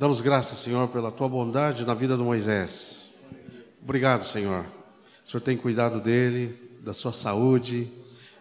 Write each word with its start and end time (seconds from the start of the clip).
Damos 0.00 0.22
graças, 0.22 0.58
Senhor, 0.58 0.88
pela 0.88 1.12
tua 1.12 1.28
bondade 1.28 1.86
na 1.86 1.92
vida 1.92 2.16
do 2.16 2.24
Moisés. 2.24 3.12
Obrigado, 3.82 4.24
Senhor. 4.24 4.64
O 5.26 5.30
Senhor 5.30 5.42
tem 5.42 5.58
cuidado 5.58 6.00
dele, 6.00 6.56
da 6.80 6.94
sua 6.94 7.12
saúde. 7.12 7.86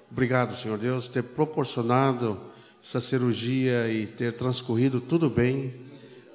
Obrigado, 0.10 0.56
Senhor 0.56 0.78
Deus, 0.78 1.10
ter 1.10 1.22
proporcionado 1.22 2.40
essa 2.82 3.02
cirurgia 3.02 3.90
e 3.90 4.08
ter 4.08 4.38
transcorrido 4.38 5.02
tudo 5.02 5.30
bem. 5.30 5.76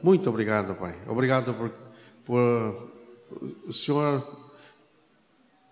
Muito 0.02 0.28
obrigado, 0.28 0.74
Pai. 0.74 0.94
Obrigado 1.06 1.54
por, 1.54 1.72
por 2.26 2.90
o 3.66 3.72
Senhor 3.72 4.22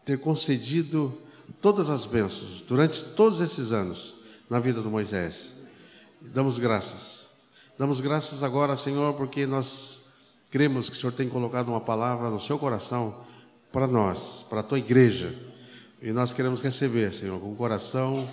ter 0.02 0.18
concedido 0.18 1.12
todas 1.60 1.90
as 1.90 2.06
bênçãos 2.06 2.64
durante 2.66 3.04
todos 3.10 3.42
esses 3.42 3.70
anos 3.70 4.14
na 4.48 4.58
vida 4.58 4.80
do 4.80 4.90
Moisés. 4.90 5.56
Damos 6.22 6.58
graças. 6.58 7.21
Damos 7.82 8.00
graças 8.00 8.44
agora, 8.44 8.76
Senhor, 8.76 9.12
porque 9.14 9.44
nós 9.44 10.04
cremos 10.52 10.88
que 10.88 10.94
o 10.94 11.00
Senhor 11.00 11.10
tem 11.10 11.28
colocado 11.28 11.66
uma 11.66 11.80
palavra 11.80 12.30
no 12.30 12.38
seu 12.38 12.56
coração 12.56 13.24
para 13.72 13.88
nós, 13.88 14.46
para 14.48 14.60
a 14.60 14.62
tua 14.62 14.78
igreja. 14.78 15.34
E 16.00 16.12
nós 16.12 16.32
queremos 16.32 16.60
receber, 16.60 17.12
Senhor, 17.12 17.40
com 17.40 17.52
o 17.52 17.56
coração 17.56 18.30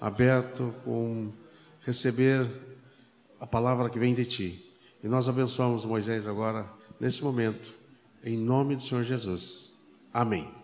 aberto, 0.00 0.72
com 0.84 1.32
receber 1.80 2.48
a 3.40 3.46
palavra 3.46 3.90
que 3.90 3.98
vem 3.98 4.14
de 4.14 4.24
ti. 4.24 4.72
E 5.02 5.08
nós 5.08 5.28
abençoamos 5.28 5.84
Moisés 5.84 6.24
agora, 6.24 6.64
nesse 7.00 7.24
momento, 7.24 7.74
em 8.22 8.38
nome 8.38 8.76
do 8.76 8.84
Senhor 8.84 9.02
Jesus. 9.02 9.72
Amém. 10.14 10.55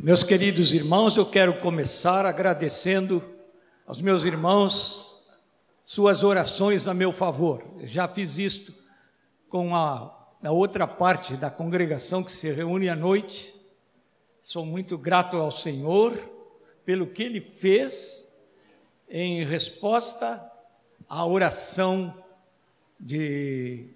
Meus 0.00 0.22
queridos 0.22 0.72
irmãos, 0.72 1.16
eu 1.16 1.26
quero 1.26 1.58
começar 1.58 2.24
agradecendo 2.24 3.20
aos 3.84 4.00
meus 4.00 4.24
irmãos 4.24 5.20
suas 5.84 6.22
orações 6.22 6.86
a 6.86 6.94
meu 6.94 7.12
favor. 7.12 7.64
Já 7.82 8.06
fiz 8.06 8.38
isto 8.38 8.72
com 9.48 9.74
a, 9.74 10.16
a, 10.44 10.52
outra 10.52 10.86
parte 10.86 11.36
da 11.36 11.50
congregação 11.50 12.22
que 12.22 12.30
se 12.30 12.48
reúne 12.52 12.88
à 12.88 12.94
noite. 12.94 13.52
Sou 14.40 14.64
muito 14.64 14.96
grato 14.96 15.36
ao 15.36 15.50
Senhor 15.50 16.16
pelo 16.84 17.08
que 17.08 17.24
Ele 17.24 17.40
fez 17.40 18.32
em 19.08 19.44
resposta 19.44 20.48
à 21.08 21.26
oração 21.26 22.22
de, 23.00 23.88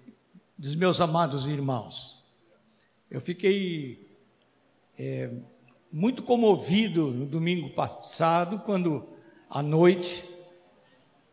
dos 0.57 0.75
meus 0.75 0.99
amados 0.99 1.47
irmãos. 1.47 2.27
Eu 3.09 3.21
fiquei. 3.21 4.05
É, 4.99 5.31
muito 5.95 6.23
comovido 6.23 7.11
no 7.11 7.23
domingo 7.23 7.69
passado, 7.69 8.57
quando 8.65 9.07
à 9.47 9.61
noite 9.61 10.27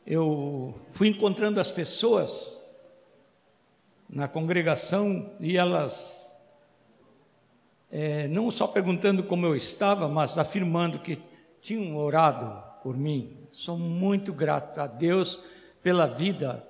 eu 0.06 0.78
fui 0.90 1.08
encontrando 1.08 1.58
as 1.58 1.72
pessoas 1.72 2.70
na 4.06 4.28
congregação 4.28 5.34
e 5.40 5.56
elas 5.56 6.42
é, 7.90 8.28
não 8.28 8.50
só 8.50 8.66
perguntando 8.66 9.22
como 9.22 9.46
eu 9.46 9.56
estava, 9.56 10.06
mas 10.06 10.36
afirmando 10.36 10.98
que 10.98 11.18
tinham 11.62 11.96
orado 11.96 12.62
por 12.82 12.94
mim. 12.94 13.38
Sou 13.50 13.78
muito 13.78 14.30
grato 14.30 14.78
a 14.78 14.86
Deus 14.86 15.40
pela 15.82 16.06
vida 16.06 16.62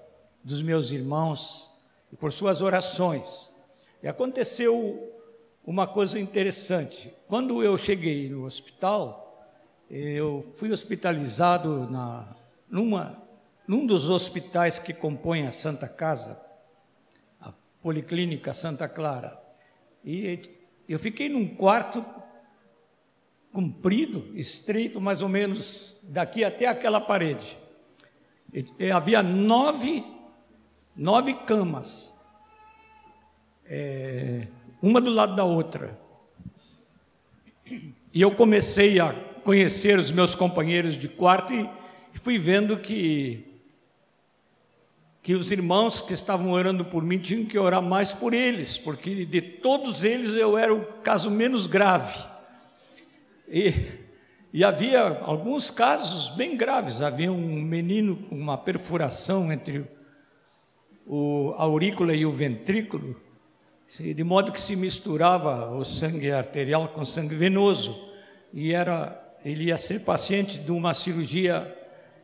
dos 0.44 0.62
meus 0.62 0.92
irmãos 0.92 1.68
e 2.12 2.16
por 2.16 2.32
suas 2.32 2.62
orações. 2.62 3.52
E 4.00 4.06
aconteceu 4.06 5.19
uma 5.64 5.86
coisa 5.86 6.18
interessante. 6.18 7.12
Quando 7.28 7.62
eu 7.62 7.76
cheguei 7.76 8.28
no 8.28 8.44
hospital, 8.44 9.48
eu 9.90 10.52
fui 10.56 10.70
hospitalizado 10.72 11.90
na, 11.90 12.26
numa, 12.68 13.22
num 13.66 13.86
dos 13.86 14.08
hospitais 14.10 14.78
que 14.78 14.92
compõem 14.92 15.46
a 15.46 15.52
Santa 15.52 15.88
Casa, 15.88 16.40
a 17.40 17.52
Policlínica 17.82 18.52
Santa 18.52 18.88
Clara. 18.88 19.40
E 20.04 20.40
eu 20.88 20.98
fiquei 20.98 21.28
num 21.28 21.46
quarto 21.46 22.04
comprido, 23.52 24.30
estreito, 24.36 25.00
mais 25.00 25.22
ou 25.22 25.28
menos 25.28 25.96
daqui 26.02 26.44
até 26.44 26.66
aquela 26.66 27.00
parede. 27.00 27.58
E, 28.52 28.64
e 28.78 28.90
havia 28.90 29.22
nove, 29.22 30.04
nove 30.96 31.34
camas. 31.34 32.16
É, 33.64 34.48
uma 34.82 35.00
do 35.00 35.10
lado 35.10 35.34
da 35.34 35.44
outra. 35.44 35.98
E 38.12 38.20
eu 38.20 38.30
comecei 38.32 38.98
a 38.98 39.12
conhecer 39.44 39.98
os 39.98 40.10
meus 40.10 40.34
companheiros 40.34 40.94
de 40.94 41.08
quarto 41.08 41.52
e 41.52 41.68
fui 42.14 42.38
vendo 42.38 42.78
que 42.78 43.46
que 45.22 45.34
os 45.34 45.52
irmãos 45.52 46.00
que 46.00 46.14
estavam 46.14 46.50
orando 46.50 46.84
por 46.84 47.02
mim 47.02 47.18
tinham 47.18 47.44
que 47.44 47.58
orar 47.58 47.82
mais 47.82 48.12
por 48.12 48.32
eles, 48.32 48.78
porque 48.78 49.26
de 49.26 49.42
todos 49.42 50.02
eles 50.02 50.32
eu 50.32 50.56
era 50.56 50.74
o 50.74 50.84
caso 51.02 51.30
menos 51.30 51.66
grave. 51.66 52.24
E, 53.46 53.74
e 54.52 54.64
havia 54.64 55.20
alguns 55.20 55.70
casos 55.70 56.28
bem 56.30 56.56
graves. 56.56 57.02
Havia 57.02 57.30
um 57.30 57.60
menino 57.60 58.16
com 58.16 58.34
uma 58.34 58.56
perfuração 58.56 59.52
entre 59.52 59.84
o, 61.06 61.52
aurícula 61.58 62.14
e 62.14 62.24
o 62.24 62.32
ventrículo, 62.32 63.20
de 63.98 64.22
modo 64.22 64.52
que 64.52 64.60
se 64.60 64.76
misturava 64.76 65.68
o 65.74 65.84
sangue 65.84 66.30
arterial 66.30 66.90
com 66.90 67.04
sangue 67.04 67.34
venoso 67.34 68.08
e 68.52 68.72
era 68.72 69.20
ele 69.44 69.64
ia 69.64 69.76
ser 69.76 70.04
paciente 70.04 70.60
de 70.60 70.70
uma 70.70 70.94
cirurgia 70.94 71.76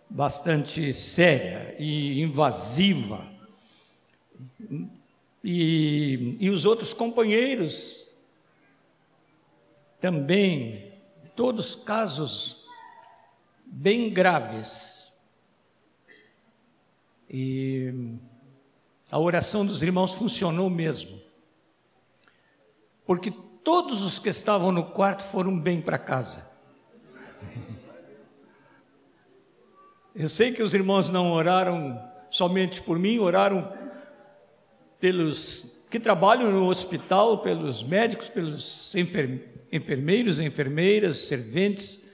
bastante 0.08 0.94
séria 0.94 1.74
e 1.76 2.22
invasiva. 2.22 3.26
E, 5.42 6.36
e 6.38 6.50
os 6.50 6.64
outros 6.64 6.92
companheiros 6.92 8.08
também, 10.00 10.92
todos 11.34 11.74
casos 11.74 12.64
bem 13.64 14.10
graves. 14.10 15.12
E 17.28 17.92
a 19.10 19.18
oração 19.18 19.66
dos 19.66 19.82
irmãos 19.82 20.12
funcionou 20.12 20.70
mesmo 20.70 21.25
porque 23.06 23.32
todos 23.62 24.02
os 24.02 24.18
que 24.18 24.28
estavam 24.28 24.72
no 24.72 24.84
quarto 24.84 25.22
foram 25.22 25.58
bem 25.58 25.80
para 25.80 25.98
casa. 25.98 26.50
Eu 30.14 30.28
sei 30.28 30.52
que 30.52 30.62
os 30.62 30.74
irmãos 30.74 31.08
não 31.08 31.30
oraram 31.30 32.00
somente 32.30 32.82
por 32.82 32.98
mim, 32.98 33.18
oraram 33.18 33.72
pelos 34.98 35.76
que 35.90 36.00
trabalham 36.00 36.50
no 36.50 36.68
hospital, 36.68 37.38
pelos 37.38 37.84
médicos, 37.84 38.28
pelos 38.28 38.94
enfermeiros, 39.70 40.40
enfermeiras, 40.40 41.16
serventes 41.18 42.04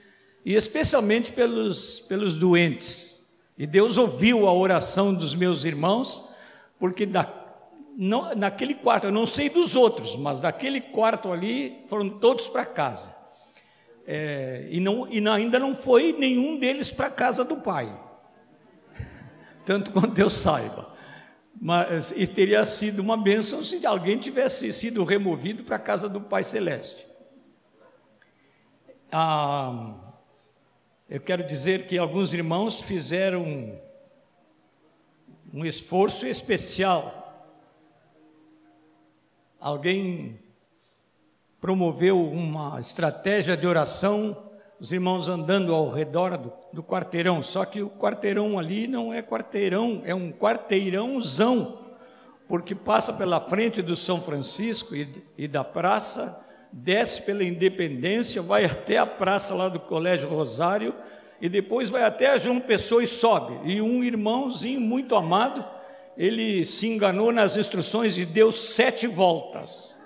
e 0.45 0.53
especialmente 0.53 1.31
pelos, 1.31 1.99
pelos 2.01 2.37
doentes. 2.37 3.21
E 3.57 3.65
Deus 3.65 3.97
ouviu 3.97 4.47
a 4.47 4.53
oração 4.53 5.13
dos 5.13 5.35
meus 5.35 5.63
irmãos, 5.63 6.29
porque 6.79 7.05
da 7.05 7.23
não, 7.95 8.33
naquele 8.35 8.73
quarto, 8.73 9.05
eu 9.05 9.11
não 9.11 9.25
sei 9.25 9.49
dos 9.49 9.75
outros, 9.75 10.15
mas 10.15 10.39
daquele 10.39 10.81
quarto 10.81 11.31
ali 11.31 11.83
foram 11.87 12.09
todos 12.09 12.47
para 12.47 12.65
casa. 12.65 13.15
É, 14.05 14.67
e, 14.69 14.79
não, 14.79 15.07
e 15.07 15.25
ainda 15.27 15.59
não 15.59 15.75
foi 15.75 16.11
nenhum 16.13 16.59
deles 16.59 16.91
para 16.91 17.07
a 17.07 17.11
casa 17.11 17.43
do 17.43 17.57
pai, 17.57 17.89
tanto 19.65 19.91
quanto 19.91 20.19
eu 20.19 20.29
saiba. 20.29 20.91
Mas 21.61 22.11
e 22.11 22.27
teria 22.27 22.65
sido 22.65 22.99
uma 22.99 23.15
bênção 23.15 23.63
se 23.63 23.85
alguém 23.85 24.17
tivesse 24.17 24.73
sido 24.73 25.03
removido 25.03 25.63
para 25.63 25.77
a 25.77 25.79
casa 25.79 26.09
do 26.09 26.19
Pai 26.19 26.43
Celeste. 26.43 27.05
Ah, 29.11 29.93
eu 31.07 31.21
quero 31.21 31.45
dizer 31.45 31.85
que 31.85 31.97
alguns 31.97 32.33
irmãos 32.33 32.81
fizeram 32.81 33.79
um 35.53 35.63
esforço 35.63 36.25
especial 36.25 37.22
alguém 39.63 40.37
promoveu 41.61 42.21
uma 42.21 42.81
estratégia 42.81 43.55
de 43.55 43.65
oração, 43.65 44.35
os 44.77 44.91
irmãos 44.91 45.29
andando 45.29 45.73
ao 45.73 45.87
redor 45.87 46.37
do, 46.37 46.51
do, 46.73 46.83
quarteirão, 46.83 47.41
só 47.41 47.63
que 47.63 47.81
o 47.81 47.89
quarteirão 47.89 48.59
ali 48.59 48.87
não 48.87 49.13
é 49.13 49.21
quarteirão, 49.21 50.01
é 50.03 50.13
um 50.13 50.33
quarteirãozão, 50.33 51.79
porque 52.45 52.75
passa 52.75 53.13
pela 53.13 53.39
frente 53.39 53.81
do 53.81 53.95
São 53.95 54.19
Francisco 54.19 54.93
e, 54.93 55.23
e 55.37 55.47
da 55.47 55.63
praça, 55.63 56.45
desce 56.69 57.21
pela 57.21 57.45
Independência, 57.45 58.41
vai 58.41 58.65
até 58.65 58.97
a 58.97 59.05
praça 59.05 59.55
lá 59.55 59.69
do 59.69 59.79
Colégio 59.79 60.27
Rosário 60.27 60.93
e 61.39 61.47
depois 61.47 61.89
vai 61.89 62.03
até 62.03 62.31
a 62.31 62.37
João 62.37 62.59
Pessoa 62.59 63.01
e 63.01 63.07
sobe. 63.07 63.57
E 63.63 63.81
um 63.81 64.03
irmãozinho 64.03 64.81
muito 64.81 65.15
amado 65.15 65.63
ele 66.17 66.65
se 66.65 66.87
enganou 66.87 67.31
nas 67.31 67.55
instruções 67.55 68.17
e 68.17 68.25
deu 68.25 68.51
sete 68.51 69.07
voltas. 69.07 69.99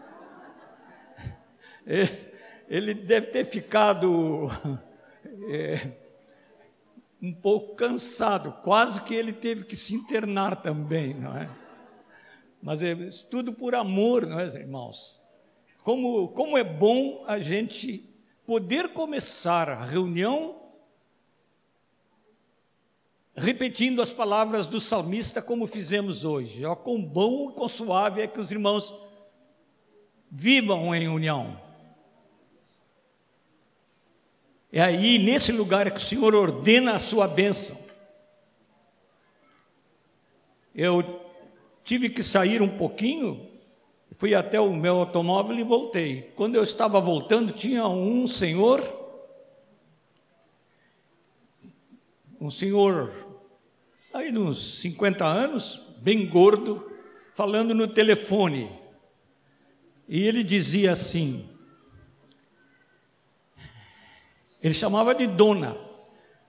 ele 2.68 2.94
deve 2.94 3.28
ter 3.28 3.46
ficado 3.46 4.50
é, 5.50 5.92
um 7.22 7.34
pouco 7.34 7.76
cansado, 7.76 8.54
quase 8.64 9.02
que 9.02 9.14
ele 9.14 9.34
teve 9.34 9.64
que 9.64 9.76
se 9.76 9.94
internar 9.96 10.62
também, 10.62 11.14
não 11.14 11.36
é? 11.36 11.50
Mas 12.62 12.82
é 12.82 12.96
tudo 13.30 13.54
por 13.54 13.76
amor, 13.76 14.26
não 14.26 14.40
é, 14.40 14.46
irmãos? 14.46 15.22
Como, 15.84 16.28
como 16.30 16.58
é 16.58 16.64
bom 16.64 17.24
a 17.28 17.40
gente 17.40 18.10
poder 18.46 18.90
começar 18.90 19.70
a 19.70 19.84
reunião 19.84 20.67
repetindo 23.38 24.02
as 24.02 24.12
palavras 24.12 24.66
do 24.66 24.80
salmista 24.80 25.44
como 25.44 25.68
fizemos 25.68 26.26
hoje. 26.26 26.66
Ó, 26.66 26.76
quão 26.76 27.00
bom 27.00 27.52
quão 27.52 27.68
suave 27.68 28.22
é 28.22 28.28
que 28.28 28.40
os 28.40 28.52
irmãos 28.52 28.96
vivam 30.30 30.94
em 30.96 31.08
união. 31.08 31.62
É 34.72 34.82
aí, 34.82 35.20
nesse 35.20 35.52
lugar, 35.52 35.90
que 35.92 35.98
o 35.98 36.04
Senhor 36.04 36.34
ordena 36.36 36.96
a 36.96 37.00
sua 37.00 37.28
bênção. 37.28 37.78
Eu 40.76 41.22
tive 41.84 42.10
que 42.10 42.22
sair 42.22 42.62
um 42.62 42.78
pouquinho, 42.78 43.50
fui 44.12 44.36
até 44.36 44.60
o 44.60 44.74
meu 44.74 44.98
automóvel 44.98 45.58
e 45.58 45.64
voltei. 45.64 46.34
Quando 46.36 46.56
eu 46.56 46.64
estava 46.64 47.00
voltando, 47.00 47.54
tinha 47.54 47.88
um 47.88 48.28
senhor, 48.28 48.84
um 52.40 52.50
senhor 52.50 53.27
aí 54.14 54.36
uns 54.38 54.82
50 54.82 55.26
anos, 55.26 55.82
bem 56.00 56.28
gordo, 56.28 56.92
falando 57.34 57.74
no 57.74 57.88
telefone. 57.88 58.72
E 60.08 60.22
ele 60.26 60.44
dizia 60.44 60.94
assim: 60.94 61.48
ele 64.62 64.74
chamava 64.74 65.14
de 65.14 65.28
dona, 65.28 65.78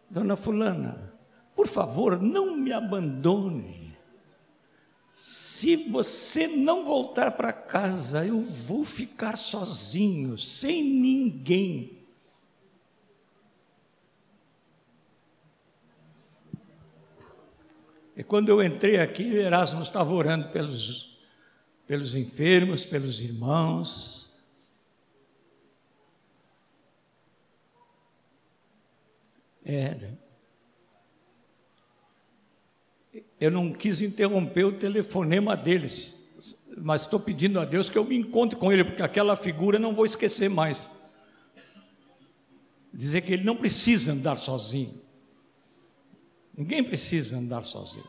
dona 0.09 0.37
Fulana, 0.37 1.13
por 1.55 1.67
favor, 1.67 2.21
não 2.21 2.57
me 2.57 2.73
abandone. 2.73 3.89
Se 5.13 5.75
você 5.77 6.47
não 6.47 6.85
voltar 6.85 7.33
para 7.33 7.53
casa, 7.53 8.25
eu 8.25 8.41
vou 8.41 8.85
ficar 8.85 9.37
sozinho, 9.37 10.39
sem 10.39 10.85
ninguém. 10.85 11.98
E 18.19 18.25
quando 18.25 18.49
eu 18.49 18.61
entrei 18.61 18.99
aqui, 18.99 19.23
Erasmo 19.37 19.81
estava 19.81 20.13
orando 20.13 20.49
pelos, 20.49 21.17
pelos 21.87 22.17
enfermos, 22.17 22.85
pelos 22.85 23.21
irmãos. 23.21 24.35
É. 29.65 29.97
Eu 33.41 33.53
não 33.53 33.73
quis 33.73 34.03
interromper 34.03 34.65
o 34.65 34.77
telefonema 34.77 35.57
deles, 35.57 36.29
mas 36.77 37.03
estou 37.03 37.21
pedindo 37.21 37.61
a 37.61 37.65
Deus 37.65 37.89
que 37.89 37.97
eu 37.97 38.05
me 38.05 38.17
encontre 38.17 38.59
com 38.59 38.73
ele, 38.73 38.83
porque 38.83 39.01
aquela 39.01 39.37
figura 39.37 39.79
não 39.79 39.95
vou 39.95 40.05
esquecer 40.05 40.51
mais. 40.51 40.91
Dizer 42.93 43.21
que 43.21 43.35
ele 43.35 43.45
não 43.45 43.55
precisa 43.55 44.11
andar 44.11 44.39
sozinho. 44.39 45.07
Ninguém 46.59 46.83
precisa 46.83 47.37
andar 47.37 47.63
sozinho. 47.63 48.05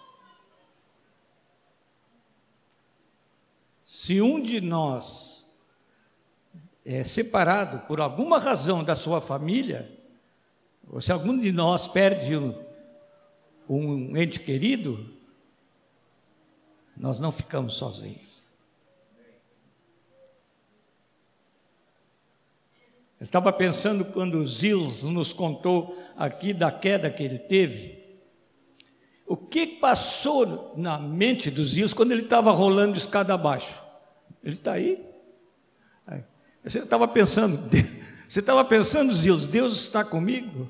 Se 3.84 4.19
um 4.24 4.42
de 4.42 4.60
nós 4.60 5.48
é 6.84 7.04
separado 7.04 7.86
por 7.86 8.01
alguma 8.01 8.40
razão 8.40 8.84
da 8.84 8.96
sua 8.96 9.22
família, 9.22 9.96
ou 10.90 11.00
se 11.00 11.12
algum 11.12 11.38
de 11.38 11.51
nós 11.51 11.88
perde 11.88 12.36
um, 12.36 12.60
um 13.69 14.18
ente 14.18 14.40
querido, 14.40 15.13
nós 16.98 17.19
não 17.19 17.31
ficamos 17.31 17.75
sozinhos. 17.75 18.50
Estava 23.22 23.54
pensando 23.54 24.06
quando 24.06 24.48
Zils 24.48 25.04
nos 25.04 25.34
contou 25.34 25.95
aqui 26.18 26.52
da 26.52 26.72
queda 26.72 27.12
que 27.12 27.22
ele 27.22 27.38
teve. 27.38 27.99
O 29.30 29.38
que 29.38 29.68
passou 29.68 30.74
na 30.76 30.98
mente 30.98 31.52
dos 31.52 31.74
Zils 31.74 31.94
quando 31.94 32.12
ele 32.14 32.24
estava 32.24 32.50
rolando 32.50 32.98
escada 32.98 33.31
abaixo? 33.31 33.80
Ele 34.44 34.56
está 34.56 34.74
aí. 34.74 35.08
Você 36.64 36.80
estava 36.80 37.08
pensando, 37.08 37.70
você 38.28 38.40
estava 38.40 38.66
pensando, 38.66 39.14
Zils, 39.14 39.48
Deus 39.48 39.74
está 39.81 40.04
comigo? 40.04 40.68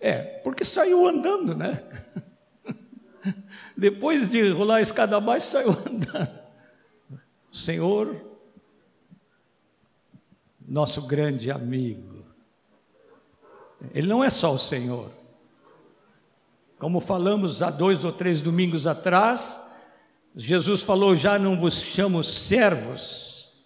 É, 0.00 0.22
porque 0.42 0.64
saiu 0.64 1.06
andando, 1.06 1.54
né? 1.54 1.84
Depois 3.76 4.26
de 4.26 4.48
rolar 4.48 4.76
a 4.76 4.80
escada 4.80 5.18
abaixo, 5.18 5.50
saiu 5.50 5.72
andando. 5.86 6.40
Senhor, 7.52 8.16
nosso 10.66 11.06
grande 11.06 11.50
amigo. 11.50 12.24
Ele 13.92 14.06
não 14.06 14.24
é 14.24 14.30
só 14.30 14.54
o 14.54 14.58
Senhor. 14.58 15.19
Como 16.80 16.98
falamos 16.98 17.60
há 17.60 17.70
dois 17.70 18.06
ou 18.06 18.10
três 18.10 18.40
domingos 18.40 18.86
atrás, 18.86 19.62
Jesus 20.34 20.82
falou: 20.82 21.14
Já 21.14 21.38
não 21.38 21.60
vos 21.60 21.82
chamo 21.82 22.24
servos, 22.24 23.62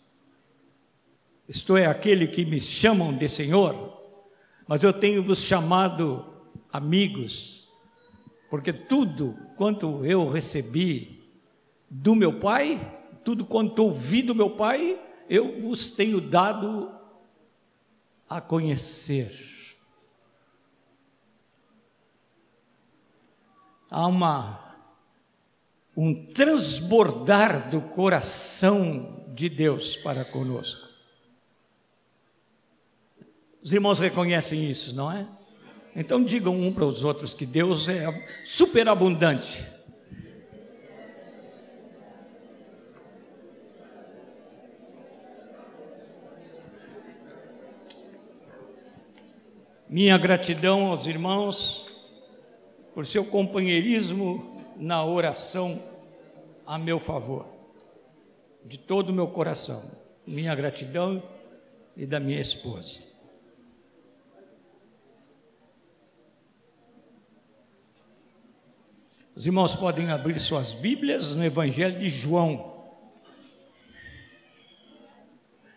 isto 1.49 1.76
é, 1.76 1.87
aquele 1.87 2.26
que 2.26 2.44
me 2.44 2.61
chamam 2.61 3.16
de 3.16 3.28
Senhor, 3.28 4.02
mas 4.66 4.82
eu 4.82 4.93
tenho 4.93 5.22
vos 5.22 5.38
chamado 5.38 6.26
amigos, 6.72 7.69
porque 8.50 8.72
tudo 8.72 9.38
quanto 9.56 10.05
eu 10.05 10.28
recebi 10.28 11.22
do 11.88 12.16
meu 12.16 12.40
Pai, 12.40 12.81
tudo 13.25 13.44
quanto 13.44 13.84
ouvi 13.84 14.22
do 14.22 14.34
meu 14.34 14.50
Pai, 14.50 15.00
eu 15.31 15.61
vos 15.61 15.87
tenho 15.87 16.20
dado 16.20 16.90
a 18.28 18.40
conhecer. 18.40 19.54
Há 23.96 24.08
uma 24.08 24.61
um 25.96 26.32
transbordar 26.32 27.70
do 27.70 27.81
coração 27.81 29.25
de 29.32 29.49
Deus 29.49 29.96
para 29.96 30.25
conosco. 30.25 30.88
Os 33.62 33.73
irmãos 33.73 34.00
reconhecem 34.00 34.69
isso, 34.69 34.97
não 34.97 35.12
é? 35.12 35.28
Então 35.95 36.25
digam 36.25 36.61
um 36.61 36.73
para 36.73 36.85
os 36.85 37.04
outros 37.04 37.35
que 37.35 37.47
Deus 37.47 37.88
é 37.88 38.04
superabundante. 38.45 39.64
Minha 49.88 50.19
gratidão 50.19 50.87
aos 50.87 51.07
irmãos 51.07 51.94
por 52.95 53.05
seu 53.05 53.25
companheirismo 53.25 54.63
na 54.77 55.05
oração 55.05 55.83
a 56.65 56.79
meu 56.79 56.99
favor, 57.01 57.47
de 58.65 58.79
todo 58.79 59.11
o 59.11 59.13
meu 59.13 59.27
coração. 59.27 59.83
Minha 60.27 60.55
gratidão 60.55 61.23
e 61.97 62.07
da 62.07 62.19
minha 62.19 62.41
esposa. 62.41 63.03
Os 69.35 69.47
irmãos 69.47 69.75
podem 69.75 70.11
abrir 70.13 70.39
suas 70.39 70.73
Bíblias 70.73 71.35
no 71.35 71.45
Evangelho 71.45 71.99
de 71.99 72.09
João. 72.09 72.73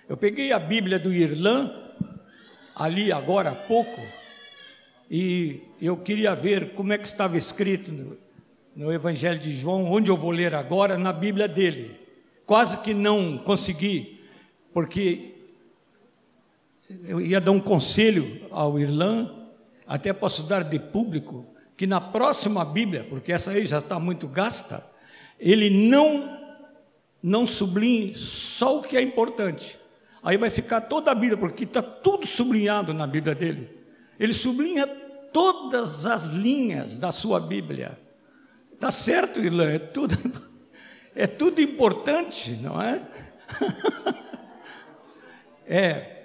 Eu 0.08 0.16
peguei 0.16 0.54
a 0.54 0.60
Bíblia 0.60 1.00
do 1.00 1.12
Irlã, 1.12 1.92
ali 2.76 3.12
agora 3.12 3.50
há 3.50 3.56
pouco, 3.56 4.00
e 5.10 5.62
eu 5.82 5.96
queria 5.98 6.36
ver 6.36 6.74
como 6.74 6.92
é 6.92 6.98
que 6.98 7.08
estava 7.08 7.38
escrito 7.38 7.92
no, 7.92 8.18
no 8.76 8.92
Evangelho 8.92 9.40
de 9.40 9.52
João, 9.52 9.86
onde 9.86 10.10
eu 10.10 10.18
vou 10.18 10.32
ler 10.32 10.54
agora, 10.54 10.98
na 10.98 11.14
Bíblia 11.14 11.48
dele. 11.48 12.00
Quase 12.46 12.78
que 12.78 12.94
não 12.94 13.38
consegui, 13.38 14.22
porque 14.74 15.36
eu 17.06 17.20
ia 17.20 17.42
dar 17.42 17.52
um 17.52 17.60
conselho 17.60 18.42
ao 18.52 18.80
Irlã, 18.80 19.34
até 19.86 20.14
posso 20.14 20.44
dar 20.44 20.64
de 20.64 20.80
público, 20.80 21.46
que 21.76 21.88
na 21.88 22.02
próxima 22.02 22.64
Bíblia, 22.66 23.06
porque 23.10 23.32
essa 23.32 23.52
aí 23.52 23.66
já 23.66 23.80
está 23.80 24.00
muito 24.00 24.28
gasta, 24.28 24.86
ele 25.40 25.70
não 25.70 26.36
não 27.22 27.46
sublinhe 27.46 28.16
só 28.16 28.78
o 28.78 28.82
que 28.82 28.96
é 28.96 29.02
importante. 29.02 29.78
Aí 30.24 30.38
vai 30.38 30.50
ficar 30.50 30.82
toda 30.82 31.12
a 31.12 31.16
Bíblia, 31.16 31.38
porque 31.38 31.64
está 31.64 31.82
tudo 31.82 32.26
sublinhado 32.26 32.94
na 32.94 33.08
Bíblia 33.08 33.36
dele. 33.36 33.77
Ele 34.20 34.34
sublinha 34.34 34.88
todas 34.88 36.06
as 36.06 36.28
linhas 36.28 36.98
da 36.98 37.12
sua 37.12 37.40
Bíblia. 37.40 38.00
Tá 38.80 38.92
certo, 38.92 39.40
Irlã? 39.40 39.72
É 39.72 39.80
tudo, 39.80 40.16
é 41.16 41.28
tudo 41.28 41.62
importante, 41.62 42.52
não 42.62 42.82
é? 42.82 43.02
É, 45.70 46.24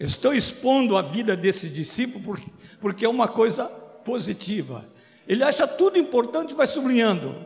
estou 0.00 0.32
expondo 0.32 0.96
a 0.96 1.02
vida 1.02 1.36
desse 1.36 1.68
discípulo 1.68 2.24
porque, 2.24 2.50
porque 2.80 3.04
é 3.04 3.08
uma 3.08 3.28
coisa 3.28 3.66
positiva. 4.02 4.86
Ele 5.26 5.44
acha 5.44 5.66
tudo 5.66 5.98
importante 5.98 6.52
e 6.52 6.56
vai 6.56 6.66
sublinhando. 6.66 7.44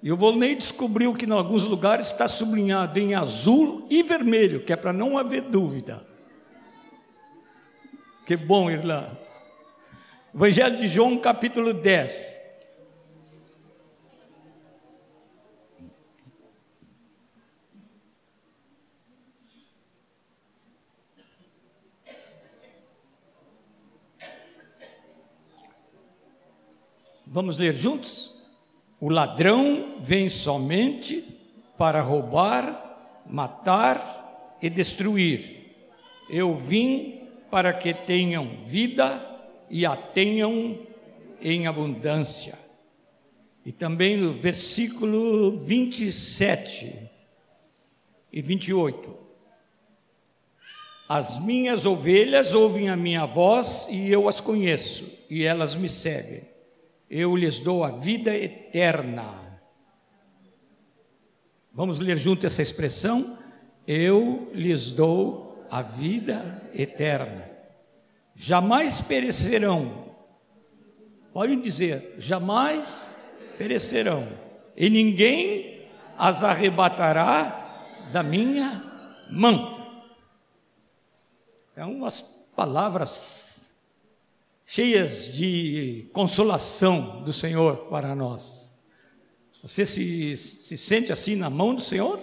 E 0.00 0.12
o 0.12 0.16
Volney 0.16 0.54
descobriu 0.54 1.12
que 1.12 1.26
em 1.26 1.32
alguns 1.32 1.64
lugares 1.64 2.06
está 2.06 2.28
sublinhado 2.28 3.00
em 3.00 3.16
azul 3.16 3.84
e 3.90 4.00
vermelho, 4.04 4.62
que 4.62 4.72
é 4.72 4.76
para 4.76 4.92
não 4.92 5.18
haver 5.18 5.42
dúvida. 5.42 6.06
Que 8.28 8.36
bom, 8.36 8.70
Irlã. 8.70 9.16
Evangelho 10.34 10.76
de 10.76 10.86
João, 10.86 11.16
capítulo 11.16 11.72
10. 11.72 12.38
Vamos 27.26 27.56
ler 27.56 27.72
juntos? 27.72 28.46
O 29.00 29.08
ladrão 29.08 30.02
vem 30.02 30.28
somente 30.28 31.24
para 31.78 32.02
roubar, 32.02 33.24
matar 33.24 34.58
e 34.60 34.68
destruir. 34.68 35.74
Eu 36.28 36.54
vim 36.54 37.17
para 37.50 37.72
que 37.72 37.92
tenham 37.94 38.58
vida 38.64 39.24
e 39.70 39.84
a 39.84 39.96
tenham 39.96 40.78
em 41.40 41.66
abundância. 41.66 42.58
E 43.64 43.72
também 43.72 44.16
no 44.16 44.32
versículo 44.32 45.56
27 45.56 47.10
e 48.32 48.42
28. 48.42 49.16
As 51.08 51.38
minhas 51.40 51.86
ovelhas 51.86 52.54
ouvem 52.54 52.90
a 52.90 52.96
minha 52.96 53.24
voz 53.24 53.86
e 53.90 54.10
eu 54.10 54.28
as 54.28 54.40
conheço, 54.40 55.10
e 55.30 55.42
elas 55.42 55.74
me 55.74 55.88
seguem 55.88 56.48
eu 57.10 57.34
lhes 57.34 57.60
dou 57.60 57.84
a 57.84 57.90
vida 57.90 58.34
eterna. 58.36 59.60
Vamos 61.72 62.00
ler 62.00 62.16
junto 62.16 62.46
essa 62.46 62.60
expressão? 62.60 63.38
Eu 63.86 64.50
lhes 64.52 64.90
dou 64.90 65.47
a 65.70 65.82
vida 65.82 66.62
eterna. 66.74 67.48
Jamais 68.34 69.00
perecerão. 69.00 70.14
Podem 71.32 71.60
dizer, 71.60 72.14
jamais 72.18 73.08
perecerão. 73.56 74.28
E 74.76 74.88
ninguém 74.88 75.88
as 76.16 76.42
arrebatará 76.42 77.98
da 78.12 78.22
minha 78.22 78.82
mão. 79.30 79.78
Então, 81.72 81.92
umas 81.92 82.22
palavras 82.56 83.74
cheias 84.64 85.32
de 85.32 86.08
consolação 86.12 87.22
do 87.22 87.32
Senhor 87.32 87.88
para 87.88 88.14
nós. 88.14 88.78
Você 89.62 89.86
se, 89.86 90.36
se 90.36 90.76
sente 90.76 91.12
assim 91.12 91.34
na 91.34 91.48
mão 91.48 91.74
do 91.74 91.80
Senhor? 91.80 92.20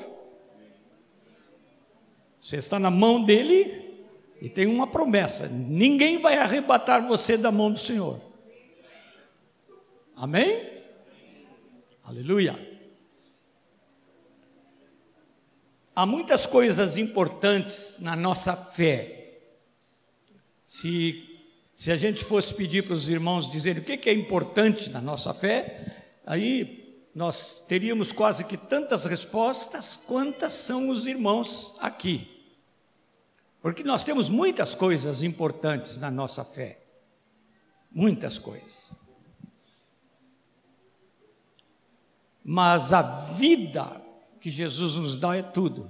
Você 2.46 2.58
está 2.58 2.78
na 2.78 2.92
mão 2.92 3.24
dele 3.24 4.06
e 4.40 4.48
tem 4.48 4.68
uma 4.68 4.86
promessa: 4.86 5.48
ninguém 5.48 6.22
vai 6.22 6.38
arrebatar 6.38 7.04
você 7.08 7.36
da 7.36 7.52
mão 7.52 7.72
do 7.72 7.80
Senhor. 7.80 8.22
Amém? 10.16 10.84
Aleluia. 12.04 12.56
Há 15.96 16.06
muitas 16.06 16.46
coisas 16.46 16.98
importantes 16.98 17.98
na 18.00 18.16
nossa 18.16 18.56
fé. 18.56 19.40
Se 20.64 21.28
se 21.76 21.92
a 21.92 21.98
gente 21.98 22.24
fosse 22.24 22.54
pedir 22.54 22.84
para 22.84 22.94
os 22.94 23.10
irmãos 23.10 23.52
dizerem 23.52 23.82
o 23.82 23.84
que 23.84 24.08
é 24.08 24.14
importante 24.14 24.92
na 24.92 25.02
nossa 25.02 25.34
fé, 25.34 26.14
aí 26.24 27.02
nós 27.16 27.66
teríamos 27.68 28.12
quase 28.12 28.44
que 28.44 28.56
tantas 28.56 29.04
respostas 29.06 29.98
quantas 29.98 30.54
são 30.54 30.90
os 30.90 31.08
irmãos 31.08 31.76
aqui. 31.80 32.35
Porque 33.66 33.84
nós 33.84 34.04
temos 34.04 34.30
muitas 34.30 34.76
coisas 34.76 35.24
importantes 35.24 35.98
na 35.98 36.12
nossa 36.12 36.46
fé. 36.46 36.86
Muitas 37.92 38.38
coisas. 38.38 38.96
Mas 42.44 42.94
a 42.94 43.02
vida 43.02 44.00
que 44.40 44.52
Jesus 44.52 44.98
nos 44.98 45.18
dá 45.18 45.36
é 45.36 45.42
tudo. 45.42 45.90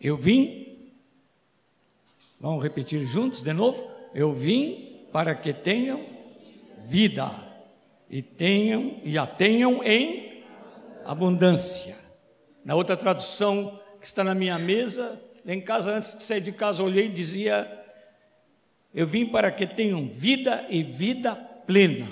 Eu 0.00 0.16
vim, 0.16 0.94
vamos 2.38 2.62
repetir 2.62 3.04
juntos 3.04 3.42
de 3.42 3.52
novo? 3.52 3.84
Eu 4.14 4.32
vim 4.32 5.08
para 5.10 5.34
que 5.34 5.52
tenham 5.52 6.06
vida 6.84 7.43
e 8.08 8.22
tenham 8.22 9.00
e 9.02 9.18
a 9.18 9.26
tenham 9.26 9.82
em 9.82 10.44
abundância. 11.04 11.96
Na 12.64 12.74
outra 12.74 12.96
tradução 12.96 13.80
que 14.00 14.06
está 14.06 14.24
na 14.24 14.34
minha 14.34 14.58
mesa, 14.58 15.20
em 15.44 15.60
casa 15.60 15.90
antes 15.90 16.14
de 16.14 16.22
sair 16.22 16.40
de 16.40 16.52
casa 16.52 16.82
olhei 16.82 17.06
e 17.06 17.12
dizia: 17.12 17.84
Eu 18.94 19.06
vim 19.06 19.26
para 19.26 19.50
que 19.50 19.66
tenham 19.66 20.08
vida 20.08 20.66
e 20.68 20.82
vida 20.82 21.34
plena, 21.34 22.08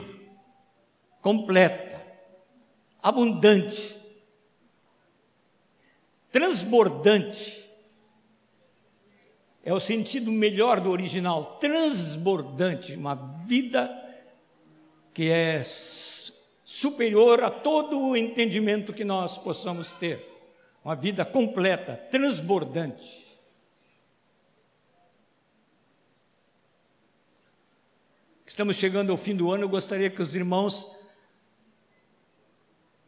completa, 1.21 2.01
abundante, 3.03 3.97
transbordante 6.31 7.63
é 9.65 9.73
o 9.73 9.79
sentido 9.79 10.33
melhor 10.33 10.81
do 10.81 10.91
original, 10.91 11.57
transbordante, 11.61 12.95
uma 12.95 13.15
vida 13.45 14.02
que 15.13 15.31
é 15.31 15.63
superior 16.65 17.43
a 17.43 17.51
todo 17.51 18.01
o 18.01 18.17
entendimento 18.17 18.93
que 18.93 19.05
nós 19.05 19.37
possamos 19.37 19.93
ter. 19.93 20.29
Uma 20.85 20.97
vida 20.97 21.25
completa, 21.25 21.97
transbordante. 22.11 23.33
Estamos 28.45 28.77
chegando 28.77 29.11
ao 29.13 29.17
fim 29.17 29.35
do 29.35 29.51
ano, 29.51 29.65
eu 29.65 29.69
gostaria 29.69 30.11
que 30.11 30.21
os 30.21 30.35
irmãos, 30.35 30.95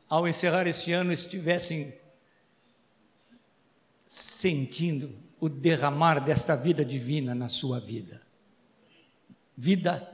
ao 0.09 0.27
encerrar 0.27 0.67
esse 0.67 0.93
ano, 0.93 1.13
estivessem 1.13 1.99
sentindo 4.07 5.15
o 5.41 5.49
derramar 5.49 6.21
desta 6.21 6.55
vida 6.57 6.85
divina 6.85 7.35
na 7.35 7.49
sua 7.49 7.81
vida. 7.81 8.23
Vida 9.57 10.09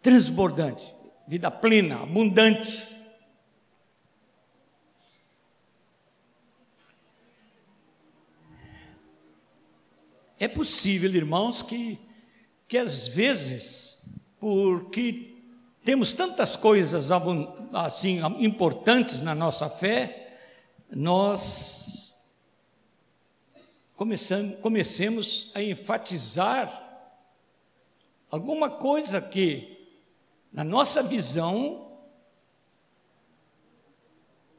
transbordante, 0.00 0.94
vida 1.26 1.50
plena, 1.50 2.02
abundante. 2.02 2.88
É 10.38 10.48
possível, 10.48 11.14
irmãos, 11.14 11.62
que, 11.62 11.98
que 12.68 12.76
às 12.76 13.08
vezes, 13.08 14.04
porque 14.38 15.34
temos 15.84 16.12
tantas 16.12 16.56
coisas 16.56 17.10
assim 17.72 18.20
importantes 18.38 19.20
na 19.20 19.34
nossa 19.34 19.70
fé, 19.70 20.38
nós 20.90 22.14
comecemos 24.60 25.52
a 25.54 25.62
enfatizar 25.62 26.82
alguma 28.30 28.68
coisa 28.68 29.20
que, 29.20 29.73
na 30.54 30.62
nossa 30.62 31.02
visão, 31.02 31.98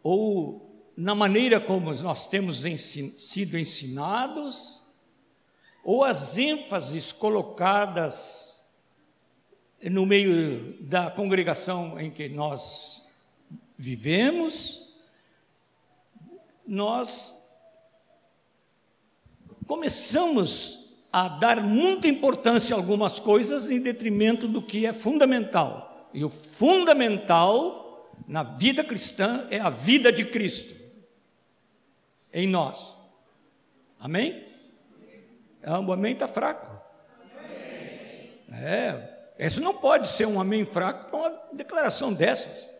ou 0.04 0.92
na 0.96 1.16
maneira 1.16 1.58
como 1.58 1.94
nós 1.96 2.28
temos 2.28 2.66
ensin 2.66 3.18
sido 3.18 3.58
ensinados, 3.58 4.84
ou 5.86 6.04
as 6.04 6.38
ênfases 6.38 7.14
colocadas 7.14 8.62
no 9.82 10.06
meio 10.06 10.78
da 10.82 11.10
congregação 11.10 11.98
em 11.98 12.12
que 12.12 12.28
nós 12.28 13.08
vivemos, 13.78 14.94
nós 16.68 17.42
começamos 19.66 20.86
a 21.16 21.30
dar 21.30 21.62
muita 21.62 22.10
importância 22.10 22.76
a 22.76 22.78
algumas 22.78 23.22
coisas 23.22 23.72
em 23.72 23.80
detrimento 23.80 24.50
do 24.50 24.62
que 24.62 24.86
é 24.86 24.92
fundamental. 24.92 25.85
E 26.16 26.24
o 26.24 26.30
fundamental 26.30 28.10
na 28.26 28.42
vida 28.42 28.86
cristã 28.86 29.46
é 29.52 29.60
a 29.60 29.70
vida 29.70 30.14
de 30.14 30.24
Cristo 30.24 30.74
em 32.34 32.48
nós. 32.48 32.98
Amém? 34.00 34.48
É, 35.62 35.72
o 35.72 35.92
amém 35.92 36.14
está 36.14 36.26
fraco. 36.26 36.74
É, 38.50 39.26
Isso 39.38 39.60
não 39.60 39.74
pode 39.74 40.08
ser 40.08 40.26
um 40.26 40.40
amém 40.40 40.66
fraco 40.66 41.10
para 41.10 41.20
uma 41.20 41.42
declaração 41.52 42.14
dessas. 42.14 42.74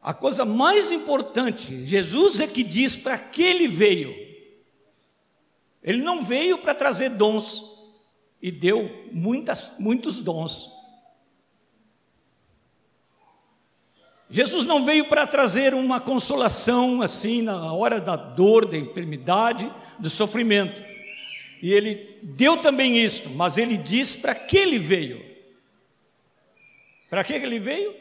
A 0.00 0.14
coisa 0.14 0.46
mais 0.46 0.92
importante, 0.92 1.84
Jesus 1.84 2.40
é 2.40 2.46
que 2.46 2.62
diz 2.62 2.96
para 2.96 3.18
que 3.18 3.42
ele 3.42 3.68
veio. 3.68 4.14
Ele 5.82 6.02
não 6.02 6.24
veio 6.24 6.56
para 6.56 6.74
trazer 6.74 7.10
dons 7.10 7.62
e 8.40 8.50
deu 8.50 9.06
muitas, 9.12 9.74
muitos 9.78 10.18
dons. 10.18 10.75
Jesus 14.28 14.64
não 14.64 14.84
veio 14.84 15.08
para 15.08 15.26
trazer 15.26 15.72
uma 15.72 16.00
consolação 16.00 17.00
assim 17.00 17.42
na 17.42 17.72
hora 17.72 18.00
da 18.00 18.16
dor, 18.16 18.66
da 18.66 18.76
enfermidade, 18.76 19.72
do 19.98 20.10
sofrimento. 20.10 20.82
E 21.62 21.72
ele 21.72 22.18
deu 22.22 22.56
também 22.56 22.98
isto, 22.98 23.30
mas 23.30 23.56
ele 23.56 23.76
diz 23.76 24.16
para 24.16 24.34
que 24.34 24.58
ele 24.58 24.78
veio. 24.78 25.24
Para 27.08 27.22
que 27.22 27.32
ele 27.32 27.58
veio? 27.58 27.94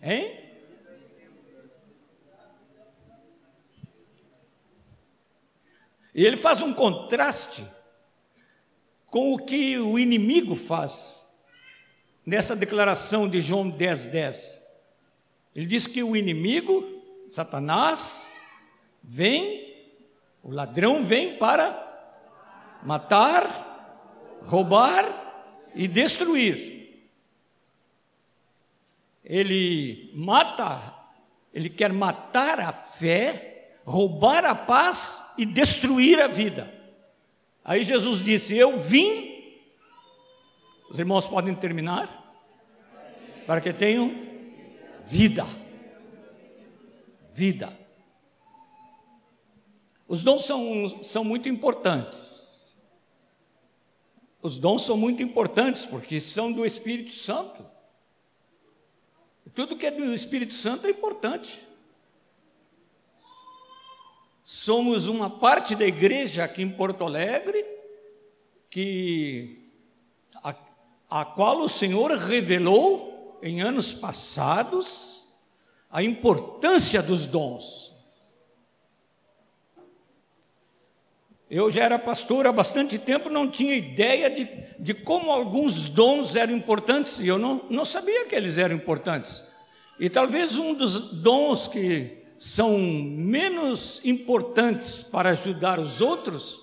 Hein? 0.00 0.38
E 6.14 6.24
ele 6.24 6.36
faz 6.36 6.62
um 6.62 6.72
contraste 6.72 7.64
com 9.06 9.32
o 9.32 9.38
que 9.38 9.78
o 9.78 9.98
inimigo 9.98 10.54
faz 10.54 11.28
nessa 12.24 12.54
declaração 12.54 13.28
de 13.28 13.40
João 13.40 13.68
10, 13.68 14.06
10. 14.06 14.67
Ele 15.58 15.66
diz 15.66 15.88
que 15.88 16.04
o 16.04 16.14
inimigo, 16.14 16.84
Satanás, 17.32 18.32
vem, 19.02 19.74
o 20.40 20.52
ladrão 20.52 21.02
vem 21.02 21.36
para 21.36 22.78
matar, 22.84 24.38
roubar 24.44 25.04
e 25.74 25.88
destruir. 25.88 27.10
Ele 29.24 30.12
mata, 30.14 30.94
ele 31.52 31.68
quer 31.68 31.92
matar 31.92 32.60
a 32.60 32.72
fé, 32.72 33.80
roubar 33.84 34.44
a 34.44 34.54
paz 34.54 35.20
e 35.36 35.44
destruir 35.44 36.20
a 36.20 36.28
vida. 36.28 36.72
Aí 37.64 37.82
Jesus 37.82 38.22
disse: 38.22 38.56
Eu 38.56 38.78
vim. 38.78 39.58
Os 40.88 41.00
irmãos 41.00 41.26
podem 41.26 41.52
terminar? 41.52 42.32
Para 43.44 43.60
que 43.60 43.72
tenham 43.72 44.27
vida. 45.08 45.46
Vida. 47.32 47.76
Os 50.06 50.22
dons 50.22 50.44
são, 50.44 51.02
são 51.02 51.24
muito 51.24 51.48
importantes. 51.48 52.76
Os 54.42 54.58
dons 54.58 54.82
são 54.82 54.96
muito 54.96 55.22
importantes 55.22 55.86
porque 55.86 56.20
são 56.20 56.52
do 56.52 56.64
Espírito 56.64 57.12
Santo. 57.12 57.64
Tudo 59.54 59.76
que 59.76 59.86
é 59.86 59.90
do 59.90 60.12
Espírito 60.12 60.54
Santo 60.54 60.86
é 60.86 60.90
importante. 60.90 61.66
Somos 64.44 65.08
uma 65.08 65.28
parte 65.28 65.74
da 65.74 65.86
igreja 65.86 66.44
aqui 66.44 66.62
em 66.62 66.70
Porto 66.70 67.04
Alegre 67.04 67.64
que 68.70 69.70
a, 70.36 70.54
a 71.10 71.24
qual 71.24 71.60
o 71.60 71.68
Senhor 71.68 72.12
revelou 72.12 73.17
em 73.42 73.60
anos 73.60 73.94
passados 73.94 75.28
a 75.90 76.02
importância 76.02 77.02
dos 77.02 77.26
dons. 77.26 77.88
Eu 81.50 81.70
já 81.70 81.82
era 81.82 81.98
pastor 81.98 82.46
há 82.46 82.52
bastante 82.52 82.98
tempo, 82.98 83.30
não 83.30 83.50
tinha 83.50 83.74
ideia 83.74 84.28
de, 84.28 84.46
de 84.78 84.92
como 84.92 85.30
alguns 85.30 85.88
dons 85.88 86.36
eram 86.36 86.52
importantes, 86.52 87.20
e 87.20 87.26
eu 87.26 87.38
não, 87.38 87.64
não 87.70 87.86
sabia 87.86 88.26
que 88.26 88.34
eles 88.34 88.58
eram 88.58 88.76
importantes. 88.76 89.50
E 89.98 90.10
talvez 90.10 90.58
um 90.58 90.74
dos 90.74 91.10
dons 91.22 91.66
que 91.66 92.18
são 92.38 92.78
menos 92.78 94.00
importantes 94.04 95.02
para 95.02 95.30
ajudar 95.30 95.80
os 95.80 96.02
outros, 96.02 96.60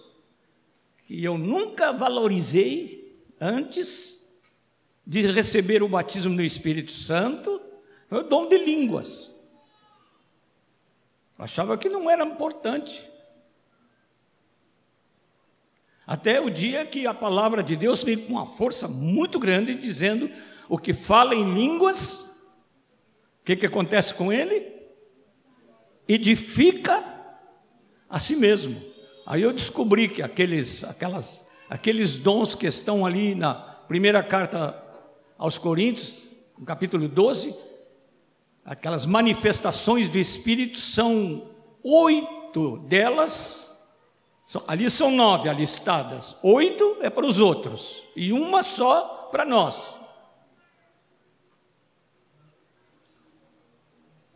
que 1.08 1.24
eu 1.24 1.38
nunca 1.38 1.92
valorizei 1.92 3.20
antes, 3.42 4.15
de 5.06 5.22
receber 5.32 5.84
o 5.84 5.88
batismo 5.88 6.34
no 6.34 6.42
Espírito 6.42 6.92
Santo 6.92 7.62
foi 8.08 8.20
o 8.20 8.24
dom 8.24 8.48
de 8.48 8.58
línguas. 8.58 9.36
Achava 11.38 11.78
que 11.78 11.90
não 11.90 12.10
era 12.10 12.24
importante. 12.24 13.08
Até 16.08 16.40
o 16.40 16.50
dia 16.50 16.86
que 16.86 17.06
a 17.06 17.14
palavra 17.14 17.62
de 17.62 17.76
Deus 17.76 18.04
veio 18.04 18.26
com 18.26 18.34
uma 18.34 18.46
força 18.46 18.88
muito 18.88 19.40
grande, 19.40 19.76
dizendo: 19.76 20.30
o 20.70 20.78
que 20.78 20.94
fala 20.94 21.36
em 21.36 21.54
línguas, 21.54 22.22
o 23.42 23.46
que, 23.46 23.56
que 23.56 23.66
acontece 23.66 24.14
com 24.14 24.32
ele? 24.32 24.74
Edifica 26.08 27.04
a 28.08 28.20
si 28.20 28.36
mesmo. 28.36 28.80
Aí 29.26 29.42
eu 29.42 29.52
descobri 29.52 30.08
que 30.08 30.22
aqueles, 30.22 30.84
aquelas, 30.84 31.48
aqueles 31.68 32.16
dons 32.16 32.54
que 32.54 32.68
estão 32.68 33.06
ali 33.06 33.34
na 33.34 33.56
primeira 33.56 34.22
carta 34.22 34.85
aos 35.38 35.58
Coríntios, 35.58 36.38
no 36.58 36.66
capítulo 36.66 37.08
12, 37.08 37.56
aquelas 38.64 39.06
manifestações 39.06 40.10
do 40.10 40.18
Espírito 40.18 40.80
são 40.80 41.52
oito 41.84 42.78
delas, 42.80 43.78
ali 44.68 44.90
são 44.90 45.12
nove 45.12 45.50
alistadas, 45.50 46.38
oito 46.42 46.98
é 47.02 47.10
para 47.10 47.26
os 47.26 47.40
outros 47.40 48.04
e 48.16 48.32
uma 48.32 48.64
só 48.64 49.30
para 49.32 49.46
nós. 49.46 50.02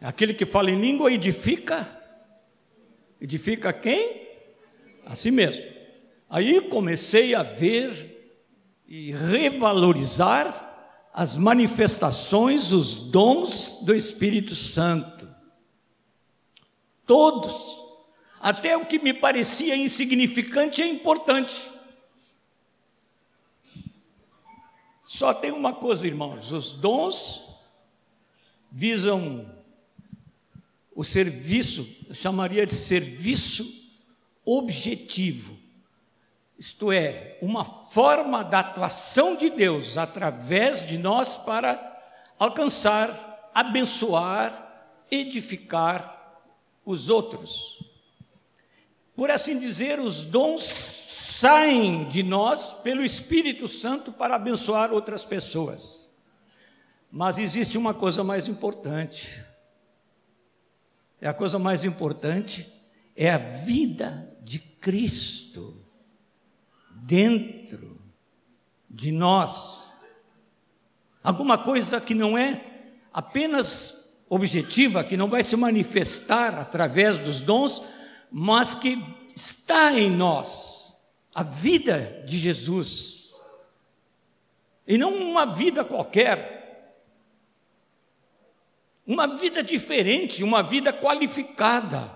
Aquele 0.02 0.34
que 0.34 0.46
fala 0.46 0.72
em 0.72 0.80
língua 0.80 1.12
edifica, 1.12 1.88
edifica 3.20 3.74
quem? 3.74 4.28
A 5.06 5.16
si 5.16 5.30
mesmo. 5.30 5.66
Aí 6.30 6.62
comecei 6.70 7.36
a 7.36 7.44
ver 7.44 8.38
e 8.88 9.12
revalorizar 9.12 10.69
as 11.13 11.36
manifestações, 11.36 12.72
os 12.72 12.95
dons 12.95 13.80
do 13.84 13.95
Espírito 13.95 14.56
Santo. 14.56 15.28
Todos, 17.06 17.82
até 18.39 18.78
o 18.78 18.86
que 18.86 19.00
me 19.00 19.13
parecia 19.13 19.76
insignificante 19.76 20.82
é 20.82 20.88
importante. 20.88 21.69
Só 25.04 25.34
tem 25.34 25.52
uma 25.52 25.74
coisa, 25.74 26.08
irmãos: 26.08 26.52
os 26.52 26.72
dons 26.72 27.50
visam 28.72 29.54
o 30.95 31.04
serviço, 31.04 31.88
eu 32.08 32.15
chamaria 32.15 32.65
de 32.65 32.76
serviço 32.76 33.91
objetivo 34.45 35.59
isto 36.60 36.91
é, 36.91 37.38
uma 37.41 37.63
forma 37.63 38.43
da 38.43 38.60
atuação 38.60 39.38
de 39.38 39.50
Deus 39.50 39.98
através 39.98 40.86
de 40.86 40.98
nós 40.98 41.38
para 41.38 41.80
alcançar, 42.38 43.50
abençoar, 43.56 44.91
edificar 45.10 46.41
os 46.86 47.10
outros. 47.10 47.82
Por 49.15 49.32
assim 49.32 49.58
dizer, 49.58 50.02
os 50.02 50.26
dons 50.26 50.63
saem 50.63 52.10
de 52.10 52.24
nós 52.24 52.74
pelo 52.74 53.06
Espírito 53.06 53.65
Santo 53.65 54.12
para 54.12 54.36
abençoar 54.36 54.91
outras 54.91 55.24
pessoas. 55.24 56.13
Mas 57.10 57.38
existe 57.38 57.78
uma 57.78 57.93
coisa 57.93 58.22
mais 58.22 58.50
importante. 58.50 59.41
É 61.22 61.30
a 61.30 61.34
coisa 61.34 61.58
mais 61.58 61.86
importante 61.86 62.67
é 63.15 63.30
a 63.30 63.38
vida 63.38 64.38
de 64.41 64.60
Cristo 64.60 65.79
dentro 67.02 68.00
de 68.90 69.12
nós. 69.12 69.92
Alguma 71.24 71.58
coisa 71.58 72.00
que 72.00 72.14
não 72.14 72.38
é 72.38 72.66
apenas 73.14 73.96
objetiva, 74.30 75.04
que 75.04 75.18
não 75.18 75.30
vai 75.30 75.44
se 75.44 75.56
manifestar 75.56 76.58
através 76.58 77.18
dos 77.20 77.42
dons, 77.42 77.82
mas 78.32 78.76
que 78.76 78.98
está 79.36 79.94
em 79.94 80.12
nós, 80.12 80.96
a 81.34 81.44
vida 81.44 82.24
de 82.26 82.38
Jesus. 82.38 83.34
E 84.88 84.98
não 84.98 85.16
uma 85.16 85.46
vida 85.46 85.84
qualquer, 85.84 86.60
uma 89.06 89.28
vida 89.28 89.64
diferente, 89.64 90.44
uma 90.44 90.62
vida 90.62 90.94
qualificada, 90.94 92.12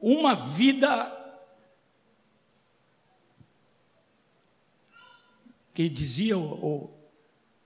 uma 0.00 0.34
vida 0.34 1.17
que 5.78 5.88
dizia 5.88 6.36
o, 6.36 6.90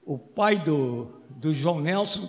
o, 0.04 0.14
o 0.14 0.18
pai 0.18 0.58
do, 0.58 1.22
do 1.30 1.50
João 1.50 1.80
Nelson, 1.80 2.28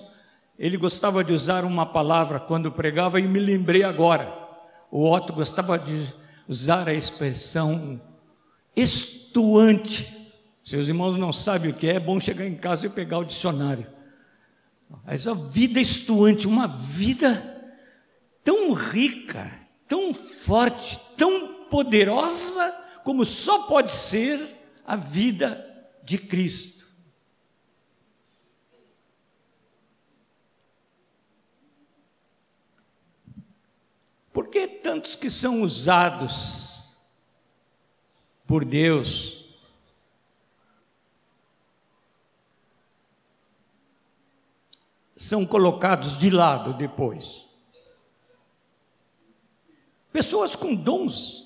ele 0.57 0.77
gostava 0.77 1.25
de 1.25 1.33
usar 1.33 1.65
uma 1.65 1.85
palavra 1.85 2.39
quando 2.39 2.71
pregava 2.71 3.19
e 3.19 3.27
me 3.27 3.37
lembrei 3.37 3.83
agora. 3.83 4.33
O 4.89 5.11
Otto 5.11 5.33
gostava 5.33 5.77
de 5.77 6.07
usar 6.47 6.87
a 6.87 6.93
expressão 6.93 7.99
estuante. 8.73 10.31
Seus 10.63 10.87
irmãos 10.87 11.17
não 11.17 11.33
sabem 11.33 11.71
o 11.71 11.73
que 11.73 11.89
é, 11.89 11.95
é 11.95 11.99
bom 11.99 12.17
chegar 12.17 12.45
em 12.45 12.55
casa 12.55 12.87
e 12.87 12.89
pegar 12.89 13.19
o 13.19 13.25
dicionário. 13.25 13.85
Mas 15.05 15.27
a 15.27 15.33
vida 15.33 15.81
estuante, 15.81 16.47
uma 16.47 16.65
vida 16.65 17.43
tão 18.41 18.71
rica, 18.71 19.51
tão 19.85 20.13
forte, 20.13 20.97
tão 21.17 21.65
poderosa, 21.69 22.73
como 23.03 23.25
só 23.25 23.63
pode 23.63 23.91
ser 23.91 24.39
a 24.87 24.95
vida 24.95 25.72
de 26.03 26.17
Cristo. 26.17 26.83
Por 34.31 34.47
que 34.47 34.67
tantos 34.67 35.15
que 35.15 35.29
são 35.29 35.61
usados 35.61 36.97
por 38.47 38.65
Deus 38.65 39.45
são 45.15 45.45
colocados 45.45 46.17
de 46.17 46.29
lado 46.29 46.73
depois? 46.73 47.47
Pessoas 50.11 50.55
com 50.55 50.75
dons. 50.75 51.42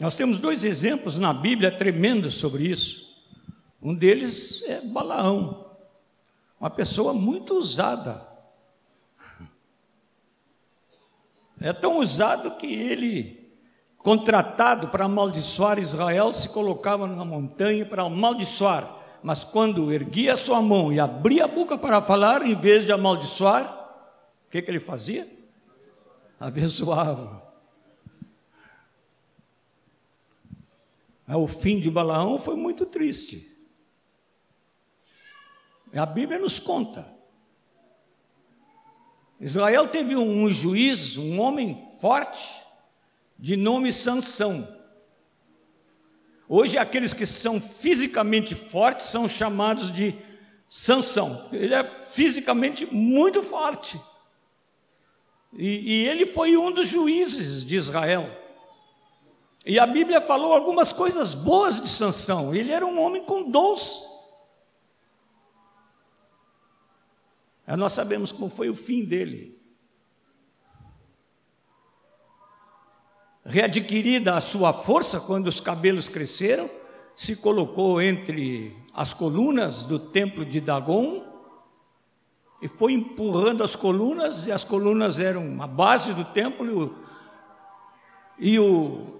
Nós 0.00 0.16
temos 0.16 0.40
dois 0.40 0.64
exemplos 0.64 1.16
na 1.16 1.32
Bíblia 1.32 1.70
tremendos 1.70 2.34
sobre 2.34 2.66
isso. 2.66 3.08
Um 3.80 3.94
deles 3.94 4.64
é 4.64 4.80
Balaão 4.80 5.70
uma 6.60 6.68
pessoa 6.68 7.14
muito 7.14 7.56
usada. 7.56 8.28
É 11.58 11.72
tão 11.72 11.98
usado 11.98 12.56
que 12.56 12.66
ele, 12.66 13.50
contratado 13.96 14.88
para 14.88 15.06
amaldiçoar 15.06 15.78
Israel, 15.78 16.32
se 16.32 16.50
colocava 16.50 17.06
numa 17.06 17.24
montanha 17.24 17.86
para 17.86 18.02
amaldiçoar. 18.02 18.98
Mas 19.22 19.42
quando 19.42 19.92
erguia 19.92 20.36
sua 20.36 20.60
mão 20.60 20.92
e 20.92 21.00
abria 21.00 21.44
a 21.44 21.48
boca 21.48 21.78
para 21.78 22.02
falar, 22.02 22.42
em 22.42 22.54
vez 22.54 22.84
de 22.84 22.92
amaldiçoar, 22.92 23.64
o 24.46 24.50
que, 24.50 24.60
que 24.60 24.70
ele 24.70 24.80
fazia? 24.80 25.26
Abençoava. 26.38 27.49
O 31.36 31.46
fim 31.46 31.78
de 31.78 31.90
Balaão 31.90 32.38
foi 32.38 32.56
muito 32.56 32.84
triste. 32.86 33.50
A 35.92 36.06
Bíblia 36.06 36.38
nos 36.38 36.58
conta. 36.58 37.06
Israel 39.40 39.88
teve 39.88 40.14
um, 40.14 40.48
juiz, 40.50 41.16
um 41.16 41.40
homem 41.40 41.88
forte, 42.00 42.52
de 43.38 43.56
nome 43.56 43.92
Sansão. 43.92 44.68
Hoje 46.48 46.76
aqueles 46.76 47.14
que 47.14 47.24
são 47.24 47.60
fisicamente 47.60 48.54
fortes 48.54 49.06
são 49.06 49.28
chamados 49.28 49.92
de 49.92 50.14
Sansão. 50.68 51.48
Ele 51.52 51.74
é 51.74 51.82
fisicamente 51.82 52.86
muito 52.86 53.42
forte. 53.42 54.00
E, 55.56 56.02
e 56.02 56.08
ele 56.08 56.26
foi 56.26 56.56
um 56.56 56.70
dos 56.70 56.88
juízes 56.88 57.64
de 57.64 57.76
Israel. 57.76 58.39
E 59.64 59.78
a 59.78 59.86
Bíblia 59.86 60.20
falou 60.20 60.52
algumas 60.52 60.92
coisas 60.92 61.34
boas 61.34 61.80
de 61.80 61.88
Sansão. 61.88 62.54
Ele 62.54 62.72
era 62.72 62.86
um 62.86 63.00
homem 63.00 63.24
com 63.24 63.50
dons. 63.50 64.02
Nós 67.76 67.92
sabemos 67.92 68.32
como 68.32 68.48
foi 68.48 68.68
o 68.68 68.74
fim 68.74 69.04
dele. 69.04 69.60
Readquirida 73.44 74.34
a 74.36 74.40
sua 74.40 74.72
força 74.72 75.20
quando 75.20 75.46
os 75.46 75.60
cabelos 75.60 76.08
cresceram, 76.08 76.70
se 77.14 77.36
colocou 77.36 78.00
entre 78.00 78.76
as 78.92 79.14
colunas 79.14 79.82
do 79.84 79.98
templo 79.98 80.44
de 80.44 80.60
Dagon 80.60 81.24
e 82.60 82.68
foi 82.68 82.92
empurrando 82.92 83.64
as 83.64 83.74
colunas, 83.74 84.46
e 84.46 84.52
as 84.52 84.64
colunas 84.64 85.18
eram 85.18 85.62
a 85.62 85.66
base 85.66 86.12
do 86.12 86.24
templo, 86.24 86.94
e 88.38 88.58
o, 88.58 88.62
o 88.62 89.19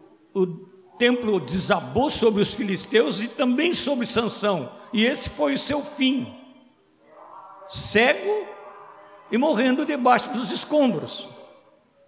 templo 0.99 1.41
desabou 1.41 2.11
sobre 2.11 2.43
os 2.43 2.53
filisteus 2.53 3.23
e 3.23 3.29
também 3.29 3.73
sobre 3.73 4.05
Sansão, 4.05 4.71
e 4.93 5.05
esse 5.05 5.31
foi 5.31 5.55
o 5.55 5.59
seu 5.59 5.83
fim. 5.83 6.35
Cego 7.67 8.47
e 9.31 9.39
morrendo 9.39 9.87
debaixo 9.87 10.31
dos 10.31 10.51
escombros, 10.51 11.29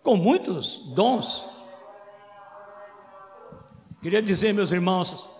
com 0.02 0.16
muitos 0.16 0.78
dons. 0.94 1.48
Queria 4.02 4.20
dizer, 4.20 4.52
meus 4.52 4.72
irmãos, 4.72 5.30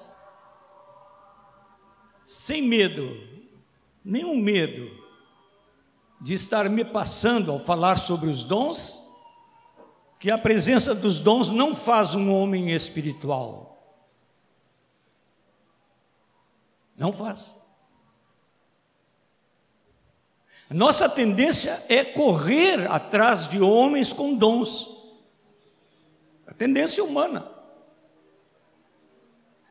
sem 2.24 2.62
medo, 2.62 3.20
nenhum 4.04 4.36
medo 4.36 4.90
de 6.20 6.34
estar 6.34 6.68
me 6.70 6.84
passando 6.84 7.50
ao 7.50 7.58
falar 7.58 7.96
sobre 7.96 8.30
os 8.30 8.44
dons, 8.44 9.01
que 10.22 10.30
a 10.30 10.38
presença 10.38 10.94
dos 10.94 11.18
dons 11.18 11.50
não 11.50 11.74
faz 11.74 12.14
um 12.14 12.32
homem 12.32 12.70
espiritual. 12.70 13.98
Não 16.96 17.12
faz. 17.12 17.60
Nossa 20.70 21.08
tendência 21.08 21.84
é 21.88 22.04
correr 22.04 22.88
atrás 22.88 23.48
de 23.48 23.60
homens 23.60 24.12
com 24.12 24.36
dons. 24.36 24.96
A 26.46 26.54
tendência 26.54 27.02
humana. 27.02 27.50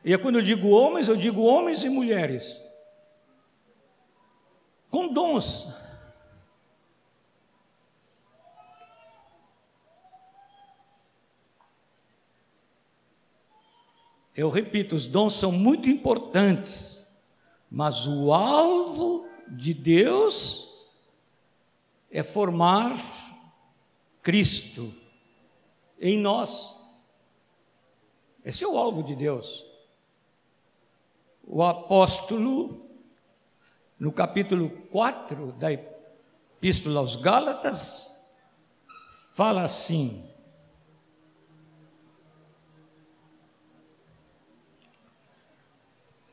E 0.04 0.12
é 0.12 0.18
quando 0.18 0.36
eu 0.36 0.42
digo 0.42 0.68
homens, 0.68 1.08
eu 1.08 1.16
digo 1.16 1.40
homens 1.40 1.82
e 1.82 1.88
mulheres. 1.88 2.62
Com 4.90 5.08
dons. 5.08 5.74
Eu 14.34 14.48
repito, 14.48 14.96
os 14.96 15.06
dons 15.06 15.34
são 15.34 15.52
muito 15.52 15.90
importantes, 15.90 17.06
mas 17.70 18.06
o 18.06 18.32
alvo 18.32 19.26
de 19.48 19.74
Deus 19.74 20.72
é 22.10 22.22
formar 22.22 22.96
Cristo 24.22 24.92
em 26.00 26.18
nós. 26.18 26.78
Esse 28.44 28.64
é 28.64 28.68
o 28.68 28.78
alvo 28.78 29.02
de 29.02 29.14
Deus. 29.14 29.64
O 31.44 31.62
apóstolo, 31.62 32.86
no 33.98 34.10
capítulo 34.10 34.70
4 34.90 35.52
da 35.52 35.70
Epístola 35.70 37.00
aos 37.00 37.16
Gálatas, 37.16 38.10
fala 39.34 39.62
assim: 39.62 40.31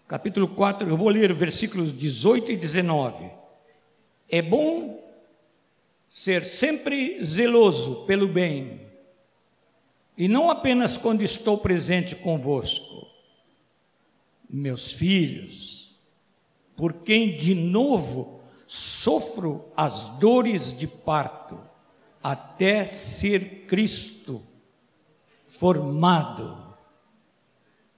capítulo 0.10 0.48
4, 0.48 0.90
eu 0.90 0.98
vou 0.98 1.08
ler 1.08 1.32
versículos 1.36 1.96
18 1.96 2.52
e 2.52 2.58
19. 2.58 3.30
É 4.28 4.42
bom 4.42 5.08
ser 6.08 6.48
sempre 6.48 7.24
zeloso 7.24 8.06
pelo 8.08 8.28
bem, 8.28 8.82
e 10.18 10.28
não 10.28 10.50
apenas 10.50 10.98
quando 10.98 11.22
estou 11.22 11.60
presente 11.60 12.16
convosco, 12.16 13.08
meus 14.50 14.92
filhos, 14.92 15.96
por 16.76 16.92
quem 17.04 17.38
de 17.38 17.54
novo 17.54 18.42
sofro 18.66 19.72
as 19.78 20.08
dores 20.18 20.76
de 20.76 20.88
parto, 20.88 21.60
até 22.22 22.84
ser 22.88 23.68
Cristo 23.68 24.42
formado 25.46 26.76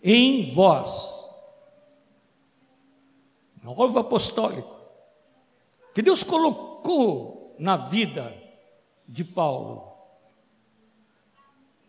em 0.03 0.53
vós. 0.53 1.20
Novo 3.61 3.99
apostólico, 3.99 4.75
que 5.93 6.01
Deus 6.01 6.23
colocou 6.23 7.55
na 7.59 7.77
vida 7.77 8.35
de 9.07 9.23
Paulo 9.23 9.91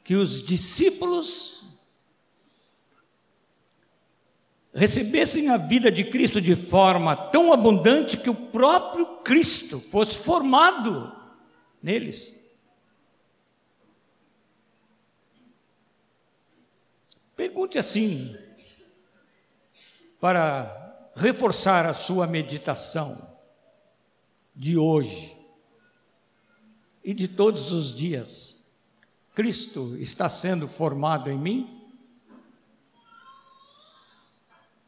que 0.04 0.14
os 0.16 0.42
discípulos 0.42 1.64
recebessem 4.74 5.48
a 5.50 5.56
vida 5.56 5.90
de 5.92 6.04
Cristo 6.04 6.40
de 6.40 6.56
forma 6.56 7.14
tão 7.14 7.52
abundante 7.52 8.16
que 8.16 8.30
o 8.30 8.34
próprio 8.34 9.18
Cristo 9.18 9.80
fosse 9.80 10.16
formado 10.16 11.14
neles. 11.82 12.40
Pergunte 17.36 17.78
assim, 17.78 18.36
para 20.20 20.81
reforçar 21.14 21.86
a 21.86 21.94
sua 21.94 22.26
meditação 22.26 23.36
de 24.54 24.76
hoje 24.76 25.36
e 27.04 27.12
de 27.12 27.28
todos 27.28 27.72
os 27.72 27.94
dias. 27.94 28.64
Cristo 29.34 29.96
está 29.96 30.28
sendo 30.28 30.68
formado 30.68 31.30
em 31.30 31.38
mim? 31.38 31.78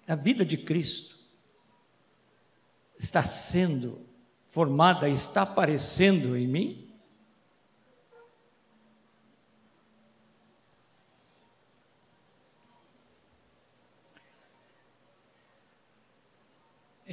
A 0.07 0.15
vida 0.15 0.45
de 0.45 0.59
Cristo 0.59 1.19
está 2.99 3.23
sendo 3.23 4.07
formada, 4.47 5.09
está 5.09 5.43
aparecendo 5.43 6.37
em 6.37 6.47
mim? 6.47 6.84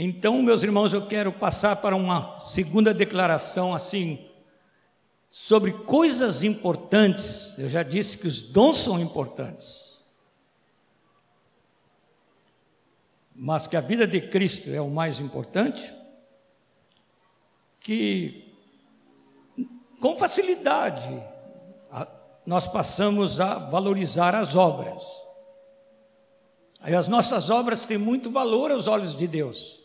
Então, 0.04 0.42
meus 0.42 0.64
irmãos, 0.64 0.94
eu 0.94 1.08
quero 1.08 1.32
passar 1.32 1.76
para 1.76 1.96
uma 1.96 2.40
segunda 2.40 2.92
declaração 2.92 3.72
assim 3.72 4.28
sobre 5.30 5.72
coisas 5.72 6.42
importantes. 6.42 7.54
Eu 7.60 7.70
já 7.70 7.84
disse 7.84 8.18
que 8.18 8.26
os 8.26 8.42
dons 8.42 8.78
são 8.78 9.00
importantes. 9.00 10.04
Mas 13.36 13.68
que 13.68 13.78
a 13.78 13.82
vida 13.82 14.08
de 14.08 14.20
Cristo 14.22 14.72
é 14.72 14.82
o 14.82 14.90
mais 14.90 15.20
importante, 15.20 15.94
que 17.80 18.56
com 20.00 20.16
facilidade 20.16 21.24
nós 22.44 22.68
passamos 22.68 23.40
a 23.40 23.60
valorizar 23.60 24.34
as 24.34 24.56
obras. 24.56 25.04
Aí 26.80 26.96
as 26.96 27.08
nossas 27.08 27.52
obras 27.52 27.86
têm 27.86 28.00
muito 28.00 28.32
valor 28.32 28.72
aos 28.72 28.88
olhos 28.88 29.16
de 29.16 29.28
Deus 29.28 29.81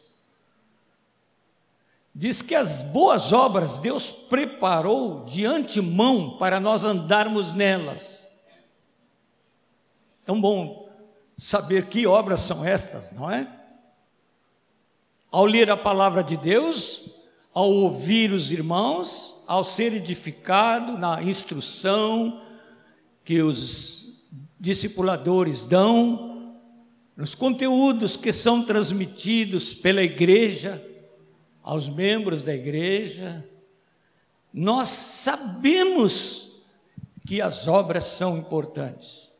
diz 2.19 2.41
que 2.41 2.55
as 2.55 2.83
boas 2.83 3.31
obras 3.31 3.77
Deus 3.77 4.11
preparou 4.11 5.27
de 5.27 5.45
antemão 5.45 6.39
para 6.39 6.59
nós 6.59 6.83
andarmos 6.83 7.53
nelas. 7.53 8.33
Tão 10.25 10.41
bom 10.41 10.89
saber 11.37 11.85
que 11.85 12.07
obras 12.07 12.41
são 12.41 12.65
estas, 12.65 13.13
não 13.13 13.31
é? 13.31 13.47
Ao 15.31 15.45
ler 15.45 15.71
a 15.71 15.77
palavra 15.77 16.25
de 16.25 16.39
Deus, 16.39 17.11
ao 17.53 17.71
ouvir 17.71 18.33
os 18.33 18.51
irmãos, 18.51 19.45
ao 19.47 19.63
ser 19.63 19.93
edificado 19.93 20.97
na 20.97 21.23
instrução 21.23 22.43
que 23.23 23.43
os 23.43 24.09
discipuladores 24.59 25.67
dão, 25.67 26.57
nos 27.15 27.35
conteúdos 27.35 28.17
que 28.17 28.33
são 28.33 28.65
transmitidos 28.65 29.75
pela 29.75 30.03
igreja, 30.03 30.83
aos 31.67 31.89
membros 31.89 32.43
da 32.43 32.55
igreja, 32.55 33.45
nós 34.53 34.89
sabemos 34.89 36.63
que 37.27 37.43
as 37.43 37.67
obras 37.67 38.05
são 38.05 38.39
importantes. 38.39 39.37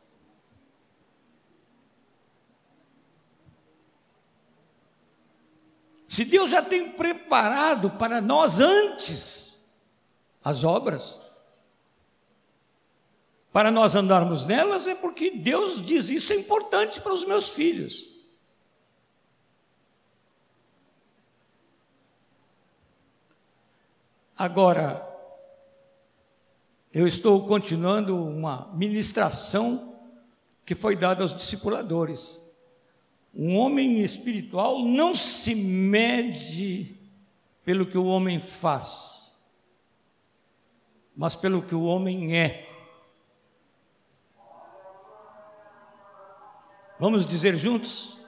Se 6.05 6.25
Deus 6.25 6.49
já 6.49 6.61
tem 6.61 6.91
preparado 6.91 7.91
para 7.91 8.19
nós 8.19 8.59
antes 8.59 9.73
as 10.43 10.65
obras, 10.65 11.21
para 13.53 13.71
nós 13.71 13.95
andarmos 13.95 14.45
nelas, 14.45 14.85
é 14.85 14.95
porque 14.95 15.31
Deus 15.31 15.81
diz 15.81 16.09
isso 16.09 16.33
é 16.33 16.35
importante 16.35 16.99
para 16.99 17.13
os 17.13 17.23
meus 17.23 17.47
filhos. 17.47 18.16
Agora, 24.37 25.03
eu 26.93 27.07
estou 27.07 27.47
continuando 27.47 28.23
uma 28.23 28.71
ministração 28.75 29.97
que 30.63 30.75
foi 30.75 30.95
dada 30.95 31.23
aos 31.23 31.33
discipuladores. 31.33 32.47
Um 33.33 33.57
homem 33.57 34.03
espiritual 34.03 34.85
não 34.85 35.15
se 35.15 35.55
mede 35.55 36.95
pelo 37.65 37.87
que 37.87 37.97
o 37.97 38.05
homem 38.05 38.39
faz, 38.39 39.35
mas 41.15 41.35
pelo 41.35 41.63
que 41.63 41.73
o 41.73 41.85
homem 41.85 42.37
é. 42.37 42.69
Vamos 46.99 47.25
dizer 47.25 47.57
juntos? 47.57 48.19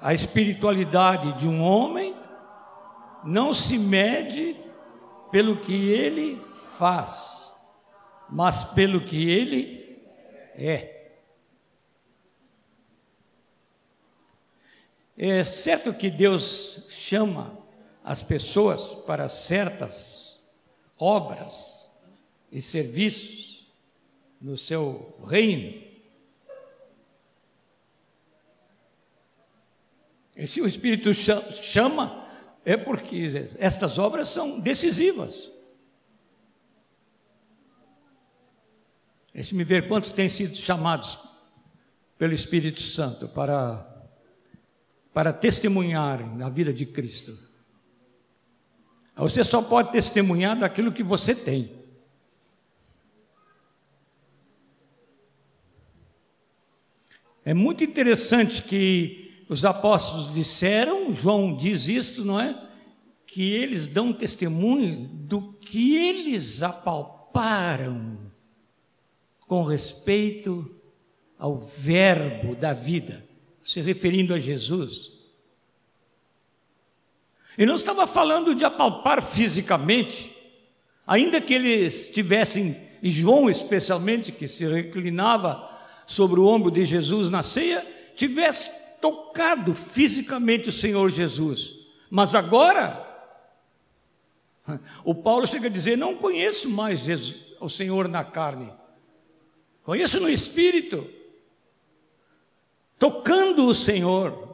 A 0.00 0.14
espiritualidade 0.14 1.32
de 1.32 1.48
um 1.48 1.60
homem 1.60 2.25
não 3.26 3.52
se 3.52 3.76
mede 3.76 4.56
pelo 5.30 5.60
que 5.60 5.74
ele 5.90 6.40
faz, 6.44 7.52
mas 8.30 8.64
pelo 8.64 9.04
que 9.04 9.28
ele 9.28 10.00
é. 10.54 10.96
É 15.18 15.44
certo 15.44 15.94
que 15.94 16.10
Deus 16.10 16.84
chama 16.88 17.58
as 18.04 18.22
pessoas 18.22 18.94
para 18.94 19.28
certas 19.28 20.46
obras 20.98 21.90
e 22.52 22.60
serviços 22.60 23.66
no 24.40 24.56
seu 24.56 25.18
reino. 25.26 25.82
E 30.36 30.46
se 30.46 30.60
o 30.60 30.66
Espírito 30.66 31.14
chama, 31.14 32.25
é 32.66 32.76
porque 32.76 33.16
estas 33.60 33.96
obras 33.96 34.26
são 34.26 34.58
decisivas. 34.58 35.52
Deixe-me 39.32 39.62
ver 39.62 39.86
quantos 39.86 40.10
têm 40.10 40.28
sido 40.28 40.56
chamados 40.56 41.16
pelo 42.18 42.34
Espírito 42.34 42.80
Santo 42.80 43.28
para, 43.28 43.86
para 45.14 45.32
testemunharem 45.32 46.34
na 46.34 46.48
vida 46.48 46.72
de 46.72 46.84
Cristo. 46.84 47.38
Você 49.14 49.44
só 49.44 49.62
pode 49.62 49.92
testemunhar 49.92 50.58
daquilo 50.58 50.92
que 50.92 51.04
você 51.04 51.36
tem. 51.36 51.70
É 57.44 57.54
muito 57.54 57.84
interessante 57.84 58.60
que 58.60 59.25
os 59.48 59.64
apóstolos 59.64 60.34
disseram, 60.34 61.12
João 61.12 61.56
diz 61.56 61.86
isto, 61.86 62.24
não 62.24 62.40
é? 62.40 62.60
Que 63.26 63.52
eles 63.54 63.86
dão 63.86 64.12
testemunho 64.12 65.08
do 65.12 65.52
que 65.52 65.96
eles 65.96 66.62
apalparam 66.62 68.18
com 69.46 69.62
respeito 69.62 70.74
ao 71.38 71.56
Verbo 71.58 72.56
da 72.56 72.72
vida, 72.72 73.24
se 73.62 73.80
referindo 73.80 74.34
a 74.34 74.40
Jesus. 74.40 75.12
E 77.56 77.64
não 77.64 77.74
estava 77.74 78.06
falando 78.06 78.54
de 78.54 78.64
apalpar 78.64 79.22
fisicamente, 79.22 80.34
ainda 81.06 81.40
que 81.40 81.54
eles 81.54 82.08
tivessem, 82.08 82.80
e 83.00 83.08
João 83.08 83.48
especialmente, 83.48 84.32
que 84.32 84.48
se 84.48 84.66
reclinava 84.66 85.70
sobre 86.04 86.40
o 86.40 86.46
ombro 86.46 86.70
de 86.70 86.84
Jesus 86.84 87.30
na 87.30 87.42
ceia, 87.42 87.86
tivesse 88.16 88.85
tocado 89.06 89.72
fisicamente 89.72 90.68
o 90.68 90.72
Senhor 90.72 91.08
Jesus, 91.10 91.76
mas 92.10 92.34
agora, 92.34 93.04
o 95.04 95.14
Paulo 95.14 95.46
chega 95.46 95.68
a 95.68 95.70
dizer: 95.70 95.96
Não 95.96 96.16
conheço 96.16 96.68
mais 96.68 97.00
Jesus, 97.00 97.36
o 97.60 97.68
Senhor 97.68 98.08
na 98.08 98.24
carne, 98.24 98.72
conheço 99.84 100.18
no 100.18 100.28
espírito, 100.28 101.08
tocando 102.98 103.68
o 103.68 103.74
Senhor. 103.74 104.44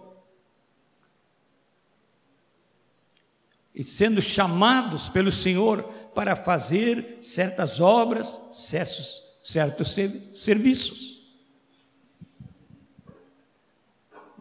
E 3.75 3.83
sendo 3.83 4.21
chamados 4.21 5.09
pelo 5.09 5.33
Senhor 5.33 5.83
para 6.15 6.37
fazer 6.37 7.17
certas 7.23 7.81
obras, 7.81 8.39
certos, 8.53 9.23
certos 9.43 9.97
serviços. 10.35 11.12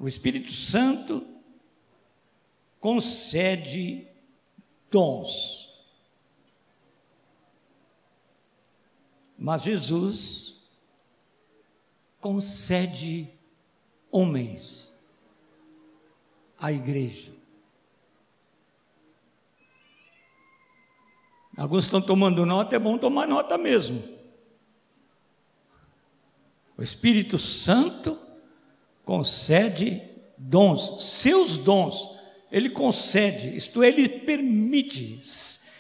O 0.02 0.08
Espírito 0.08 0.52
Santo 0.52 1.24
concede 2.80 4.08
dons. 4.90 5.80
Mas 9.38 9.62
Jesus 9.62 10.60
concede 12.20 13.32
homens 14.10 15.00
à 16.58 16.72
igreja. 16.72 17.32
Alguns 21.56 21.84
estão 21.86 22.02
tomando 22.02 22.44
nota, 22.44 22.76
é 22.76 22.80
bom 22.80 22.98
tomar 22.98 23.28
nota 23.28 23.56
mesmo. 23.56 24.02
O 26.76 26.82
Espírito 26.82 27.38
Santo 27.38 28.31
concede 29.06 30.02
dons, 30.38 31.04
seus 31.04 31.58
dons, 31.58 32.16
ele 32.52 32.70
concede, 32.70 33.56
isto 33.56 33.82
é, 33.82 33.88
ele 33.88 34.10
permite 34.10 35.22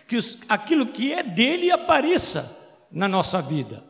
que 0.08 0.18
aquilo 0.48 0.88
que 0.88 1.14
é 1.14 1.24
dele 1.24 1.72
apareça 1.72 2.58
na 2.92 3.08
nossa 3.08 3.42
vida. 3.42 3.84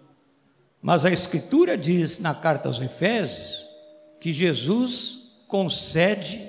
Mas 0.82 1.06
a 1.06 1.12
Escritura 1.12 1.78
diz 1.78 2.20
na 2.20 2.34
carta 2.34 2.67
aos 2.67 2.82
Efésios 2.82 3.67
que 4.20 4.32
Jesus 4.32 5.44
concede 5.48 6.48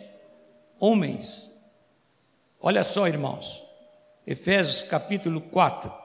homens. 0.79 1.51
Olha 2.61 2.85
só, 2.85 3.07
irmãos, 3.07 3.63
Efésios 4.27 4.83
capítulo 4.83 5.41
4. 5.41 6.02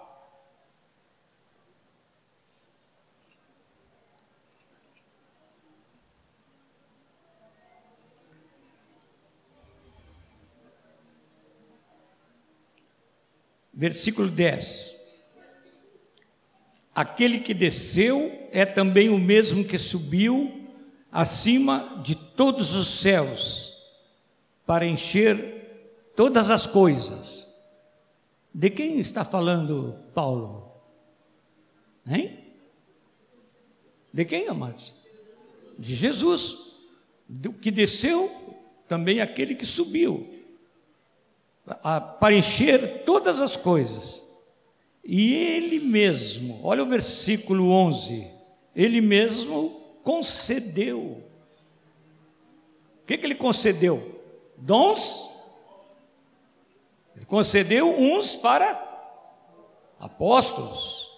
Versículo 13.77 14.27
10. 14.27 14.95
Aquele 16.95 17.37
que 17.37 17.53
desceu 17.53 18.49
é 18.51 18.65
também 18.65 19.07
o 19.07 19.19
mesmo 19.19 19.63
que 19.63 19.77
subiu 19.77 20.67
acima 21.11 22.01
de 22.03 22.15
todos 22.15 22.73
os 22.73 22.87
céus 22.87 23.77
para 24.65 24.83
encher 24.83 26.09
todas 26.15 26.49
as 26.49 26.65
coisas. 26.65 27.55
De 28.51 28.71
quem 28.71 28.99
está 28.99 29.23
falando 29.23 29.95
Paulo? 30.11 30.71
Hein? 32.07 32.35
De 34.11 34.25
quem, 34.25 34.47
amados? 34.47 34.99
De 35.77 35.93
Jesus. 35.93 36.57
Do 37.29 37.53
que 37.53 37.69
desceu, 37.69 38.57
também 38.87 39.21
aquele 39.21 39.53
que 39.53 39.67
subiu, 39.67 40.36
para 42.19 42.33
encher 42.33 43.03
todas 43.03 43.41
as 43.41 43.57
coisas. 43.57 44.25
E 45.03 45.33
ele 45.33 45.79
mesmo, 45.79 46.59
olha 46.63 46.83
o 46.83 46.87
versículo 46.87 47.69
11, 47.71 48.29
ele 48.75 49.01
mesmo 49.01 49.81
concedeu. 50.03 51.23
O 53.01 53.05
que, 53.05 53.17
que 53.17 53.25
ele 53.25 53.35
concedeu? 53.35 54.21
Dons. 54.57 55.29
Ele 57.15 57.25
concedeu 57.25 57.89
uns 57.89 58.35
para 58.35 58.85
apóstolos, 59.99 61.11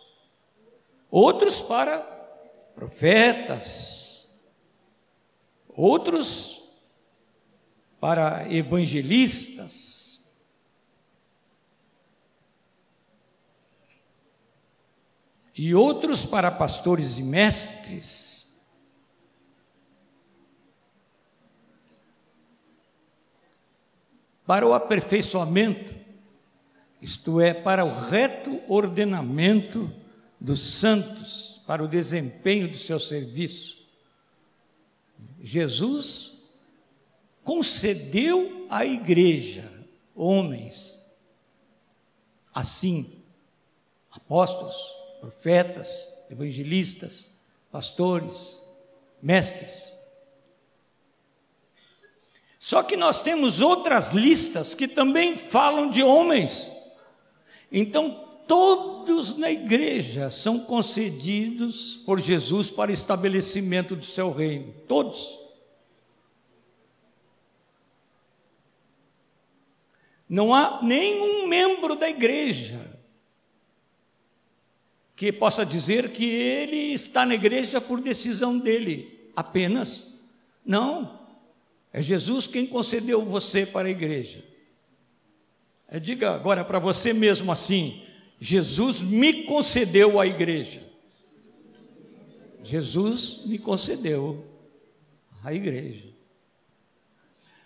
outros 1.12 1.62
para 1.62 2.00
profetas, 2.76 4.30
outros 5.68 6.64
para 8.00 8.52
evangelistas, 8.54 9.99
e 15.62 15.76
outros 15.76 16.26
para 16.26 16.50
pastores 16.50 17.18
e 17.18 17.22
mestres. 17.22 18.48
Para 24.46 24.66
o 24.66 24.74
aperfeiçoamento, 24.74 25.94
isto 27.02 27.42
é, 27.42 27.54
para 27.54 27.84
o 27.84 27.94
reto 27.94 28.58
ordenamento 28.70 29.92
dos 30.40 30.62
santos, 30.62 31.62
para 31.68 31.84
o 31.84 31.90
desempenho 31.90 32.70
do 32.70 32.78
seu 32.78 32.98
serviço. 32.98 33.86
Jesus 35.42 36.42
concedeu 37.44 38.66
à 38.70 38.86
igreja 38.86 39.70
homens 40.16 41.06
assim, 42.54 43.22
apóstolos, 44.10 44.99
profetas, 45.20 46.22
evangelistas, 46.30 47.40
pastores, 47.72 48.64
mestres. 49.22 49.98
Só 52.58 52.84
que 52.84 52.98
nós 52.98 53.22
temos 53.22 53.62
outras 53.62 54.12
listas 54.12 54.76
que 54.76 54.88
também 54.88 55.36
falam 55.36 55.90
de 55.90 56.04
homens. 56.04 56.72
Então, 57.72 58.28
todos 58.48 59.38
na 59.38 59.50
igreja 59.50 60.30
são 60.30 60.60
concedidos 60.60 61.96
por 61.98 62.20
Jesus 62.20 62.70
para 62.70 62.92
estabelecimento 62.92 63.96
do 63.96 64.06
seu 64.06 64.32
reino. 64.32 64.74
Todos. 64.88 65.40
Não 70.28 70.54
há 70.54 70.82
nenhum 70.84 71.48
membro 71.48 71.96
da 71.96 72.10
igreja 72.10 72.99
que 75.20 75.34
possa 75.34 75.66
dizer 75.66 76.14
que 76.14 76.24
ele 76.24 76.94
está 76.94 77.26
na 77.26 77.36
igreja 77.36 77.82
por 77.82 78.00
decisão 78.00 78.58
dele, 78.58 79.30
apenas. 79.36 80.18
Não, 80.66 81.20
é 81.92 82.02
Jesus 82.02 82.48
quem 82.48 82.66
concedeu 82.66 83.26
você 83.26 83.66
para 83.66 83.90
a 83.90 83.92
igreja. 83.92 84.42
É, 85.90 86.00
diga 86.00 86.34
agora 86.34 86.64
para 86.64 86.80
você 86.80 87.12
mesmo 87.12 87.52
assim: 87.52 88.02
Jesus 88.40 89.02
me 89.02 89.44
concedeu 89.44 90.22
a 90.22 90.26
igreja. 90.26 90.82
Jesus 92.64 93.42
me 93.46 93.60
concedeu 93.60 94.48
a 95.44 95.54
igreja. 95.54 96.08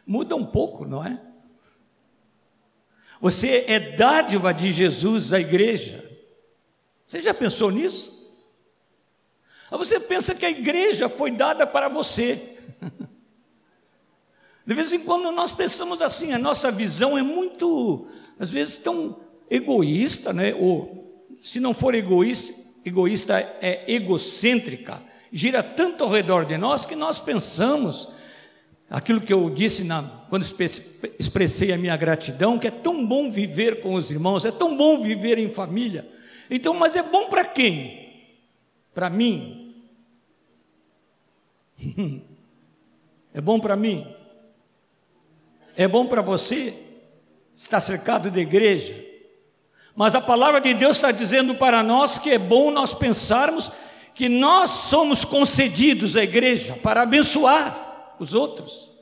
Muda 0.07 0.35
um 0.35 0.45
pouco, 0.47 0.85
não 0.85 1.05
é? 1.05 1.21
Você 3.21 3.65
é 3.67 3.79
dádiva 3.79 4.51
de 4.51 4.73
Jesus 4.73 5.31
à 5.31 5.39
igreja. 5.39 6.12
Você 7.13 7.21
já 7.21 7.31
pensou 7.31 7.69
nisso? 7.69 8.23
você 9.69 9.99
pensa 9.99 10.33
que 10.33 10.47
a 10.47 10.49
igreja 10.49 11.07
foi 11.07 11.29
dada 11.29 11.67
para 11.67 11.87
você. 11.87 12.57
De 14.65 14.73
vez 14.73 14.91
em 14.91 14.99
quando 15.01 15.31
nós 15.31 15.51
pensamos 15.51 16.01
assim, 16.01 16.33
a 16.33 16.39
nossa 16.39 16.71
visão 16.71 17.15
é 17.15 17.21
muito, 17.21 18.07
às 18.39 18.49
vezes, 18.49 18.79
tão 18.79 19.19
egoísta, 19.47 20.33
né? 20.33 20.55
ou 20.55 21.23
se 21.39 21.59
não 21.59 21.71
for 21.71 21.93
egoísta, 21.93 22.51
egoísta 22.83 23.37
é 23.61 23.83
egocêntrica, 23.87 24.99
gira 25.31 25.61
tanto 25.61 26.03
ao 26.03 26.09
redor 26.09 26.45
de 26.45 26.57
nós 26.57 26.83
que 26.83 26.95
nós 26.95 27.21
pensamos 27.21 28.09
aquilo 28.89 29.21
que 29.21 29.33
eu 29.33 29.51
disse 29.51 29.83
na, 29.83 30.01
quando 30.31 30.47
expressei 31.19 31.71
a 31.71 31.77
minha 31.77 31.95
gratidão, 31.95 32.57
que 32.57 32.65
é 32.65 32.71
tão 32.71 33.05
bom 33.05 33.29
viver 33.29 33.81
com 33.81 33.93
os 33.93 34.09
irmãos, 34.09 34.45
é 34.45 34.51
tão 34.51 34.75
bom 34.75 34.99
viver 35.03 35.37
em 35.37 35.51
família. 35.51 36.11
Então, 36.55 36.75
mas 36.75 36.95
é 36.95 37.01
bom 37.01 37.29
para 37.29 37.43
quem? 37.43 38.29
Para 38.93 39.09
mim? 39.09 39.73
é 43.33 43.41
bom 43.41 43.59
para 43.59 43.75
mim? 43.75 44.05
É 45.75 45.87
bom 45.87 46.05
para 46.05 46.21
você? 46.21 46.75
Está 47.55 47.79
cercado 47.79 48.29
de 48.29 48.39
igreja? 48.39 49.03
Mas 49.95 50.13
a 50.13 50.21
palavra 50.21 50.61
de 50.61 50.75
Deus 50.75 50.97
está 50.97 51.09
dizendo 51.11 51.55
para 51.55 51.81
nós 51.81 52.19
que 52.19 52.29
é 52.29 52.37
bom 52.37 52.69
nós 52.69 52.93
pensarmos 52.93 53.71
que 54.13 54.29
nós 54.29 54.69
somos 54.69 55.25
concedidos 55.25 56.15
à 56.15 56.21
igreja 56.21 56.77
para 56.83 57.01
abençoar 57.01 58.13
os 58.19 58.35
outros. 58.35 58.93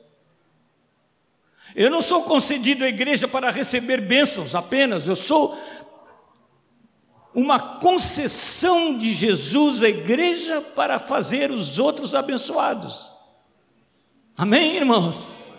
Eu 1.74 1.90
não 1.90 2.00
sou 2.00 2.22
concedido 2.22 2.82
à 2.82 2.88
igreja 2.88 3.28
para 3.28 3.50
receber 3.50 4.00
bênçãos 4.00 4.54
apenas, 4.54 5.06
eu 5.06 5.16
sou 5.16 5.54
uma 7.34 7.78
concessão 7.78 8.96
de 8.96 9.12
Jesus 9.12 9.82
à 9.82 9.88
igreja 9.88 10.60
para 10.60 10.98
fazer 10.98 11.50
os 11.50 11.78
outros 11.78 12.14
abençoados. 12.14 13.12
Amém, 14.36 14.76
irmãos? 14.76 15.52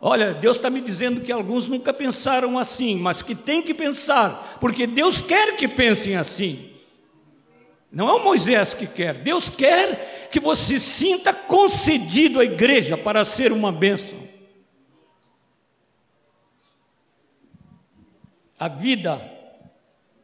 Olha, 0.00 0.32
Deus 0.32 0.56
está 0.56 0.70
me 0.70 0.80
dizendo 0.80 1.20
que 1.20 1.30
alguns 1.30 1.68
nunca 1.68 1.92
pensaram 1.92 2.58
assim, 2.58 2.96
mas 2.96 3.20
que 3.20 3.34
tem 3.34 3.62
que 3.62 3.74
pensar, 3.74 4.56
porque 4.58 4.86
Deus 4.86 5.20
quer 5.20 5.56
que 5.56 5.68
pensem 5.68 6.16
assim. 6.16 6.70
Não 7.92 8.08
é 8.08 8.14
o 8.14 8.24
Moisés 8.24 8.72
que 8.72 8.86
quer, 8.86 9.14
Deus 9.14 9.50
quer 9.50 10.28
que 10.30 10.40
você 10.40 10.78
sinta 10.78 11.34
concedido 11.34 12.40
à 12.40 12.44
igreja 12.44 12.96
para 12.96 13.24
ser 13.26 13.52
uma 13.52 13.70
bênção. 13.70 14.18
A 18.58 18.68
vida 18.68 19.39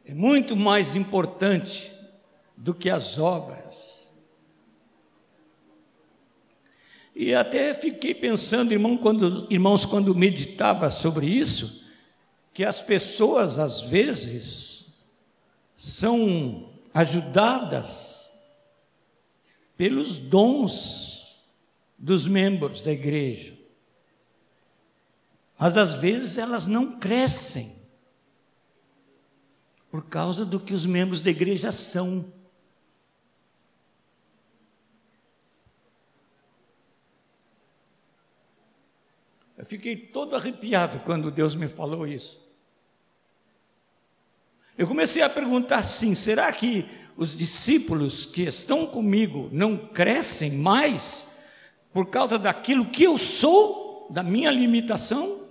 é 0.07 0.13
muito 0.13 0.55
mais 0.55 0.95
importante 0.95 1.91
do 2.55 2.73
que 2.73 2.89
as 2.89 3.17
obras. 3.17 4.09
E 7.13 7.35
até 7.35 7.73
fiquei 7.73 8.15
pensando, 8.15 8.71
irmão, 8.71 8.95
quando, 8.95 9.45
irmãos, 9.49 9.85
quando 9.85 10.15
meditava 10.15 10.89
sobre 10.89 11.27
isso, 11.27 11.85
que 12.53 12.63
as 12.63 12.81
pessoas 12.81 13.59
às 13.59 13.81
vezes 13.81 14.85
são 15.75 16.69
ajudadas 16.93 18.33
pelos 19.75 20.17
dons 20.17 21.37
dos 21.97 22.25
membros 22.25 22.81
da 22.81 22.93
igreja. 22.93 23.57
Mas 25.59 25.75
às 25.75 25.95
vezes 25.95 26.37
elas 26.37 26.65
não 26.65 26.97
crescem 26.97 27.76
Por 29.89 30.05
causa 30.05 30.45
do 30.45 30.59
que 30.59 30.73
os 30.73 30.85
membros 30.85 31.21
da 31.21 31.29
igreja 31.29 31.71
são. 31.71 32.33
Eu 39.57 39.65
fiquei 39.65 39.95
todo 39.95 40.35
arrepiado 40.35 40.99
quando 40.99 41.31
Deus 41.31 41.55
me 41.55 41.67
falou 41.67 42.05
isso. 42.05 42.47
Eu 44.77 44.87
comecei 44.87 45.23
a 45.23 45.29
perguntar 45.29 45.77
assim: 45.77 46.13
será 46.13 46.51
que 46.51 46.85
os 47.15 47.35
discípulos 47.35 48.25
que 48.25 48.43
estão 48.43 48.85
comigo 48.85 49.49
não 49.51 49.75
crescem 49.75 50.51
mais 50.51 51.35
por 51.91 52.07
causa 52.07 52.37
daquilo 52.37 52.85
que 52.85 53.03
eu 53.03 53.17
sou, 53.17 54.07
da 54.11 54.21
minha 54.21 54.51
limitação? 54.51 55.47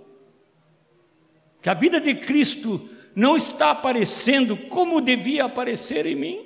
Que 1.61 1.69
a 1.69 1.73
vida 1.73 1.99
de 1.99 2.15
Cristo 2.15 2.89
não 3.17 3.35
está 3.35 3.71
aparecendo 3.71 4.55
como 4.55 5.01
devia 5.01 5.45
aparecer 5.45 6.05
em 6.05 6.13
mim? 6.13 6.45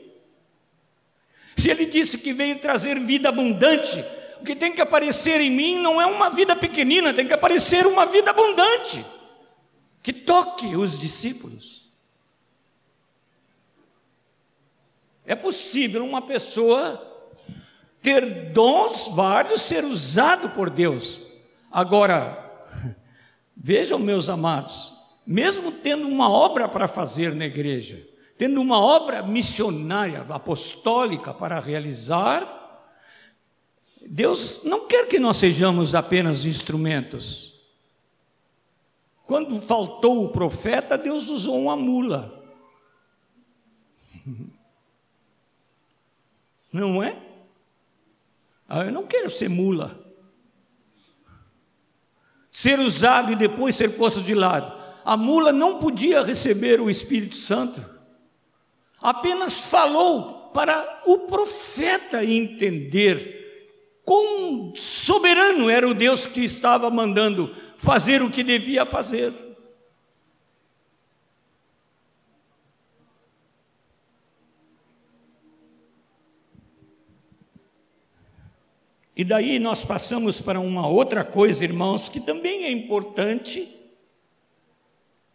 Se 1.58 1.70
ele 1.70 1.86
disse 1.86 2.18
que 2.18 2.32
veio 2.32 2.60
trazer 2.60 2.98
vida 2.98 3.28
abundante, 3.28 4.02
o 4.40 4.46
que 4.46 4.56
tem 4.56 4.74
que 4.74 4.80
aparecer 4.80 5.42
em 5.42 5.50
mim 5.52 5.82
não 5.82 6.02
é 6.02 6.06
uma 6.06 6.30
vida 6.30 6.56
pequenina, 6.56 7.14
tem 7.14 7.28
que 7.28 7.34
aparecer 7.34 7.86
uma 7.86 8.06
vida 8.06 8.32
abundante, 8.32 9.06
que 10.02 10.14
toque 10.14 10.74
os 10.74 10.98
discípulos. 10.98 11.92
É 15.26 15.36
possível 15.36 16.06
uma 16.06 16.22
pessoa 16.22 17.06
ter 18.02 18.54
dons 18.54 19.10
vários, 19.10 19.62
ser 19.64 19.84
usado 19.84 20.52
por 20.52 20.70
Deus. 20.70 21.20
Agora, 21.70 22.66
vejam, 23.58 24.00
meus 24.00 24.30
amados, 24.30 25.01
mesmo 25.26 25.72
tendo 25.72 26.08
uma 26.08 26.30
obra 26.30 26.68
para 26.68 26.88
fazer 26.88 27.34
na 27.36 27.46
igreja, 27.46 28.08
tendo 28.38 28.60
uma 28.60 28.80
obra 28.80 29.22
missionária, 29.22 30.26
apostólica 30.30 31.34
para 31.34 31.60
realizar, 31.60 32.60
Deus 34.02 34.64
não 34.64 34.88
quer 34.88 35.08
que 35.08 35.20
nós 35.20 35.38
sejamos 35.38 35.94
apenas 35.94 36.46
instrumentos. 36.46 37.52
Quando 39.26 39.62
faltou 39.62 40.26
o 40.26 40.30
profeta, 40.30 40.98
Deus 40.98 41.30
usou 41.30 41.62
uma 41.62 41.76
mula. 41.76 42.44
Não 46.74 47.04
é? 47.04 47.22
Ah, 48.68 48.86
eu 48.86 48.94
não 48.94 49.06
quero 49.06 49.30
ser 49.30 49.50
mula. 49.50 50.00
Ser 52.50 52.80
usado 52.80 53.34
e 53.34 53.36
depois 53.36 53.76
ser 53.76 53.98
posto 53.98 54.22
de 54.22 54.34
lado. 54.34 54.81
A 55.04 55.18
mula 55.18 55.52
não 55.52 55.80
podia 55.80 56.22
receber 56.24 56.80
o 56.80 56.90
Espírito 56.90 57.36
Santo. 57.36 57.84
Apenas 59.02 59.60
falou 59.62 60.52
para 60.54 61.02
o 61.06 61.20
profeta 61.20 62.24
entender 62.24 63.42
Quão 64.04 64.74
soberano 64.76 65.70
era 65.70 65.88
o 65.88 65.94
Deus 65.94 66.26
que 66.26 66.42
estava 66.42 66.90
mandando 66.90 67.56
fazer 67.78 68.22
o 68.22 68.30
que 68.30 68.44
devia 68.44 68.86
fazer. 68.86 69.34
E 79.16 79.24
daí 79.24 79.60
nós 79.60 79.86
passamos 79.86 80.42
para 80.42 80.60
uma 80.60 80.88
outra 80.88 81.24
coisa, 81.24 81.64
irmãos, 81.64 82.10
que 82.10 82.20
também 82.20 82.64
é 82.64 82.72
importante 82.72 83.70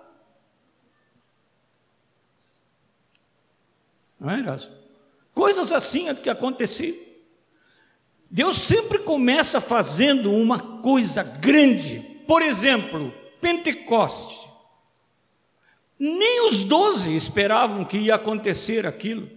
Não 4.24 4.32
é? 4.32 4.58
Coisas 5.34 5.74
assim 5.74 6.08
é 6.08 6.16
que 6.16 6.30
aconteciam. 6.30 6.96
Deus 8.32 8.56
sempre 8.56 9.00
começa 9.00 9.60
fazendo 9.60 10.32
uma 10.32 10.60
coisa 10.60 11.22
grande. 11.22 12.00
Por 12.26 12.42
exemplo, 12.42 13.14
Pentecoste. 13.42 14.50
Nem 16.00 16.46
os 16.48 16.64
doze 16.64 17.14
esperavam 17.14 17.84
que 17.84 17.98
ia 17.98 18.16
acontecer 18.16 18.88
aquilo. 18.88 19.30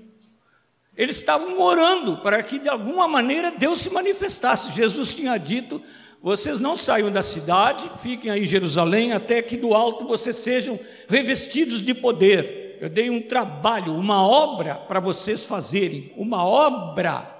Eles 0.96 1.16
estavam 1.16 1.60
orando 1.60 2.18
para 2.18 2.42
que 2.42 2.58
de 2.58 2.68
alguma 2.68 3.06
maneira 3.06 3.50
Deus 3.50 3.80
se 3.80 3.90
manifestasse. 3.90 4.70
Jesus 4.72 5.12
tinha 5.12 5.36
dito: 5.36 5.82
vocês 6.22 6.58
não 6.58 6.76
saiam 6.76 7.10
da 7.10 7.22
cidade, 7.22 7.90
fiquem 8.00 8.30
aí 8.30 8.44
em 8.44 8.46
Jerusalém, 8.46 9.12
até 9.12 9.42
que 9.42 9.56
do 9.56 9.74
alto 9.74 10.06
vocês 10.06 10.36
sejam 10.36 10.78
revestidos 11.08 11.84
de 11.84 11.92
poder. 11.92 12.65
Eu 12.80 12.88
dei 12.88 13.10
um 13.10 13.22
trabalho, 13.22 13.94
uma 13.94 14.26
obra 14.26 14.74
para 14.74 15.00
vocês 15.00 15.44
fazerem, 15.44 16.12
uma 16.16 16.44
obra 16.44 17.36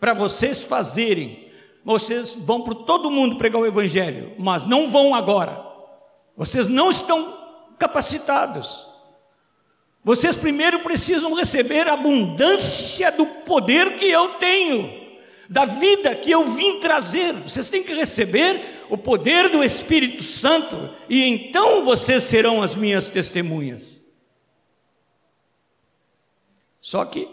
para 0.00 0.14
vocês 0.14 0.64
fazerem. 0.64 1.48
Vocês 1.84 2.34
vão 2.34 2.62
para 2.62 2.74
todo 2.74 3.10
mundo 3.10 3.36
pregar 3.36 3.60
o 3.60 3.66
Evangelho, 3.66 4.32
mas 4.38 4.66
não 4.66 4.90
vão 4.90 5.14
agora. 5.14 5.64
Vocês 6.36 6.68
não 6.68 6.90
estão 6.90 7.36
capacitados. 7.78 8.86
Vocês 10.04 10.36
primeiro 10.36 10.80
precisam 10.80 11.34
receber 11.34 11.88
a 11.88 11.94
abundância 11.94 13.10
do 13.10 13.26
poder 13.26 13.96
que 13.96 14.06
eu 14.06 14.34
tenho, 14.34 15.08
da 15.48 15.64
vida 15.64 16.14
que 16.14 16.30
eu 16.30 16.44
vim 16.44 16.78
trazer. 16.80 17.34
Vocês 17.34 17.68
têm 17.68 17.82
que 17.82 17.94
receber 17.94 18.86
o 18.88 18.96
poder 18.96 19.48
do 19.50 19.62
Espírito 19.62 20.22
Santo, 20.22 20.90
e 21.08 21.24
então 21.24 21.84
vocês 21.84 22.22
serão 22.22 22.62
as 22.62 22.76
minhas 22.76 23.08
testemunhas. 23.08 23.97
Só 26.88 27.04
que 27.04 27.28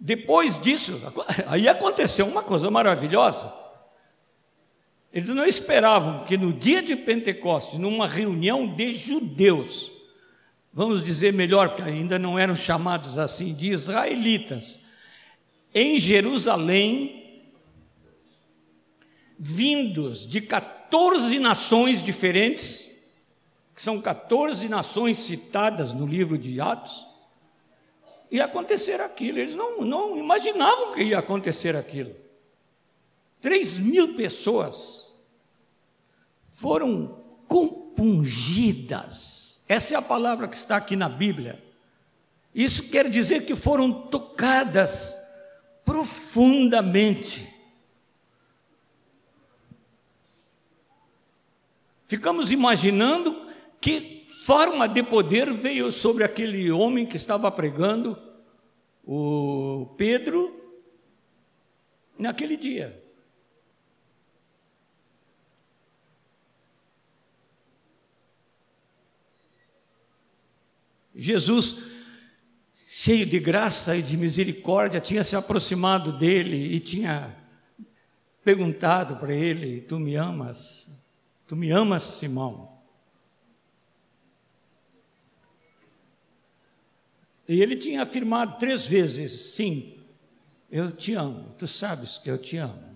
depois 0.00 0.58
disso, 0.58 0.98
aí 1.48 1.68
aconteceu 1.68 2.26
uma 2.26 2.42
coisa 2.42 2.70
maravilhosa. 2.70 3.52
Eles 5.12 5.28
não 5.28 5.44
esperavam 5.44 6.24
que 6.24 6.38
no 6.38 6.50
dia 6.50 6.80
de 6.80 6.96
Pentecostes, 6.96 7.78
numa 7.78 8.06
reunião 8.06 8.74
de 8.74 8.90
judeus, 8.92 9.92
vamos 10.72 11.02
dizer 11.02 11.34
melhor, 11.34 11.68
porque 11.68 11.82
ainda 11.82 12.18
não 12.18 12.38
eram 12.38 12.56
chamados 12.56 13.18
assim, 13.18 13.52
de 13.52 13.68
israelitas, 13.68 14.80
em 15.74 15.98
Jerusalém, 15.98 17.52
vindos 19.38 20.26
de 20.26 20.40
14 20.40 21.38
nações 21.38 22.02
diferentes, 22.02 22.90
que 23.76 23.82
são 23.82 24.00
14 24.00 24.66
nações 24.70 25.18
citadas 25.18 25.92
no 25.92 26.06
livro 26.06 26.38
de 26.38 26.62
Atos, 26.62 27.07
ia 28.30 28.44
acontecer 28.44 29.00
aquilo. 29.00 29.38
Eles 29.38 29.54
não, 29.54 29.80
não 29.80 30.16
imaginavam 30.16 30.92
que 30.92 31.02
ia 31.02 31.18
acontecer 31.18 31.74
aquilo. 31.76 32.14
Três 33.40 33.78
mil 33.78 34.14
pessoas 34.14 35.12
foram 36.50 37.24
compungidas. 37.46 39.64
Essa 39.68 39.94
é 39.94 39.98
a 39.98 40.02
palavra 40.02 40.48
que 40.48 40.56
está 40.56 40.76
aqui 40.76 40.96
na 40.96 41.08
Bíblia. 41.08 41.62
Isso 42.54 42.90
quer 42.90 43.08
dizer 43.08 43.46
que 43.46 43.54
foram 43.54 44.08
tocadas 44.08 45.16
profundamente. 45.84 47.46
Ficamos 52.06 52.50
imaginando 52.50 53.46
que 53.80 54.17
forma 54.48 54.88
de 54.88 55.02
poder 55.02 55.52
veio 55.52 55.92
sobre 55.92 56.24
aquele 56.24 56.70
homem 56.72 57.04
que 57.04 57.18
estava 57.18 57.52
pregando, 57.52 58.16
o 59.04 59.94
Pedro, 59.98 60.58
naquele 62.18 62.56
dia. 62.56 62.98
Jesus, 71.14 71.82
cheio 72.86 73.26
de 73.26 73.38
graça 73.38 73.96
e 73.96 74.00
de 74.00 74.16
misericórdia, 74.16 74.98
tinha 74.98 75.22
se 75.22 75.36
aproximado 75.36 76.10
dele 76.16 76.74
e 76.74 76.80
tinha 76.80 77.36
perguntado 78.42 79.16
para 79.16 79.34
ele: 79.34 79.82
Tu 79.82 79.98
me 79.98 80.16
amas? 80.16 81.06
Tu 81.46 81.54
me 81.54 81.70
amas, 81.70 82.02
Simão? 82.02 82.67
E 87.48 87.62
ele 87.62 87.76
tinha 87.76 88.02
afirmado 88.02 88.58
três 88.58 88.86
vezes: 88.86 89.54
Sim, 89.54 89.94
eu 90.70 90.92
te 90.92 91.14
amo, 91.14 91.54
tu 91.56 91.66
sabes 91.66 92.18
que 92.18 92.30
eu 92.30 92.36
te 92.36 92.58
amo. 92.58 92.86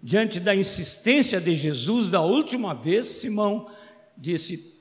Diante 0.00 0.38
da 0.38 0.54
insistência 0.54 1.40
de 1.40 1.52
Jesus, 1.54 2.08
da 2.08 2.22
última 2.22 2.72
vez, 2.72 3.08
Simão 3.08 3.68
disse: 4.16 4.72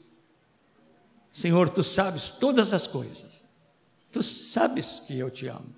Senhor, 1.31 1.69
tu 1.69 1.81
sabes 1.81 2.29
todas 2.29 2.71
as 2.71 2.85
coisas, 2.85 3.43
tu 4.11 4.21
sabes 4.21 4.99
que 4.99 5.17
eu 5.17 5.31
te 5.31 5.47
amo. 5.47 5.75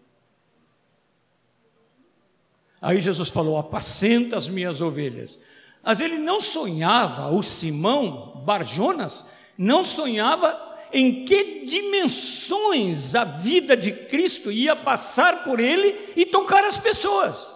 Aí 2.81 2.99
Jesus 2.99 3.29
falou: 3.29 3.57
Apacenta 3.57 4.37
as 4.37 4.49
minhas 4.49 4.81
ovelhas. 4.81 5.39
Mas 5.81 6.01
ele 6.01 6.17
não 6.17 6.41
sonhava, 6.41 7.29
o 7.29 7.41
Simão 7.41 8.43
Barjonas, 8.45 9.29
não 9.59 9.83
sonhava 9.83 10.57
em 10.93 11.25
que 11.25 11.65
dimensões 11.65 13.13
a 13.13 13.25
vida 13.25 13.75
de 13.75 13.91
Cristo 13.91 14.49
ia 14.49 14.73
passar 14.73 15.43
por 15.43 15.59
ele 15.59 16.13
e 16.15 16.25
tocar 16.25 16.63
as 16.63 16.77
pessoas. 16.77 17.53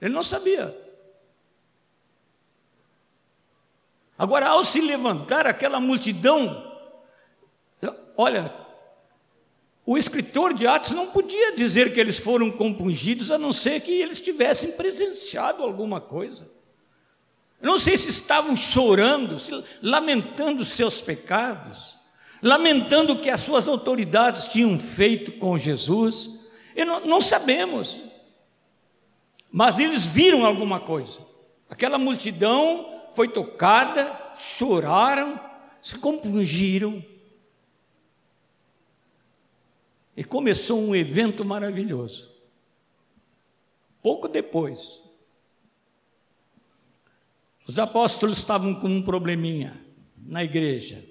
Ele 0.00 0.14
não 0.14 0.22
sabia. 0.22 0.74
Agora, 4.16 4.50
ao 4.50 4.62
se 4.62 4.80
levantar 4.80 5.48
aquela 5.48 5.80
multidão, 5.80 6.72
olha, 8.16 8.54
o 9.84 9.98
escritor 9.98 10.54
de 10.54 10.64
Atos 10.64 10.92
não 10.92 11.08
podia 11.08 11.56
dizer 11.56 11.92
que 11.92 11.98
eles 11.98 12.20
foram 12.20 12.52
compungidos, 12.52 13.32
a 13.32 13.36
não 13.36 13.52
ser 13.52 13.80
que 13.80 13.90
eles 13.90 14.20
tivessem 14.20 14.72
presenciado 14.72 15.64
alguma 15.64 16.00
coisa. 16.00 16.55
Não 17.60 17.78
sei 17.78 17.96
se 17.96 18.10
estavam 18.10 18.56
chorando, 18.56 19.40
se, 19.40 19.50
lamentando 19.82 20.64
seus 20.64 21.00
pecados, 21.00 21.98
lamentando 22.42 23.14
o 23.14 23.20
que 23.20 23.30
as 23.30 23.40
suas 23.40 23.66
autoridades 23.66 24.48
tinham 24.48 24.78
feito 24.78 25.32
com 25.32 25.58
Jesus. 25.58 26.44
Não, 26.76 27.06
não 27.06 27.20
sabemos. 27.20 28.02
Mas 29.50 29.78
eles 29.78 30.06
viram 30.06 30.44
alguma 30.44 30.80
coisa. 30.80 31.26
Aquela 31.68 31.98
multidão 31.98 33.08
foi 33.12 33.28
tocada, 33.28 34.34
choraram, 34.36 35.40
se 35.80 35.96
compungiram. 35.98 37.02
E 40.14 40.22
começou 40.22 40.80
um 40.80 40.94
evento 40.94 41.44
maravilhoso. 41.44 42.30
Pouco 44.02 44.28
depois, 44.28 45.02
os 47.66 47.78
apóstolos 47.78 48.38
estavam 48.38 48.74
com 48.74 48.88
um 48.88 49.02
probleminha 49.02 49.74
na 50.16 50.44
igreja. 50.44 51.04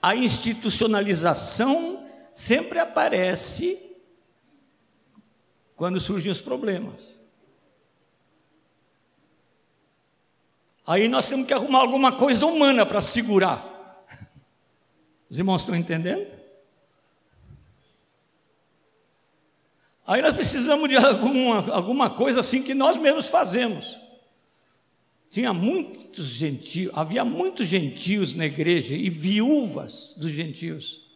A 0.00 0.14
institucionalização 0.14 2.06
sempre 2.34 2.78
aparece 2.78 3.78
quando 5.74 5.98
surgem 5.98 6.30
os 6.30 6.40
problemas. 6.40 7.26
Aí 10.86 11.08
nós 11.08 11.28
temos 11.28 11.46
que 11.46 11.54
arrumar 11.54 11.80
alguma 11.80 12.12
coisa 12.12 12.46
humana 12.46 12.84
para 12.84 13.00
segurar. 13.00 14.06
Os 15.28 15.38
irmãos 15.38 15.62
estão 15.62 15.74
entendendo? 15.74 16.26
Aí 20.06 20.22
nós 20.22 20.34
precisamos 20.34 20.88
de 20.88 20.96
alguma, 20.96 21.70
alguma 21.72 22.10
coisa 22.10 22.40
assim 22.40 22.62
que 22.62 22.74
nós 22.74 22.96
mesmos 22.96 23.28
fazemos. 23.28 24.07
Tinha 25.30 25.52
muitos 25.52 26.26
gentios, 26.26 26.90
havia 26.94 27.24
muitos 27.24 27.66
gentios 27.68 28.34
na 28.34 28.46
igreja 28.46 28.94
e 28.94 29.10
viúvas 29.10 30.14
dos 30.18 30.30
gentios. 30.30 31.06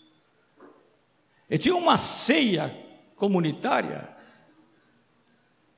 E 1.49 1.57
tinha 1.57 1.75
uma 1.75 1.97
ceia 1.97 2.69
comunitária. 3.17 4.15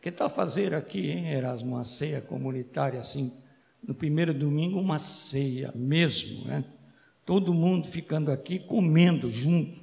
Que 0.01 0.11
tal 0.11 0.29
fazer 0.29 0.75
aqui, 0.75 1.11
hein, 1.11 1.29
Erasmo, 1.33 1.77
uma 1.77 1.85
ceia 1.85 2.21
comunitária 2.21 2.99
assim, 2.99 3.33
no 3.83 3.95
primeiro 3.95 4.35
domingo, 4.35 4.81
uma 4.81 4.99
ceia 4.99 5.73
mesmo, 5.75 6.45
né? 6.45 6.65
Todo 7.25 7.55
mundo 7.55 7.89
ficando 7.89 8.31
aqui 8.31 8.59
comendo 8.59 9.31
junto. 9.31 9.83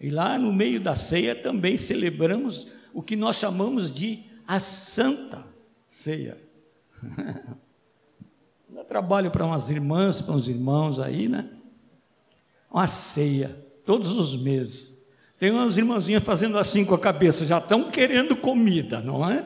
E 0.00 0.08
lá 0.08 0.38
no 0.38 0.52
meio 0.52 0.80
da 0.80 0.94
ceia 0.94 1.34
também 1.34 1.76
celebramos 1.76 2.68
o 2.94 3.02
que 3.02 3.16
nós 3.16 3.36
chamamos 3.36 3.92
de 3.92 4.22
a 4.46 4.60
Santa 4.60 5.47
ceia. 5.88 6.38
Dá 8.68 8.84
trabalho 8.84 9.30
para 9.30 9.44
umas 9.44 9.70
irmãs, 9.70 10.20
para 10.20 10.34
uns 10.34 10.46
irmãos 10.46 11.00
aí, 11.00 11.28
né? 11.28 11.50
Uma 12.70 12.86
ceia, 12.86 13.66
todos 13.84 14.10
os 14.10 14.36
meses. 14.36 15.02
Tem 15.38 15.50
umas 15.50 15.78
irmãzinhas 15.78 16.22
fazendo 16.22 16.58
assim 16.58 16.84
com 16.84 16.94
a 16.94 16.98
cabeça, 16.98 17.46
já 17.46 17.58
estão 17.58 17.90
querendo 17.90 18.36
comida, 18.36 19.00
não 19.00 19.28
é? 19.28 19.44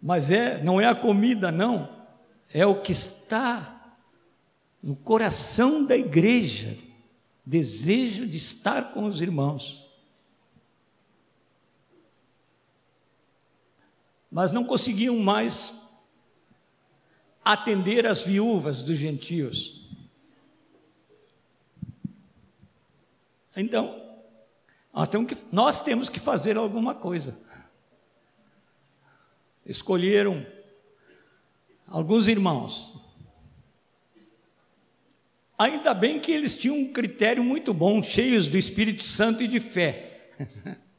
Mas 0.00 0.30
é, 0.30 0.62
não 0.62 0.80
é 0.80 0.86
a 0.86 0.94
comida, 0.94 1.50
não. 1.50 1.88
É 2.52 2.64
o 2.64 2.80
que 2.80 2.92
está 2.92 3.96
no 4.80 4.94
coração 4.94 5.84
da 5.84 5.96
igreja. 5.96 6.76
Desejo 7.44 8.26
de 8.26 8.36
estar 8.36 8.92
com 8.92 9.04
os 9.04 9.20
irmãos. 9.20 9.85
Mas 14.36 14.52
não 14.52 14.64
conseguiam 14.64 15.16
mais 15.18 15.96
atender 17.42 18.06
as 18.06 18.22
viúvas 18.22 18.82
dos 18.82 18.98
gentios. 18.98 19.88
Então, 23.56 23.98
nós 24.92 25.08
temos 25.08 25.26
que, 25.26 25.46
nós 25.50 25.82
temos 25.82 26.08
que 26.10 26.20
fazer 26.20 26.58
alguma 26.58 26.94
coisa. 26.94 27.42
Escolheram 29.64 30.46
alguns 31.86 32.28
irmãos. 32.28 33.00
Ainda 35.56 35.94
bem 35.94 36.20
que 36.20 36.30
eles 36.30 36.54
tinham 36.54 36.76
um 36.76 36.92
critério 36.92 37.42
muito 37.42 37.72
bom, 37.72 38.02
cheios 38.02 38.48
do 38.48 38.58
Espírito 38.58 39.02
Santo 39.02 39.42
e 39.42 39.48
de 39.48 39.60
fé. 39.60 40.28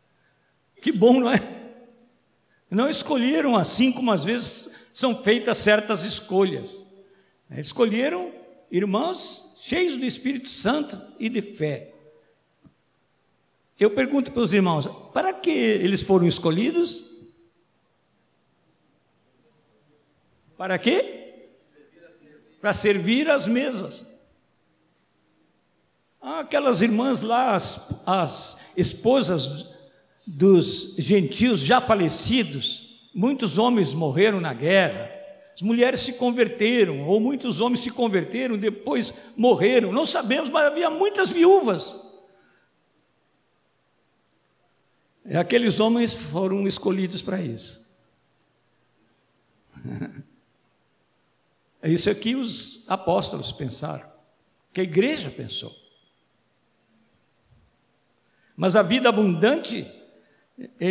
que 0.81 0.91
bom, 0.91 1.19
não 1.19 1.31
é? 1.31 1.56
Não 2.69 2.89
escolheram 2.89 3.55
assim 3.55 3.91
como 3.91 4.11
às 4.11 4.23
vezes 4.23 4.69
são 4.93 5.23
feitas 5.23 5.57
certas 5.57 6.03
escolhas. 6.03 6.83
Escolheram 7.51 8.33
irmãos 8.69 9.53
cheios 9.57 9.95
do 9.95 10.05
Espírito 10.05 10.49
Santo 10.49 11.01
e 11.19 11.29
de 11.29 11.41
fé. 11.41 11.93
Eu 13.79 13.91
pergunto 13.91 14.31
para 14.31 14.41
os 14.41 14.53
irmãos: 14.53 14.87
para 15.13 15.33
que 15.33 15.49
eles 15.49 16.01
foram 16.01 16.27
escolhidos? 16.27 17.15
Para 20.57 20.77
quê? 20.77 21.49
Para 22.59 22.73
servir 22.73 23.29
as 23.29 23.47
mesas. 23.47 24.05
Ah, 26.19 26.39
aquelas 26.39 26.81
irmãs 26.81 27.21
lá, 27.21 27.55
as, 27.55 27.87
as 28.05 28.59
esposas 28.75 29.69
dos 30.27 30.93
gentios 30.97 31.61
já 31.61 31.79
falecidos, 31.81 32.87
Muitos 33.17 33.57
homens 33.57 33.95
morreram 33.95 34.39
na 34.39 34.53
guerra, 34.53 35.11
as 35.51 35.63
mulheres 35.63 36.01
se 36.01 36.13
converteram, 36.13 37.07
ou 37.07 37.19
muitos 37.19 37.59
homens 37.59 37.79
se 37.79 37.89
converteram, 37.89 38.59
depois 38.59 39.11
morreram, 39.35 39.91
não 39.91 40.05
sabemos, 40.05 40.51
mas 40.51 40.67
havia 40.67 40.91
muitas 40.91 41.31
viúvas. 41.31 41.99
E 45.25 45.35
aqueles 45.35 45.79
homens 45.79 46.13
foram 46.13 46.67
escolhidos 46.67 47.23
para 47.23 47.41
isso. 47.41 47.87
É 51.79 51.91
isso 51.91 52.13
que 52.15 52.35
os 52.35 52.83
apóstolos 52.87 53.51
pensaram, 53.51 54.11
que 54.73 54.81
a 54.81 54.83
igreja 54.83 55.29
pensou. 55.29 55.73
Mas 58.57 58.75
a 58.75 58.81
vida 58.81 59.07
abundante 59.07 59.85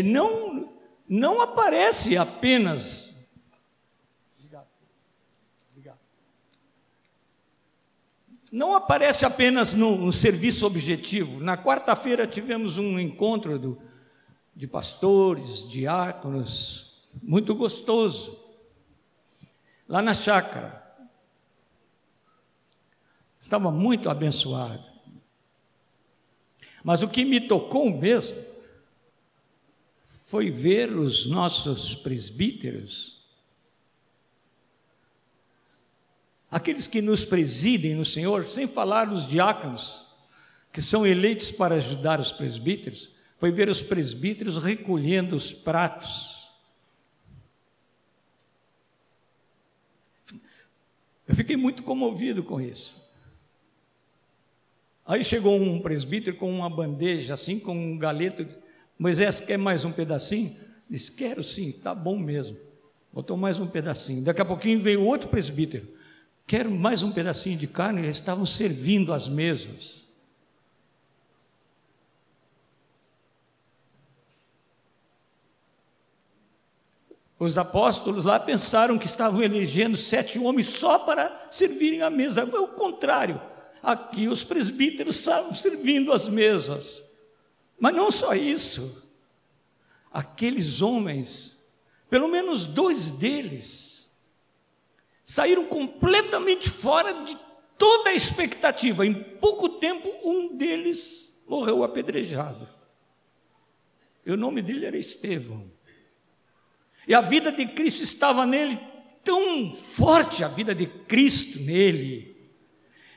não, 0.04 0.72
não 1.08 1.40
aparece 1.40 2.16
apenas. 2.16 3.14
Não 8.52 8.76
aparece 8.76 9.26
apenas 9.26 9.74
no, 9.74 9.96
no 9.96 10.12
serviço 10.12 10.64
objetivo. 10.66 11.40
Na 11.40 11.58
quarta-feira 11.58 12.26
tivemos 12.26 12.78
um 12.78 12.98
encontro 12.98 13.58
do, 13.58 13.82
de 14.54 14.66
pastores, 14.66 15.68
diáconos, 15.68 17.08
muito 17.22 17.54
gostoso, 17.54 18.40
lá 19.88 20.00
na 20.00 20.14
chácara. 20.14 20.82
Estava 23.38 23.70
muito 23.70 24.08
abençoado. 24.08 24.90
Mas 26.82 27.02
o 27.02 27.08
que 27.08 27.24
me 27.24 27.40
tocou 27.40 27.90
mesmo 27.90 28.42
foi 30.26 30.50
ver 30.50 30.90
os 30.90 31.24
nossos 31.24 31.94
presbíteros, 31.94 33.24
aqueles 36.50 36.88
que 36.88 37.00
nos 37.00 37.24
presidem 37.24 37.94
no 37.94 38.04
Senhor, 38.04 38.44
sem 38.44 38.66
falar 38.66 39.08
os 39.08 39.24
diáconos, 39.24 40.12
que 40.72 40.82
são 40.82 41.06
eleitos 41.06 41.52
para 41.52 41.76
ajudar 41.76 42.18
os 42.18 42.32
presbíteros, 42.32 43.14
foi 43.38 43.52
ver 43.52 43.68
os 43.68 43.80
presbíteros 43.82 44.60
recolhendo 44.60 45.36
os 45.36 45.52
pratos. 45.52 46.50
Eu 51.28 51.36
fiquei 51.36 51.56
muito 51.56 51.84
comovido 51.84 52.42
com 52.42 52.60
isso. 52.60 53.08
Aí 55.06 55.22
chegou 55.22 55.56
um 55.56 55.80
presbítero 55.80 56.36
com 56.36 56.52
uma 56.52 56.68
bandeja, 56.68 57.34
assim, 57.34 57.60
com 57.60 57.76
um 57.76 57.96
galeto. 57.96 58.65
Moisés, 58.98 59.40
quer 59.40 59.58
mais 59.58 59.84
um 59.84 59.92
pedacinho? 59.92 60.56
Disse, 60.88 61.12
quero 61.12 61.42
sim, 61.42 61.68
está 61.68 61.94
bom 61.94 62.18
mesmo. 62.18 62.56
Botou 63.12 63.36
mais 63.36 63.58
um 63.58 63.66
pedacinho. 63.66 64.22
Daqui 64.22 64.40
a 64.40 64.44
pouquinho 64.44 64.80
veio 64.82 65.02
outro 65.02 65.28
presbítero. 65.28 65.88
Quero 66.46 66.70
mais 66.70 67.02
um 67.02 67.10
pedacinho 67.10 67.58
de 67.58 67.66
carne. 67.66 68.02
Eles 68.02 68.16
estavam 68.16 68.46
servindo 68.46 69.12
as 69.12 69.28
mesas. 69.28 70.06
Os 77.38 77.58
apóstolos 77.58 78.24
lá 78.24 78.40
pensaram 78.40 78.98
que 78.98 79.06
estavam 79.06 79.42
elegendo 79.42 79.96
sete 79.96 80.38
homens 80.38 80.68
só 80.68 80.98
para 80.98 81.48
servirem 81.50 82.02
a 82.02 82.08
mesa. 82.08 82.46
Foi 82.46 82.60
o 82.60 82.68
contrário. 82.68 83.40
Aqui 83.82 84.26
os 84.28 84.42
presbíteros 84.42 85.18
estavam 85.18 85.52
servindo 85.52 86.12
as 86.12 86.28
mesas. 86.28 87.05
Mas 87.78 87.94
não 87.94 88.10
só 88.10 88.34
isso. 88.34 89.02
Aqueles 90.12 90.80
homens, 90.80 91.58
pelo 92.08 92.28
menos 92.28 92.64
dois 92.64 93.10
deles, 93.10 94.10
saíram 95.24 95.66
completamente 95.66 96.70
fora 96.70 97.24
de 97.24 97.36
toda 97.76 98.10
a 98.10 98.14
expectativa. 98.14 99.04
Em 99.04 99.14
pouco 99.14 99.68
tempo, 99.68 100.08
um 100.24 100.56
deles 100.56 101.42
morreu 101.46 101.84
apedrejado. 101.84 102.68
E 104.24 104.32
o 104.32 104.36
nome 104.36 104.62
dele 104.62 104.86
era 104.86 104.96
Estevão. 104.96 105.70
E 107.06 107.14
a 107.14 107.20
vida 107.20 107.52
de 107.52 107.66
Cristo 107.66 108.02
estava 108.02 108.44
nele 108.44 108.78
tão 109.22 109.74
forte, 109.74 110.42
a 110.42 110.48
vida 110.48 110.74
de 110.74 110.86
Cristo 110.86 111.60
nele 111.60 112.35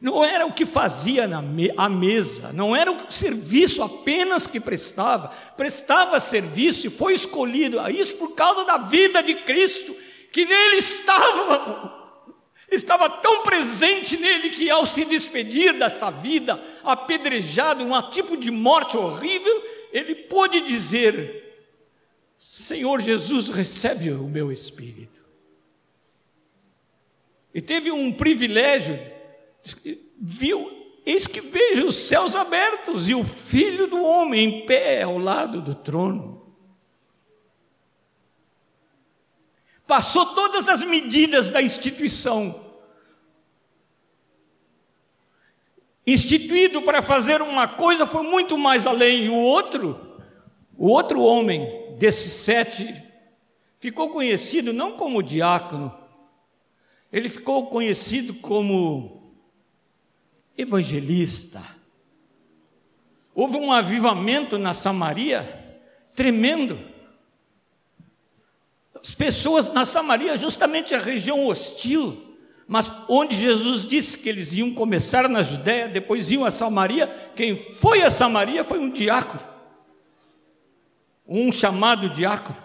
não 0.01 0.23
era 0.23 0.45
o 0.45 0.53
que 0.53 0.65
fazia 0.65 1.27
na 1.27 1.41
me 1.41 1.71
a 1.75 1.89
mesa, 1.89 2.53
não 2.53 2.73
era 2.75 2.91
o 2.91 3.11
serviço 3.11 3.83
apenas 3.83 4.47
que 4.47 4.59
prestava, 4.59 5.27
prestava 5.57 6.19
serviço 6.19 6.87
e 6.87 6.89
foi 6.89 7.13
escolhido 7.13 7.79
a 7.79 7.91
isso 7.91 8.15
por 8.15 8.33
causa 8.33 8.63
da 8.63 8.77
vida 8.77 9.21
de 9.21 9.35
Cristo, 9.35 9.93
que 10.31 10.45
nele 10.45 10.77
estava, 10.77 12.15
estava 12.71 13.09
tão 13.09 13.43
presente 13.43 14.15
nele 14.15 14.51
que 14.51 14.69
ao 14.69 14.85
se 14.85 15.03
despedir 15.03 15.77
desta 15.77 16.09
vida, 16.09 16.63
apedrejado, 16.83 17.83
um 17.83 18.09
tipo 18.09 18.37
de 18.37 18.51
morte 18.51 18.95
horrível, 18.95 19.63
ele 19.91 20.15
pôde 20.15 20.61
dizer: 20.61 21.61
Senhor 22.37 23.01
Jesus, 23.01 23.49
recebe 23.49 24.11
o 24.11 24.23
meu 24.23 24.49
espírito. 24.49 25.19
E 27.53 27.59
teve 27.59 27.91
um 27.91 28.13
privilégio 28.13 29.18
viu, 30.19 30.69
eis 31.05 31.27
que 31.27 31.41
vejo 31.41 31.87
os 31.87 31.95
céus 31.95 32.35
abertos 32.35 33.09
e 33.09 33.15
o 33.15 33.23
filho 33.23 33.87
do 33.87 34.01
homem 34.01 34.45
em 34.45 34.65
pé 34.65 35.03
ao 35.03 35.17
lado 35.17 35.61
do 35.61 35.75
trono. 35.75 36.39
Passou 39.87 40.35
todas 40.35 40.69
as 40.69 40.83
medidas 40.83 41.49
da 41.49 41.61
instituição. 41.61 42.63
Instituído 46.05 46.81
para 46.81 47.01
fazer 47.01 47.41
uma 47.41 47.67
coisa 47.67 48.05
foi 48.05 48.23
muito 48.23 48.57
mais 48.57 48.85
além. 48.85 49.25
E 49.25 49.29
o 49.29 49.35
outro, 49.35 50.19
o 50.77 50.89
outro 50.89 51.21
homem 51.21 51.95
desses 51.97 52.31
sete, 52.31 53.03
ficou 53.79 54.09
conhecido 54.09 54.73
não 54.73 54.95
como 54.95 55.23
diácono, 55.23 55.95
ele 57.11 57.29
ficou 57.29 57.67
conhecido 57.67 58.35
como 58.35 59.28
evangelista. 60.61 61.63
Houve 63.33 63.57
um 63.57 63.71
avivamento 63.71 64.57
na 64.57 64.73
Samaria 64.73 65.79
tremendo. 66.13 66.79
As 69.01 69.13
pessoas 69.13 69.71
na 69.71 69.85
Samaria, 69.85 70.35
justamente 70.35 70.93
a 70.93 70.99
região 70.99 71.47
hostil, 71.47 72.35
mas 72.67 72.91
onde 73.07 73.35
Jesus 73.35 73.85
disse 73.87 74.17
que 74.17 74.27
eles 74.27 74.53
iam 74.53 74.73
começar 74.73 75.29
na 75.29 75.41
Judéia, 75.41 75.87
depois 75.87 76.29
iam 76.29 76.43
a 76.43 76.51
Samaria, 76.51 77.07
quem 77.35 77.55
foi 77.55 78.01
a 78.01 78.11
Samaria 78.11 78.63
foi 78.63 78.79
um 78.79 78.89
diácono, 78.89 79.41
um 81.25 81.51
chamado 81.51 82.09
diácono. 82.09 82.61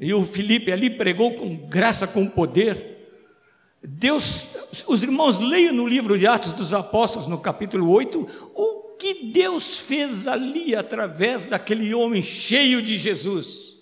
E 0.00 0.12
o 0.12 0.24
Felipe 0.24 0.72
ali 0.72 0.90
pregou 0.90 1.34
com 1.34 1.54
graça, 1.54 2.06
com 2.06 2.26
poder. 2.26 2.94
Deus, 3.82 4.46
os 4.86 5.02
irmãos 5.02 5.38
leiam 5.38 5.74
no 5.74 5.86
livro 5.86 6.18
de 6.18 6.26
Atos 6.26 6.52
dos 6.52 6.72
Apóstolos, 6.72 7.28
no 7.28 7.38
capítulo 7.38 7.90
8, 7.90 8.50
o 8.54 8.96
que 8.98 9.24
Deus 9.26 9.78
fez 9.78 10.26
ali 10.26 10.74
através 10.74 11.44
daquele 11.44 11.92
homem 11.94 12.22
cheio 12.22 12.80
de 12.80 12.96
Jesus. 12.96 13.74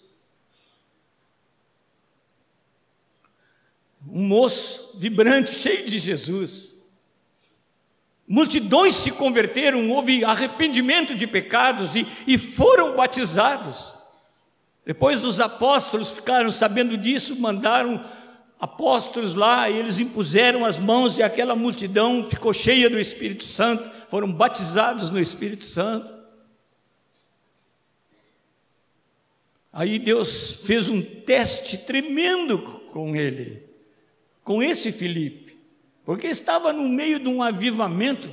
Um 4.06 4.26
moço 4.26 4.96
vibrante, 4.98 5.54
cheio 5.54 5.86
de 5.86 5.98
Jesus. 6.00 6.74
Multidões 8.26 8.96
se 8.96 9.10
converteram, 9.10 9.90
houve 9.90 10.24
arrependimento 10.24 11.14
de 11.14 11.26
pecados 11.26 11.94
e, 11.94 12.06
e 12.26 12.36
foram 12.36 12.96
batizados. 12.96 13.94
Depois 14.84 15.24
os 15.24 15.38
apóstolos 15.38 16.10
ficaram 16.10 16.50
sabendo 16.50 16.96
disso, 16.96 17.38
mandaram 17.38 18.04
apóstolos 18.62 19.34
lá, 19.34 19.68
e 19.68 19.76
eles 19.76 19.98
impuseram 19.98 20.64
as 20.64 20.78
mãos 20.78 21.18
e 21.18 21.22
aquela 21.22 21.56
multidão 21.56 22.22
ficou 22.22 22.52
cheia 22.52 22.88
do 22.88 22.96
Espírito 22.96 23.42
Santo, 23.42 23.90
foram 24.08 24.32
batizados 24.32 25.10
no 25.10 25.18
Espírito 25.18 25.66
Santo. 25.66 26.14
Aí 29.72 29.98
Deus 29.98 30.52
fez 30.64 30.88
um 30.88 31.02
teste 31.02 31.76
tremendo 31.76 32.56
com 32.92 33.16
ele, 33.16 33.66
com 34.44 34.62
esse 34.62 34.92
Filipe, 34.92 35.58
porque 36.04 36.28
estava 36.28 36.72
no 36.72 36.88
meio 36.88 37.18
de 37.18 37.28
um 37.28 37.42
avivamento, 37.42 38.30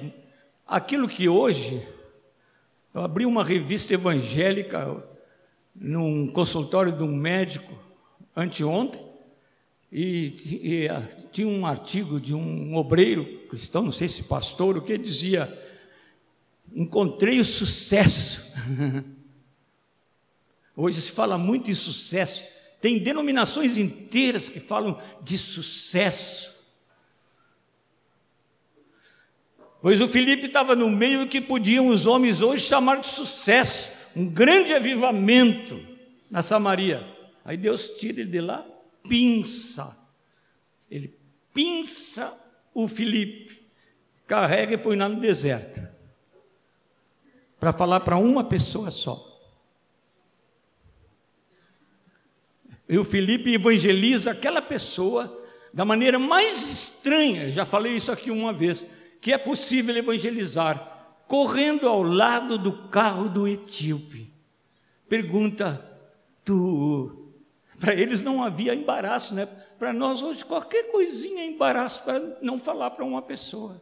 aquilo 0.67 1.07
que 1.07 1.27
hoje, 1.27 1.83
eu 2.93 3.01
abri 3.01 3.25
uma 3.25 3.43
revista 3.43 3.95
evangélica 3.95 5.03
num 5.73 6.27
consultório 6.27 6.91
de 6.91 7.01
um 7.01 7.15
médico 7.15 7.73
anteontem, 8.35 9.08
e, 9.91 10.81
e, 10.83 10.87
ah, 10.87 11.07
tinha 11.31 11.47
um 11.47 11.65
artigo 11.65 12.19
de 12.19 12.33
um 12.33 12.75
obreiro 12.75 13.25
cristão, 13.49 13.83
não 13.83 13.91
sei 13.91 14.07
se 14.07 14.23
pastor, 14.23 14.77
o 14.77 14.81
que 14.81 14.97
dizia: 14.97 15.51
Encontrei 16.73 17.39
o 17.39 17.45
sucesso. 17.45 18.43
Hoje 20.75 21.01
se 21.01 21.11
fala 21.11 21.37
muito 21.37 21.71
em 21.71 21.75
sucesso. 21.75 22.43
Tem 22.79 22.99
denominações 22.99 23.77
inteiras 23.77 24.47
que 24.47 24.59
falam 24.59 24.97
de 25.21 25.37
sucesso. 25.37 26.57
Pois 29.81 29.99
o 30.01 30.07
Felipe 30.07 30.45
estava 30.45 30.75
no 30.75 30.89
meio 30.89 31.27
que 31.27 31.41
podiam 31.41 31.87
os 31.87 32.05
homens 32.05 32.41
hoje 32.41 32.65
chamar 32.65 32.99
de 32.99 33.07
sucesso, 33.07 33.91
um 34.15 34.25
grande 34.25 34.73
avivamento 34.73 35.81
na 36.29 36.43
Samaria. 36.43 37.05
Aí 37.43 37.57
Deus 37.57 37.89
tira 37.97 38.21
ele 38.21 38.29
de 38.29 38.41
lá, 38.41 38.65
pinça. 39.09 39.97
Ele 40.89 41.13
pinça 41.53 42.39
o 42.73 42.87
Felipe, 42.87 43.61
carrega 44.25 44.75
e 44.75 44.77
põe 44.77 44.95
lá 44.95 45.09
no 45.09 45.19
deserto, 45.19 45.85
para 47.59 47.73
falar 47.73 47.99
para 48.01 48.17
uma 48.17 48.43
pessoa 48.43 48.89
só. 48.89 49.25
E 52.87 52.97
o 52.97 53.03
Felipe 53.03 53.53
evangeliza 53.53 54.31
aquela 54.31 54.61
pessoa 54.61 55.37
da 55.73 55.85
maneira 55.85 56.17
mais 56.17 56.71
estranha, 56.71 57.51
já 57.51 57.65
falei 57.65 57.95
isso 57.95 58.11
aqui 58.11 58.31
uma 58.31 58.51
vez, 58.53 58.87
que 59.21 59.31
é 59.31 59.37
possível 59.37 59.95
evangelizar, 59.95 61.17
correndo 61.27 61.87
ao 61.87 62.01
lado 62.01 62.57
do 62.57 62.87
carro 62.87 63.29
do 63.29 63.47
etíope. 63.47 64.33
Pergunta, 65.07 65.85
tu. 66.43 67.28
Para 67.79 67.93
eles 67.93 68.21
não 68.21 68.43
havia 68.43 68.75
embaraço, 68.75 69.33
né? 69.33 69.45
Para 69.77 69.93
nós 69.93 70.21
hoje 70.21 70.43
qualquer 70.43 70.91
coisinha 70.91 71.41
é 71.41 71.45
embaraço 71.45 72.03
para 72.03 72.19
não 72.41 72.59
falar 72.59 72.91
para 72.91 73.05
uma 73.05 73.21
pessoa. 73.21 73.81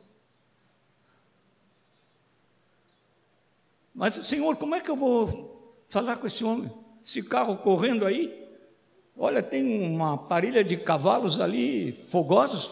Mas, 3.93 4.13
Senhor, 4.27 4.55
como 4.57 4.75
é 4.75 4.79
que 4.79 4.91
eu 4.91 4.95
vou 4.95 5.83
falar 5.89 6.17
com 6.17 6.27
esse 6.27 6.43
homem? 6.43 6.71
Esse 7.03 7.23
carro 7.23 7.57
correndo 7.57 8.05
aí? 8.05 8.47
Olha, 9.17 9.41
tem 9.41 9.83
uma 9.91 10.15
parilha 10.15 10.63
de 10.63 10.77
cavalos 10.77 11.39
ali, 11.39 11.91
fogosos, 11.91 12.71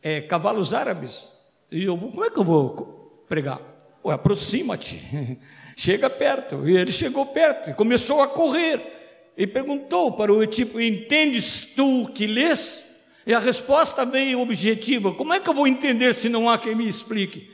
é, 0.00 0.20
cavalos 0.20 0.72
árabes. 0.72 1.32
E 1.68 1.82
eu 1.82 1.98
como 1.98 2.24
é 2.24 2.30
que 2.30 2.38
eu 2.38 2.44
vou 2.44 3.24
pregar? 3.28 3.60
Aproxima-te, 4.04 5.40
chega 5.74 6.08
perto. 6.08 6.68
E 6.68 6.76
ele 6.76 6.92
chegou 6.92 7.26
perto 7.26 7.70
e 7.70 7.74
começou 7.74 8.22
a 8.22 8.28
correr. 8.28 8.95
E 9.36 9.46
perguntou 9.46 10.12
para 10.12 10.32
o 10.32 10.46
tipo: 10.46 10.80
Entendes 10.80 11.64
tu 11.76 12.10
que 12.14 12.26
lês? 12.26 12.84
E 13.26 13.34
a 13.34 13.38
resposta 13.38 14.04
veio 14.06 14.40
objetiva: 14.40 15.12
Como 15.12 15.34
é 15.34 15.40
que 15.40 15.48
eu 15.48 15.54
vou 15.54 15.66
entender 15.66 16.14
se 16.14 16.28
não 16.28 16.48
há 16.48 16.56
quem 16.56 16.74
me 16.74 16.88
explique? 16.88 17.50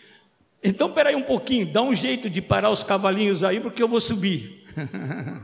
Então, 0.62 0.89
espera 0.89 1.16
um 1.16 1.22
pouquinho, 1.22 1.72
dá 1.72 1.83
um 1.83 1.93
jeito 1.93 2.30
de 2.30 2.41
parar 2.41 2.70
os 2.70 2.85
cavalinhos 2.85 3.43
aí, 3.43 3.59
porque 3.59 3.83
eu 3.83 3.89
vou 3.89 4.01
subir. 4.01 4.64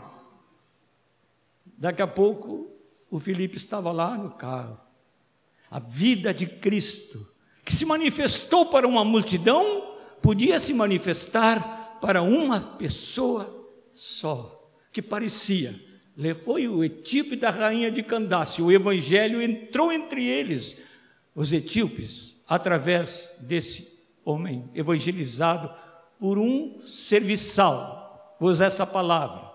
Daqui 1.77 2.03
a 2.03 2.07
pouco, 2.07 2.71
o 3.11 3.19
Felipe 3.19 3.57
estava 3.57 3.91
lá 3.91 4.17
no 4.17 4.31
carro. 4.31 4.79
A 5.69 5.81
vida 5.81 6.33
de 6.33 6.47
Cristo, 6.47 7.27
que 7.65 7.73
se 7.73 7.85
manifestou 7.85 8.67
para 8.67 8.87
uma 8.87 9.05
multidão, 9.05 9.97
podia 10.23 10.61
se 10.61 10.73
manifestar 10.73 11.99
para 12.01 12.23
uma 12.23 12.61
pessoa 12.61 13.69
só, 13.93 14.71
que 14.93 15.03
parecia. 15.03 15.88
Foi 16.43 16.67
o 16.67 16.83
etíope 16.83 17.37
da 17.37 17.49
rainha 17.49 17.93
de 17.93 18.03
Candace. 18.03 18.61
O 18.61 18.73
evangelho 18.73 19.41
entrou 19.41 19.93
entre 19.93 20.27
eles, 20.27 20.77
os 21.33 21.53
etíopes, 21.53 22.43
através 22.49 23.37
desse 23.41 24.03
homem 24.25 24.69
evangelizado 24.75 25.73
por 26.19 26.37
um 26.37 26.83
serviçal. 26.83 28.37
Vou 28.41 28.51
usar 28.51 28.67
essa 28.67 28.85
palavra. 28.85 29.49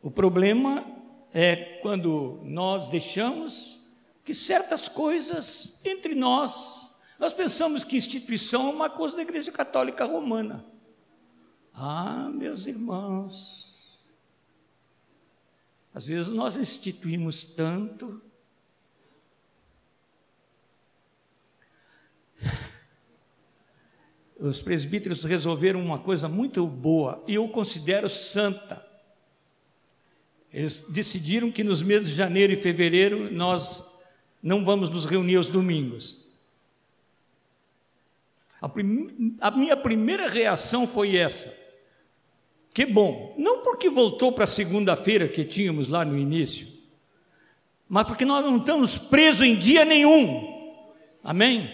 O 0.00 0.10
problema 0.10 0.86
é 1.34 1.56
quando 1.82 2.40
nós 2.44 2.88
deixamos 2.88 3.82
que 4.24 4.34
certas 4.34 4.86
coisas 4.88 5.80
entre 5.84 6.14
nós, 6.14 6.94
nós 7.18 7.34
pensamos 7.34 7.82
que 7.82 7.96
instituição 7.96 8.68
é 8.68 8.72
uma 8.72 8.90
coisa 8.90 9.16
da 9.16 9.22
Igreja 9.22 9.50
Católica 9.50 10.04
Romana. 10.04 10.71
Ah, 11.74 12.30
meus 12.32 12.66
irmãos, 12.66 14.00
às 15.94 16.06
vezes 16.06 16.30
nós 16.30 16.56
instituímos 16.56 17.44
tanto 17.44 18.22
os 24.38 24.60
presbíteros 24.60 25.22
resolveram 25.24 25.80
uma 25.80 26.00
coisa 26.00 26.28
muito 26.28 26.66
boa 26.66 27.22
e 27.28 27.34
eu 27.34 27.48
considero 27.48 28.08
santa. 28.08 28.84
Eles 30.52 30.80
decidiram 30.90 31.50
que 31.50 31.62
nos 31.62 31.80
meses 31.80 32.08
de 32.08 32.14
janeiro 32.14 32.52
e 32.52 32.56
fevereiro 32.56 33.32
nós 33.32 33.88
não 34.42 34.64
vamos 34.64 34.90
nos 34.90 35.04
reunir 35.04 35.36
aos 35.36 35.46
domingos. 35.46 36.26
A, 38.60 38.68
prim... 38.68 39.36
a 39.40 39.50
minha 39.50 39.76
primeira 39.76 40.26
reação 40.26 40.86
foi 40.86 41.16
essa. 41.16 41.61
Que 42.74 42.86
bom, 42.86 43.34
não 43.36 43.58
porque 43.58 43.90
voltou 43.90 44.32
para 44.32 44.44
a 44.44 44.46
segunda-feira 44.46 45.28
que 45.28 45.44
tínhamos 45.44 45.88
lá 45.88 46.04
no 46.04 46.18
início, 46.18 46.66
mas 47.88 48.06
porque 48.06 48.24
nós 48.24 48.42
não 48.42 48.56
estamos 48.56 48.96
presos 48.96 49.42
em 49.42 49.54
dia 49.54 49.84
nenhum. 49.84 50.50
Amém? 51.22 51.70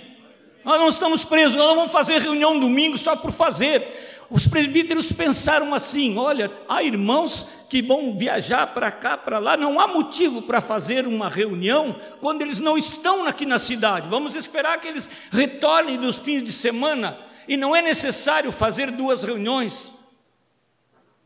Nós 0.65 0.81
não 0.81 0.89
estamos 0.89 1.25
presos, 1.25 1.55
nós 1.55 1.75
vamos 1.77 1.93
fazer 1.93 2.21
reunião 2.21 2.59
domingo 2.59 2.99
só 2.99 3.15
por 3.15 3.31
fazer. 3.31 4.27
Os 4.29 4.47
presbíteros 4.47 5.13
pensaram 5.13 5.73
assim: 5.73 6.19
olha, 6.19 6.53
há 6.69 6.83
irmãos 6.83 7.47
que 7.71 7.81
vão 7.81 8.17
viajar 8.17 8.67
para 8.75 8.91
cá, 8.91 9.17
para 9.17 9.39
lá, 9.39 9.57
não 9.57 9.79
há 9.79 9.87
motivo 9.87 10.43
para 10.43 10.61
fazer 10.61 11.07
uma 11.07 11.29
reunião 11.29 11.97
quando 12.21 12.43
eles 12.43 12.59
não 12.59 12.77
estão 12.77 13.25
aqui 13.25 13.47
na 13.47 13.59
cidade. 13.59 14.09
Vamos 14.09 14.35
esperar 14.35 14.81
que 14.81 14.89
eles 14.89 15.09
retornem 15.31 15.97
dos 15.97 16.17
fins 16.17 16.43
de 16.43 16.53
semana 16.53 17.17
e 17.47 17.57
não 17.57 17.75
é 17.75 17.81
necessário 17.81 18.51
fazer 18.51 18.91
duas 18.91 19.23
reuniões. 19.23 19.98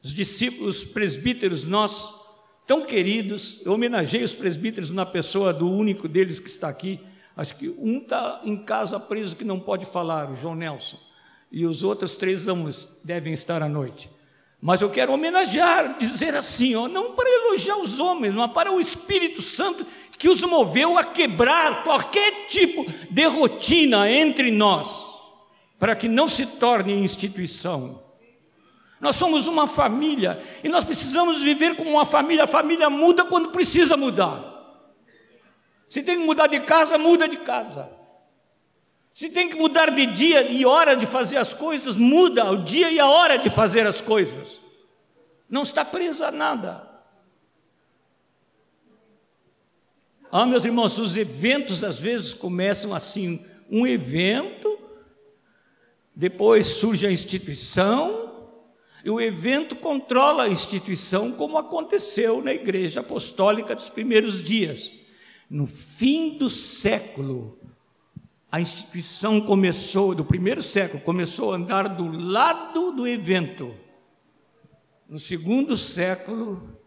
Os 0.03 0.12
discípulos, 0.12 0.78
os 0.78 0.84
presbíteros 0.84 1.64
nossos, 1.64 2.20
tão 2.66 2.84
queridos, 2.84 3.61
eu 3.64 3.72
homenageei 3.72 4.24
os 4.24 4.34
presbíteros 4.34 4.90
na 4.90 5.07
pessoa 5.07 5.53
do 5.53 5.70
único 5.70 6.09
deles 6.09 6.40
que 6.40 6.48
está 6.48 6.68
aqui. 6.68 7.00
Acho 7.36 7.57
que 7.57 7.68
um 7.78 7.98
está 7.98 8.40
em 8.44 8.57
casa 8.57 8.98
preso 8.98 9.36
que 9.36 9.44
não 9.44 9.61
pode 9.61 9.86
falar, 9.86 10.30
o 10.30 10.34
João 10.34 10.55
Nelson 10.55 10.98
e 11.53 11.66
os 11.66 11.84
outros 11.84 12.16
três 12.16 12.46
devem 13.05 13.34
estar 13.34 13.62
à 13.62 13.68
noite. 13.68 14.11
Mas 14.61 14.80
eu 14.80 14.88
quero 14.88 15.12
homenagear, 15.12 15.98
dizer 15.98 16.34
assim, 16.34 16.74
ó, 16.74 16.88
não 16.88 17.14
para 17.14 17.28
elogiar 17.28 17.76
os 17.76 18.00
homens, 18.00 18.32
mas 18.32 18.50
para 18.53 18.72
o 18.72 18.80
Espírito 18.80 19.42
Santo 19.42 19.84
que 20.18 20.28
os 20.28 20.40
moveu 20.42 20.96
a 20.96 21.05
quebrar 21.05 21.82
qualquer 21.82 22.46
tipo 22.46 22.86
de 23.11 23.26
rotina 23.26 24.11
entre 24.11 24.50
nós, 24.50 25.11
para 25.78 25.94
que 25.94 26.09
não 26.09 26.26
se 26.28 26.46
torne 26.46 26.92
instituição. 26.92 28.01
Nós 29.03 29.16
somos 29.16 29.48
uma 29.48 29.66
família 29.66 30.40
e 30.62 30.68
nós 30.68 30.84
precisamos 30.84 31.42
viver 31.42 31.74
como 31.74 31.90
uma 31.90 32.07
família. 32.07 32.44
A 32.44 32.46
família 32.46 32.88
muda 32.88 33.24
quando 33.24 33.50
precisa 33.50 33.96
mudar. 33.96 34.40
Se 35.88 36.05
tem 36.05 36.18
que 36.18 36.24
mudar 36.24 36.46
de 36.46 36.61
casa, 36.61 36.96
muda 36.96 37.28
de 37.28 37.38
casa. 37.38 37.90
Se 39.12 39.28
tem 39.28 39.48
que 39.48 39.57
mudar 39.57 39.90
de 39.90 40.07
dia 40.07 40.48
e 40.48 40.64
hora 40.64 40.94
de 40.94 41.05
fazer 41.05 41.36
as 41.36 41.53
coisas, 41.53 41.96
muda 41.96 42.48
o 42.53 42.62
dia 42.62 42.92
e 42.92 43.00
a 43.00 43.09
hora 43.09 43.38
de 43.38 43.50
fazer 43.50 43.84
as 43.88 44.00
coisas. 44.00 44.61
Não 45.50 45.62
está 45.62 45.84
presa 45.84 46.28
a 46.28 46.30
nada. 46.30 46.88
Ah, 50.30 50.46
meus 50.46 50.64
irmãos, 50.64 50.96
os 51.00 51.16
eventos 51.16 51.82
às 51.82 51.98
vezes 51.98 52.32
começam 52.32 52.94
assim: 52.94 53.44
um 53.68 53.84
evento, 53.84 54.78
depois 56.14 56.68
surge 56.68 57.05
a 57.05 57.11
instituição, 57.11 58.21
e 59.05 59.11
o 59.11 59.20
evento 59.20 59.74
controla 59.74 60.44
a 60.44 60.48
instituição, 60.48 61.32
como 61.32 61.59
aconteceu 61.59 62.42
na 62.42 62.53
igreja 62.53 63.00
apostólica 63.00 63.74
dos 63.74 63.88
primeiros 63.88 64.42
dias. 64.42 64.94
No 65.50 65.66
fim 65.66 66.38
do 66.38 66.48
século, 66.48 67.59
a 68.50 68.61
instituição 68.61 69.40
começou, 69.40 70.14
do 70.14 70.24
primeiro 70.24 70.62
século, 70.62 71.03
começou 71.03 71.53
a 71.53 71.57
andar 71.57 71.88
do 71.88 72.07
lado 72.07 72.92
do 72.92 73.09
evento. 73.09 73.74
No 75.09 75.18
segundo 75.18 75.76
século, 75.76 76.78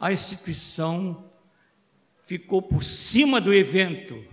a 0.00 0.12
instituição 0.12 1.30
ficou 2.22 2.62
por 2.62 2.82
cima 2.82 3.40
do 3.40 3.52
evento. 3.52 4.24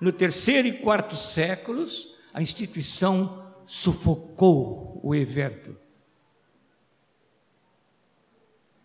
No 0.00 0.12
terceiro 0.12 0.68
e 0.68 0.72
quarto 0.72 1.16
séculos, 1.16 2.14
a 2.32 2.42
instituição 2.42 3.52
sufocou 3.66 5.00
o 5.02 5.14
evento. 5.14 5.76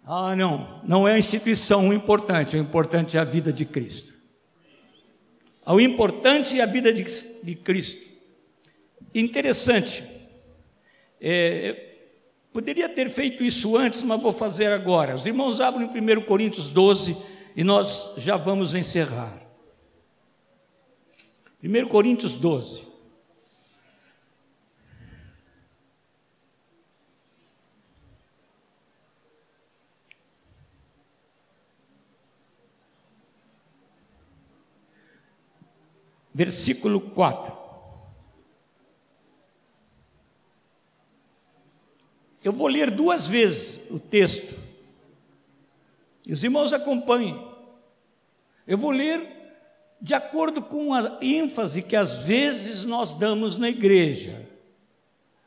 Ah, 0.06 0.36
não, 0.36 0.82
não 0.84 1.08
é 1.08 1.14
a 1.14 1.18
instituição 1.18 1.90
o 1.90 1.94
importante, 1.94 2.58
o 2.58 2.60
importante 2.60 3.16
é 3.16 3.20
a 3.20 3.24
vida 3.24 3.54
de 3.54 3.66
Cristo. 3.66 4.14
O 5.66 5.80
importante 5.80 6.60
é 6.60 6.64
a 6.64 6.66
vida 6.66 6.92
de, 6.92 7.04
de 7.44 7.56
Cristo. 7.56 8.12
Interessante, 9.14 10.04
É, 11.26 11.92
poderia 12.52 12.90
ter 12.90 13.10
feito 13.10 13.46
isso 13.46 13.78
antes, 13.78 14.04
mas 14.04 14.22
vou 14.22 14.34
fazer 14.34 14.74
agora. 14.74 15.16
Os 15.16 15.26
irmãos 15.26 15.62
abrem 15.62 15.88
1 15.88 16.22
Coríntios 16.26 16.68
12 16.68 17.16
e 17.56 17.64
nós 17.64 18.12
já 18.18 18.36
vamos 18.36 18.76
encerrar. 18.76 19.42
1 21.64 21.88
Coríntios 21.88 22.36
12. 22.36 22.93
Versículo 36.34 37.00
4. 37.00 37.56
Eu 42.44 42.52
vou 42.52 42.68
ler 42.68 42.92
duas 42.92 43.28
vezes 43.28 43.90
o 43.90 44.00
texto. 44.00 44.56
E 46.26 46.34
os 46.34 46.44
irmãos 46.44 46.74
acompanhem. 46.74 47.48
Eu 48.66 48.78
vou 48.78 48.92
ler 48.92 49.44
de 50.02 50.14
acordo 50.14 50.62
com 50.62 50.94
a 50.94 51.18
ênfase 51.22 51.82
que 51.82 51.96
às 51.96 52.20
vezes 52.20 52.84
nós 52.84 53.16
damos 53.16 53.56
na 53.56 53.70
igreja, 53.70 54.46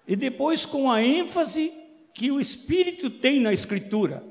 e 0.08 0.16
depois 0.16 0.64
com 0.64 0.90
a 0.90 1.02
ênfase 1.02 1.70
que 2.14 2.30
o 2.30 2.40
Espírito 2.40 3.10
tem 3.10 3.40
na 3.40 3.52
Escritura. 3.52 4.24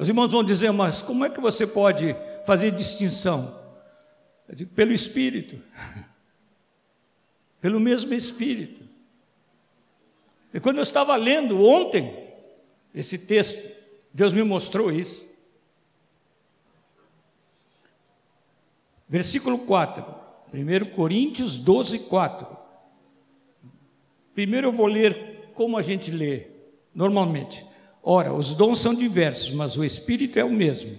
Os 0.00 0.08
irmãos 0.08 0.32
vão 0.32 0.42
dizer, 0.42 0.72
mas 0.72 1.02
como 1.02 1.26
é 1.26 1.28
que 1.28 1.42
você 1.42 1.66
pode 1.66 2.16
fazer 2.46 2.70
distinção? 2.70 3.60
Eu 4.48 4.54
digo, 4.54 4.72
pelo 4.72 4.94
Espírito, 4.94 5.62
pelo 7.60 7.78
mesmo 7.78 8.14
Espírito. 8.14 8.82
E 10.54 10.58
quando 10.58 10.78
eu 10.78 10.82
estava 10.82 11.14
lendo 11.16 11.62
ontem 11.62 12.32
esse 12.94 13.18
texto, 13.18 13.76
Deus 14.10 14.32
me 14.32 14.42
mostrou 14.42 14.90
isso. 14.90 15.38
Versículo 19.06 19.58
4, 19.58 20.02
1 20.54 20.94
Coríntios 20.96 21.58
12, 21.58 21.98
4. 21.98 22.46
Primeiro 24.32 24.68
eu 24.68 24.72
vou 24.72 24.86
ler 24.86 25.50
como 25.52 25.76
a 25.76 25.82
gente 25.82 26.10
lê, 26.10 26.46
normalmente. 26.94 27.68
Ora, 28.02 28.32
os 28.32 28.54
dons 28.54 28.78
são 28.78 28.94
diversos, 28.94 29.52
mas 29.52 29.76
o 29.76 29.84
Espírito 29.84 30.38
é 30.38 30.44
o 30.44 30.50
mesmo. 30.50 30.98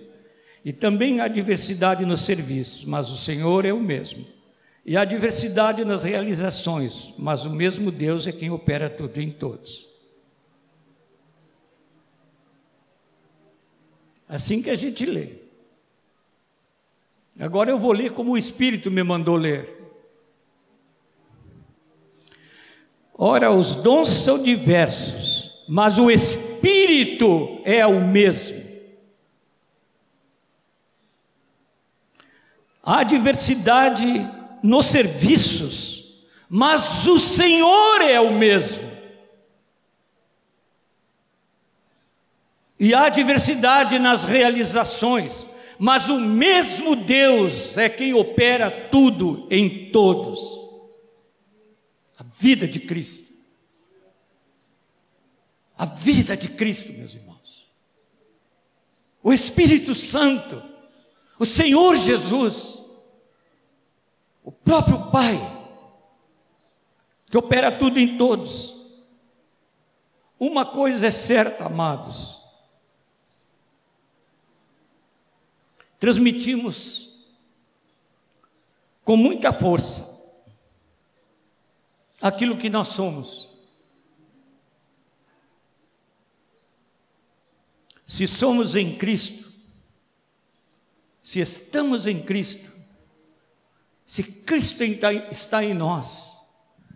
E 0.64 0.72
também 0.72 1.20
há 1.20 1.28
diversidade 1.28 2.06
nos 2.06 2.22
serviços, 2.22 2.86
mas 2.86 3.10
o 3.10 3.18
Senhor 3.18 3.66
é 3.66 3.74
o 3.74 3.80
mesmo. 3.80 4.26
E 4.86 4.96
há 4.96 5.04
diversidade 5.04 5.84
nas 5.84 6.04
realizações, 6.04 7.14
mas 7.18 7.46
o 7.46 7.50
mesmo 7.50 7.92
Deus 7.92 8.28
é 8.28 8.32
quem 8.32 8.52
opera 8.52 8.90
tudo 8.90 9.20
em 9.20 9.32
todos. 9.32 9.88
Assim 14.28 14.62
que 14.62 14.70
a 14.70 14.76
gente 14.76 15.06
lê. 15.06 15.42
Agora 17.40 17.72
eu 17.72 17.80
vou 17.80 17.92
ler 17.92 18.12
como 18.12 18.32
o 18.32 18.38
Espírito 18.38 18.92
me 18.92 19.04
mandou 19.04 19.36
ler. 19.36 19.78
Ora, 23.14 23.52
os 23.52 23.76
dons 23.76 24.10
são 24.10 24.42
diversos, 24.42 25.64
mas 25.68 25.98
o 26.00 26.10
Espírito 26.10 26.51
é 27.66 27.86
o 27.86 28.02
mesmo. 28.02 28.62
Há 32.84 33.04
diversidade 33.04 34.06
nos 34.64 34.88
serviços, 34.88 36.26
mas 36.50 37.08
o 37.08 37.18
Senhor 37.18 38.02
é 38.02 38.20
o 38.20 38.34
mesmo. 38.34 38.90
E 42.80 42.96
há 42.96 43.10
diversidade 43.10 44.00
nas 44.00 44.26
realizações, 44.26 45.48
mas 45.78 46.10
o 46.10 46.20
mesmo 46.20 46.96
Deus 46.96 47.78
é 47.78 47.88
quem 47.88 48.14
opera 48.14 48.72
tudo 48.72 49.48
em 49.52 49.92
todos. 49.92 50.40
A 52.18 52.24
vida 52.24 52.68
de 52.68 52.80
Cristo. 52.80 53.31
A 55.82 55.86
vida 55.86 56.38
de 56.38 56.48
Cristo, 56.48 56.94
meus 56.94 57.16
irmãos. 57.16 57.68
O 59.24 59.34
Espírito 59.34 59.96
Santo, 59.96 60.62
o 61.40 61.44
Senhor 61.44 61.96
Jesus, 61.96 62.78
o 64.44 64.52
próprio 64.52 65.10
Pai, 65.10 65.40
que 67.26 67.36
opera 67.36 67.72
tudo 67.72 68.00
em 68.00 68.16
todos. 68.16 68.78
Uma 70.40 70.68
coisa 70.68 71.08
é 71.08 71.12
certa, 71.12 71.66
amados, 71.66 72.40
transmitimos 75.98 77.26
com 79.04 79.18
muita 79.18 79.52
força 79.52 80.08
aquilo 82.22 82.56
que 82.56 82.70
nós 82.70 82.90
somos. 82.90 83.51
Se 88.12 88.28
somos 88.28 88.76
em 88.76 88.94
Cristo, 88.98 89.50
se 91.22 91.40
estamos 91.40 92.06
em 92.06 92.22
Cristo, 92.22 92.70
se 94.04 94.22
Cristo 94.22 94.84
está 94.84 95.64
em 95.64 95.74
nós 95.74 96.46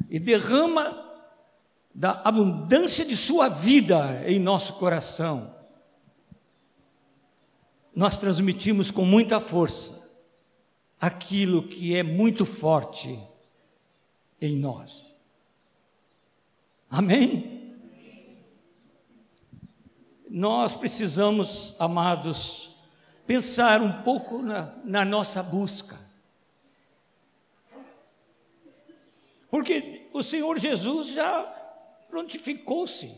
e 0.09 0.20
derrama 0.20 1.09
da 1.93 2.22
abundância 2.26 3.05
de 3.05 3.16
Sua 3.16 3.47
vida 3.47 4.30
em 4.30 4.41
nosso 4.41 4.74
coração, 4.74 5.55
nós 7.95 8.18
transmitimos 8.18 8.91
com 8.91 9.05
muita 9.05 9.39
força 9.39 10.13
aquilo 10.99 11.66
que 11.66 11.95
é 11.95 12.03
muito 12.03 12.45
forte 12.45 13.18
em 14.41 14.57
nós. 14.57 15.16
Amém? 16.89 17.55
Nós 20.38 20.76
precisamos, 20.76 21.74
amados, 21.80 22.70
pensar 23.26 23.82
um 23.82 24.02
pouco 24.02 24.42
na, 24.42 24.76
na 24.84 25.06
nossa 25.06 25.42
busca. 25.42 25.98
Porque 29.50 30.10
o 30.12 30.22
Senhor 30.22 30.60
Jesus 30.60 31.14
já 31.14 31.42
prontificou-se 32.10 33.16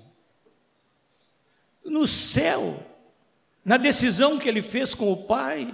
no 1.84 2.06
céu 2.06 2.86
na 3.66 3.78
decisão 3.78 4.38
que 4.38 4.48
ele 4.48 4.62
fez 4.62 4.94
com 4.94 5.12
o 5.12 5.18
pai, 5.18 5.74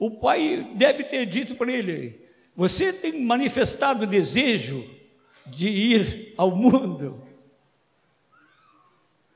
o 0.00 0.10
pai 0.10 0.72
deve 0.74 1.04
ter 1.04 1.24
dito 1.26 1.54
para 1.54 1.70
ele: 1.70 2.28
Você 2.56 2.92
tem 2.92 3.24
manifestado 3.24 4.04
desejo 4.04 4.84
de 5.46 5.68
ir 5.68 6.34
ao 6.36 6.50
mundo. 6.50 7.27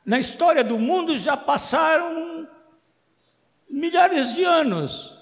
Na 0.05 0.19
história 0.19 0.65
do 0.65 0.79
mundo 0.79 1.17
já 1.17 1.37
passaram 1.37 2.49
milhares 3.69 4.35
de 4.35 4.45
anos. 4.45 5.19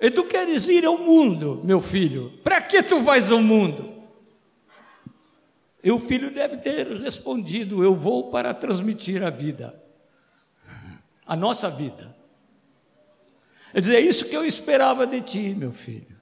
E 0.00 0.10
tu 0.10 0.24
queres 0.24 0.68
ir 0.68 0.84
ao 0.84 0.98
mundo, 0.98 1.62
meu 1.64 1.80
filho? 1.80 2.38
Para 2.44 2.60
que 2.60 2.82
tu 2.82 3.00
vais 3.00 3.30
ao 3.30 3.40
mundo? 3.40 3.94
E 5.82 5.90
o 5.90 5.98
filho 5.98 6.30
deve 6.30 6.58
ter 6.58 6.86
respondido: 6.86 7.82
Eu 7.82 7.94
vou 7.94 8.30
para 8.30 8.52
transmitir 8.52 9.22
a 9.22 9.30
vida 9.30 9.86
a 11.26 11.34
nossa 11.34 11.68
vida. 11.68 12.14
É 13.74 13.80
dizer, 13.80 13.96
é 13.96 14.00
isso 14.00 14.26
que 14.26 14.36
eu 14.36 14.44
esperava 14.44 15.06
de 15.06 15.20
ti, 15.20 15.54
meu 15.54 15.72
filho. 15.72 16.16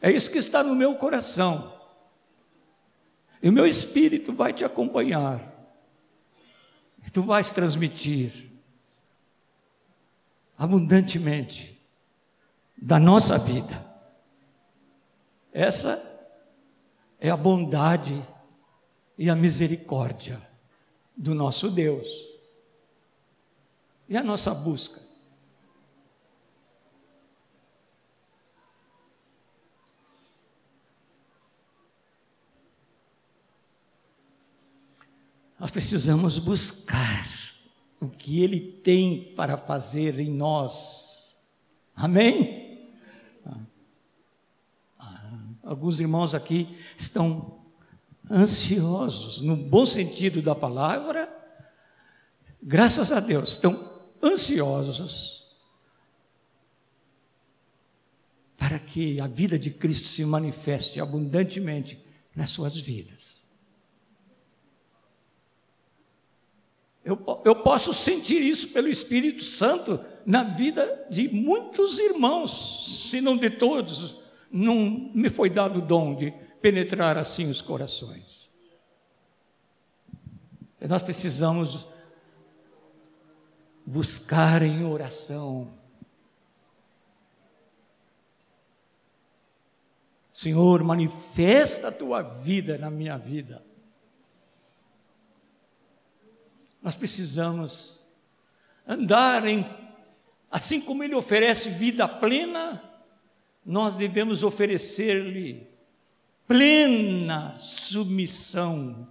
É 0.00 0.10
isso 0.10 0.30
que 0.30 0.38
está 0.38 0.64
no 0.64 0.74
meu 0.74 0.94
coração. 0.94 1.74
E 3.42 3.48
o 3.48 3.52
meu 3.52 3.66
espírito 3.66 4.32
vai 4.32 4.52
te 4.52 4.64
acompanhar. 4.64 5.54
Tu 7.12 7.22
vais 7.22 7.52
transmitir 7.52 8.50
abundantemente 10.58 11.80
da 12.76 12.98
nossa 12.98 13.38
vida. 13.38 13.84
Essa 15.52 16.02
é 17.18 17.30
a 17.30 17.36
bondade 17.36 18.22
e 19.16 19.30
a 19.30 19.34
misericórdia 19.34 20.40
do 21.16 21.34
nosso 21.34 21.70
Deus. 21.70 22.26
E 24.08 24.16
a 24.16 24.22
nossa 24.22 24.54
busca? 24.54 25.05
Nós 35.66 35.72
precisamos 35.72 36.38
buscar 36.38 37.28
o 38.00 38.08
que 38.08 38.40
Ele 38.40 38.60
tem 38.60 39.34
para 39.34 39.56
fazer 39.56 40.16
em 40.20 40.30
nós. 40.30 41.34
Amém? 41.92 42.86
alguns 45.64 45.98
irmãos 45.98 46.36
aqui 46.36 46.78
estão 46.96 47.58
ansiosos, 48.30 49.40
no 49.40 49.56
bom 49.56 49.84
sentido 49.84 50.40
da 50.40 50.54
palavra, 50.54 51.28
graças 52.62 53.10
a 53.10 53.18
Deus, 53.18 53.54
estão 53.54 54.08
ansiosos 54.22 55.52
para 58.56 58.78
que 58.78 59.20
a 59.20 59.26
vida 59.26 59.58
de 59.58 59.72
Cristo 59.72 60.06
se 60.06 60.24
manifeste 60.24 61.00
abundantemente 61.00 62.00
nas 62.36 62.50
suas 62.50 62.78
vidas. 62.78 63.45
Eu, 67.06 67.16
eu 67.44 67.54
posso 67.62 67.94
sentir 67.94 68.42
isso 68.42 68.70
pelo 68.70 68.88
Espírito 68.88 69.44
Santo 69.44 70.04
na 70.26 70.42
vida 70.42 71.06
de 71.08 71.28
muitos 71.28 72.00
irmãos, 72.00 73.08
se 73.08 73.20
não 73.20 73.36
de 73.36 73.48
todos, 73.48 74.20
não 74.50 75.12
me 75.14 75.30
foi 75.30 75.48
dado 75.48 75.78
o 75.78 75.82
dom 75.82 76.16
de 76.16 76.32
penetrar 76.60 77.16
assim 77.16 77.48
os 77.48 77.62
corações. 77.62 78.50
Nós 80.80 81.00
precisamos 81.00 81.86
buscar 83.86 84.62
em 84.62 84.84
oração. 84.84 85.72
Senhor, 90.32 90.82
manifesta 90.82 91.86
a 91.86 91.92
tua 91.92 92.20
vida 92.20 92.76
na 92.76 92.90
minha 92.90 93.16
vida. 93.16 93.65
Nós 96.86 96.94
precisamos 96.94 98.00
andar 98.86 99.44
em, 99.44 99.68
assim 100.48 100.80
como 100.80 101.02
Ele 101.02 101.16
oferece 101.16 101.68
vida 101.68 102.06
plena, 102.06 102.80
nós 103.64 103.96
devemos 103.96 104.44
oferecer-lhe 104.44 105.66
plena 106.46 107.58
submissão 107.58 109.08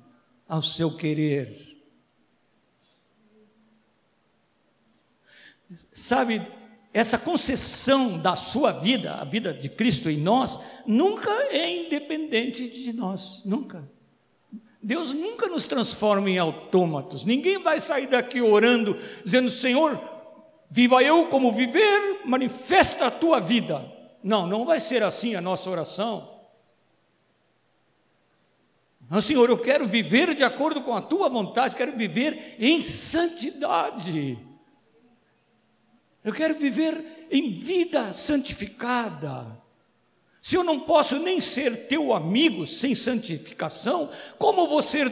ao 0.48 0.62
seu 0.62 0.96
querer. 0.96 1.78
Sabe, 5.92 6.50
essa 6.94 7.18
concessão 7.18 8.18
da 8.18 8.38
sua 8.38 8.72
vida, 8.72 9.16
a 9.16 9.26
vida 9.26 9.54
de 9.54 9.68
Cristo 9.68 10.10
em 10.10 10.16
nós, 10.18 10.58
nunca 10.86 11.30
é 11.52 11.88
independente 11.88 12.70
de 12.70 12.94
nós, 12.94 13.42
nunca. 13.44 13.86
Deus 14.86 15.12
nunca 15.12 15.48
nos 15.48 15.66
transforma 15.66 16.30
em 16.30 16.38
autômatos. 16.38 17.26
Ninguém 17.26 17.58
vai 17.58 17.80
sair 17.80 18.06
daqui 18.06 18.40
orando, 18.40 18.96
dizendo: 19.24 19.50
Senhor, 19.50 20.00
viva 20.70 21.02
eu 21.02 21.28
como 21.28 21.52
viver, 21.52 22.22
manifesta 22.24 23.08
a 23.08 23.12
tua 23.12 23.40
vida. 23.40 23.84
Não, 24.24 24.46
não 24.46 24.64
vai 24.64 24.80
ser 24.80 25.02
assim 25.02 25.34
a 25.34 25.42
nossa 25.42 25.68
oração. 25.72 26.36
Não, 29.10 29.20
Senhor, 29.20 29.50
eu 29.50 29.58
quero 29.58 29.88
viver 29.88 30.36
de 30.36 30.44
acordo 30.44 30.84
com 30.84 30.94
a 30.94 31.02
tua 31.02 31.30
vontade, 31.30 31.76
quero 31.76 31.98
viver 31.98 32.56
em 32.60 32.80
santidade. 32.80 34.38
Eu 36.24 36.32
quero 36.32 36.54
viver 36.54 37.28
em 37.32 37.50
vida 37.50 38.14
santificada. 38.14 39.65
Se 40.46 40.56
eu 40.56 40.64
não 40.64 40.80
posso 40.80 41.18
nem 41.18 41.42
ser 41.42 41.88
teu 41.88 42.14
amigo 42.14 42.68
sem 42.68 42.94
santificação, 42.94 44.12
como 44.38 44.68
vou 44.68 44.80
ser 44.80 45.12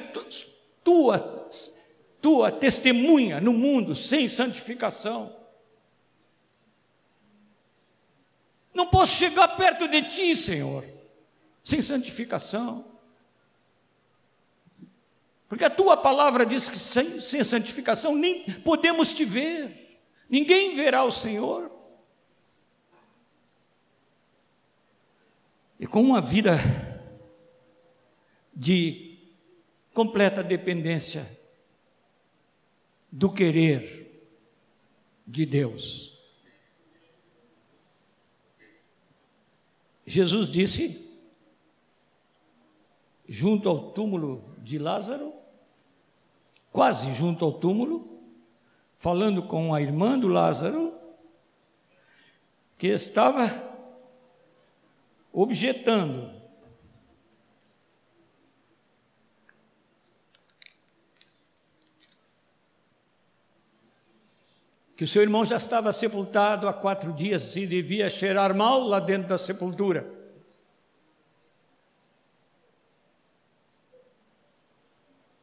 tua, 0.84 1.18
tua 2.22 2.52
testemunha 2.52 3.42
no 3.42 3.52
mundo 3.52 3.96
sem 3.96 4.30
santificação? 4.30 5.36
Não 8.76 8.86
posso 8.86 9.16
chegar 9.16 9.48
perto 9.58 9.88
de 9.88 10.04
ti, 10.04 10.36
Senhor, 10.36 10.86
sem 11.64 11.82
santificação. 11.82 12.86
Porque 15.50 15.66
a 15.66 15.70
tua 15.72 15.98
palavra 15.98 16.46
diz 16.46 16.70
que 16.70 16.78
sem, 16.78 17.20
sem 17.20 17.44
santificação 17.44 18.16
nem 18.16 18.44
podemos 18.62 19.16
te 19.16 19.26
ver, 19.26 20.00
ninguém 20.30 20.76
verá 20.76 21.04
o 21.04 21.10
Senhor. 21.10 21.73
E 25.84 25.86
com 25.86 26.02
uma 26.02 26.22
vida 26.22 26.56
de 28.56 29.20
completa 29.94 30.42
dependência 30.42 31.30
do 33.12 33.30
querer 33.30 34.32
de 35.28 35.46
Deus. 35.46 36.18
Jesus 40.06 40.50
disse, 40.50 41.22
junto 43.28 43.68
ao 43.68 43.92
túmulo 43.92 44.56
de 44.60 44.80
Lázaro, 44.80 45.34
quase 46.72 47.14
junto 47.14 47.44
ao 47.44 47.52
túmulo, 47.52 48.24
falando 48.98 49.44
com 49.44 49.76
a 49.76 49.82
irmã 49.82 50.18
do 50.18 50.30
Lázaro, 50.30 50.98
que 52.78 52.88
estava 52.88 53.73
objetando. 55.34 56.32
Que 64.96 65.04
o 65.04 65.08
seu 65.08 65.24
irmão 65.24 65.44
já 65.44 65.58
estava 65.58 65.92
sepultado 65.92 66.68
há 66.68 66.74
quatro 66.74 67.12
dias 67.12 67.56
e 67.56 67.66
devia 67.66 68.08
cheirar 68.12 68.56
mal 68.56 68.84
lá 68.84 69.00
dentro 69.00 69.28
da 69.28 69.40
sepultura. 69.40 70.08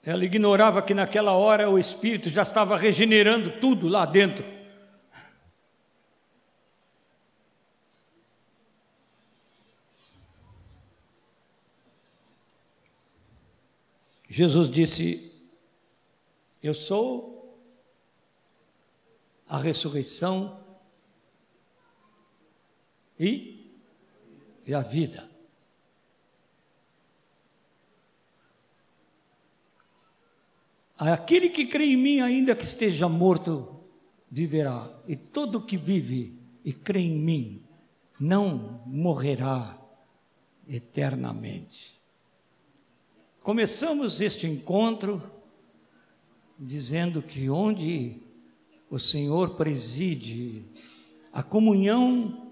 Ela 0.02 0.24
ignorava 0.24 0.80
que 0.80 0.94
naquela 0.94 1.32
hora 1.32 1.68
o 1.68 1.78
Espírito 1.78 2.30
já 2.30 2.42
estava 2.42 2.76
regenerando 2.76 3.60
tudo 3.60 3.88
lá 3.88 4.06
dentro. 4.06 4.59
Jesus 14.30 14.70
disse: 14.70 15.44
Eu 16.62 16.72
sou 16.72 17.60
a 19.48 19.58
ressurreição 19.58 20.64
e, 23.18 23.74
a 24.72 24.82
vida. 24.82 25.28
Aquele 30.96 31.48
que 31.48 31.66
crê 31.66 31.86
em 31.86 31.96
mim, 31.96 32.20
ainda 32.20 32.54
que 32.54 32.62
esteja 32.62 33.08
morto, 33.08 33.80
viverá. 34.30 34.88
E 35.08 35.16
todo 35.16 35.66
que 35.66 35.76
vive 35.76 36.38
e 36.64 36.72
crê 36.72 37.00
em 37.00 37.18
mim, 37.18 37.64
não 38.20 38.80
morrerá 38.86 39.76
eternamente. 40.68 41.99
Começamos 43.42 44.20
este 44.20 44.46
encontro 44.46 45.22
dizendo 46.58 47.22
que 47.22 47.48
onde 47.48 48.16
o 48.90 48.98
Senhor 48.98 49.54
preside 49.54 50.64
a 51.32 51.42
comunhão 51.42 52.50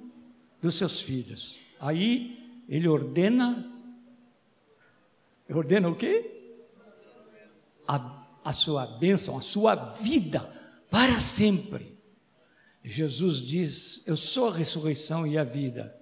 dos 0.61 0.77
seus 0.77 1.01
filhos, 1.01 1.61
aí 1.79 2.63
ele 2.69 2.89
ordena, 2.89 3.71
ordena 5.49 5.89
o 5.89 5.97
quê? 5.97 6.61
A 7.87 8.19
a 8.49 8.53
sua 8.53 8.87
bênção, 8.87 9.37
a 9.37 9.43
sua 9.43 9.75
vida 9.75 10.41
para 10.91 11.21
sempre. 11.21 11.99
Jesus 12.83 13.43
diz: 13.43 14.07
Eu 14.07 14.17
sou 14.17 14.49
a 14.49 14.57
ressurreição 14.57 15.27
e 15.27 15.37
a 15.37 15.45
vida. 15.45 15.95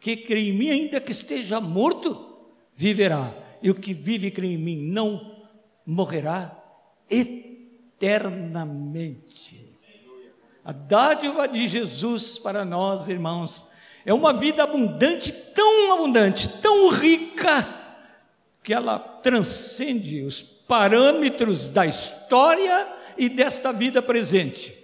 Que 0.00 0.16
crê 0.16 0.48
em 0.48 0.56
mim, 0.56 0.70
ainda 0.70 0.98
que 0.98 1.12
esteja 1.12 1.60
morto, 1.60 2.48
viverá. 2.74 3.34
E 3.62 3.70
o 3.70 3.74
que 3.74 3.94
vive 3.94 4.28
e 4.28 4.30
crê 4.30 4.48
em 4.48 4.58
mim 4.58 4.80
não 4.80 5.36
morrerá 5.86 6.56
eternamente. 7.08 9.70
A 10.64 10.72
dádiva 10.72 11.48
de 11.48 11.66
Jesus 11.66 12.38
para 12.38 12.64
nós, 12.64 13.08
irmãos, 13.08 13.66
é 14.04 14.14
uma 14.14 14.32
vida 14.32 14.62
abundante, 14.62 15.32
tão 15.54 15.92
abundante, 15.92 16.48
tão 16.60 16.90
rica, 16.90 17.80
que 18.62 18.74
ela 18.74 18.98
transcende 18.98 20.22
os 20.22 20.42
parâmetros 20.42 21.68
da 21.68 21.86
história 21.86 22.86
e 23.16 23.28
desta 23.28 23.72
vida 23.72 24.00
presente, 24.00 24.76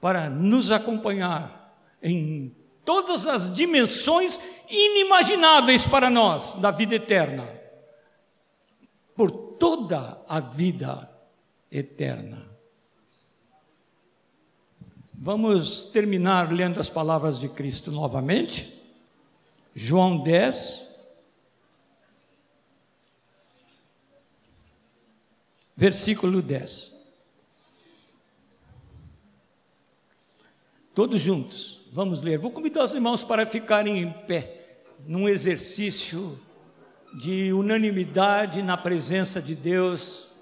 para 0.00 0.30
nos 0.30 0.70
acompanhar 0.70 1.76
em 2.02 2.54
todas 2.84 3.26
as 3.26 3.52
dimensões 3.52 4.40
inimagináveis 4.68 5.86
para 5.86 6.10
nós 6.10 6.54
da 6.54 6.70
vida 6.70 6.94
eterna, 6.94 7.48
por 9.16 9.30
toda 9.30 10.22
a 10.28 10.40
vida 10.40 11.10
eterna. 11.70 12.54
Vamos 15.12 15.86
terminar 15.86 16.52
lendo 16.52 16.80
as 16.80 16.90
palavras 16.90 17.38
de 17.38 17.48
Cristo 17.48 17.90
novamente. 17.90 18.72
João 19.74 20.22
10, 20.22 20.94
versículo 25.76 26.42
10. 26.42 26.92
Todos 30.94 31.20
juntos, 31.20 31.80
vamos 31.92 32.22
ler. 32.22 32.38
Vou 32.38 32.50
convidar 32.50 32.84
os 32.84 32.94
irmãos 32.94 33.24
para 33.24 33.46
ficarem 33.46 33.98
em 33.98 34.12
pé 34.12 34.82
num 35.06 35.28
exercício 35.28 36.38
de 37.14 37.52
unanimidade 37.52 38.60
na 38.62 38.76
presença 38.76 39.40
de 39.40 39.54
Deus, 39.54 40.34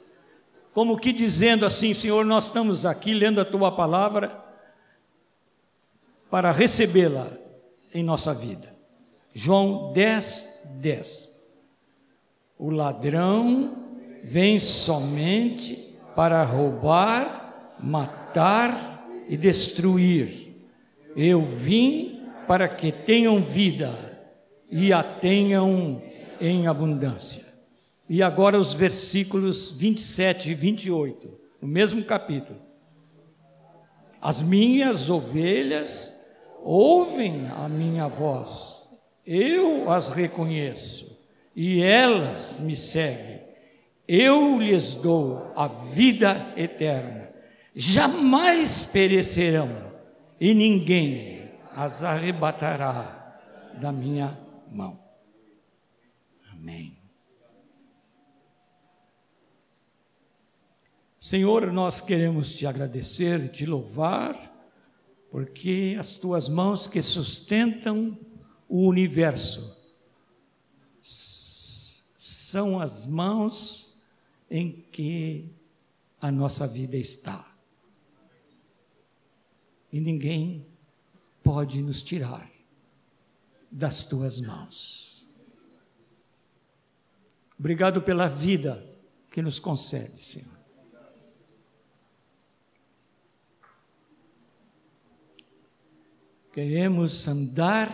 como 0.73 0.99
que 0.99 1.13
dizendo 1.13 1.67
assim: 1.67 1.93
Senhor, 1.93 2.25
nós 2.25 2.47
estamos 2.47 2.87
aqui 2.87 3.13
lendo 3.13 3.41
a 3.41 3.45
tua 3.45 3.71
palavra 3.71 4.43
para 6.31 6.51
recebê-la 6.51 7.31
em 7.93 8.03
nossa 8.03 8.33
vida. 8.33 8.75
João 9.35 9.93
10, 9.93 10.63
10. 10.81 11.31
O 12.59 12.71
ladrão 12.71 13.77
vem 14.25 14.59
somente 14.59 15.95
para 16.17 16.43
roubar, 16.43 17.77
matar 17.79 19.07
e 19.29 19.37
destruir. 19.37 20.55
Eu 21.15 21.43
vim 21.43 22.23
para 22.47 22.67
que 22.69 22.91
tenham 22.93 23.43
vida 23.45 23.93
e 24.71 24.91
a 24.93 25.03
tenham 25.03 26.01
em 26.43 26.67
abundância. 26.67 27.45
E 28.09 28.23
agora 28.23 28.59
os 28.59 28.75
versículos 28.75 29.71
27 29.71 30.51
e 30.51 30.55
28, 30.55 31.31
no 31.63 31.69
mesmo 31.69 32.05
capítulo. 32.05 32.61
As 34.21 34.43
minhas 34.43 35.09
ovelhas 35.09 36.27
ouvem 36.63 37.47
a 37.49 37.69
minha 37.69 38.09
voz, 38.09 38.89
eu 39.25 39.91
as 39.91 40.09
reconheço 40.09 41.19
e 41.55 41.81
elas 41.83 42.61
me 42.61 42.77
seguem. 42.77 43.41
Eu 44.07 44.59
lhes 44.59 44.95
dou 44.95 45.53
a 45.55 45.69
vida 45.69 46.53
eterna, 46.57 47.31
jamais 47.75 48.85
perecerão 48.85 49.93
e 50.41 50.53
ninguém 50.53 51.51
as 51.75 52.03
arrebatará 52.03 53.39
da 53.81 53.93
minha 53.93 54.39
mão. 54.71 55.02
Amém. 56.63 56.97
Senhor, 61.19 61.73
nós 61.73 62.01
queremos 62.01 62.55
te 62.55 62.69
agradecer 62.69 63.47
e 63.47 63.49
te 63.49 63.67
louvar 63.67 64.37
porque 65.29 65.97
as 65.99 66.17
tuas 66.17 66.49
mãos 66.49 66.87
que 66.87 67.03
sustentam 67.03 68.17
o 68.69 68.87
universo 68.87 69.77
são 71.03 72.79
as 72.79 73.09
mãos 73.09 74.01
em 74.49 74.85
que 74.93 75.51
a 76.21 76.31
nossa 76.31 76.65
vida 76.65 76.97
está. 76.97 77.53
E 79.93 80.01
ninguém 80.01 80.65
pode 81.43 81.83
nos 81.83 82.05
tirar 82.05 82.49
das 83.69 84.05
tuas 84.05 84.41
mãos. 84.41 85.12
Obrigado 87.63 88.03
pela 88.03 88.27
vida 88.27 88.85
que 89.31 89.41
nos 89.41 89.61
concede, 89.61 90.21
Senhor. 90.21 90.59
Queremos 96.53 97.29
andar 97.29 97.89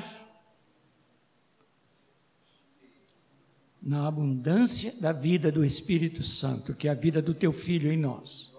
na 3.82 4.08
abundância 4.08 4.94
da 4.98 5.12
vida 5.12 5.52
do 5.52 5.62
Espírito 5.62 6.22
Santo, 6.22 6.74
que 6.74 6.88
é 6.88 6.90
a 6.90 6.94
vida 6.94 7.20
do 7.20 7.34
teu 7.34 7.52
filho 7.52 7.92
em 7.92 7.98
nós. 7.98 8.56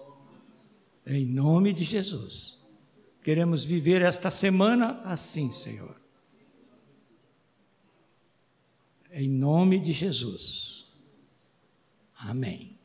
Em 1.04 1.26
nome 1.26 1.72
de 1.72 1.82
Jesus. 1.82 2.64
Queremos 3.24 3.64
viver 3.64 4.00
esta 4.00 4.30
semana 4.30 5.00
assim, 5.02 5.50
Senhor. 5.50 6.00
Em 9.10 9.28
nome 9.28 9.80
de 9.80 9.90
Jesus. 9.90 10.79
Amém. 12.20 12.78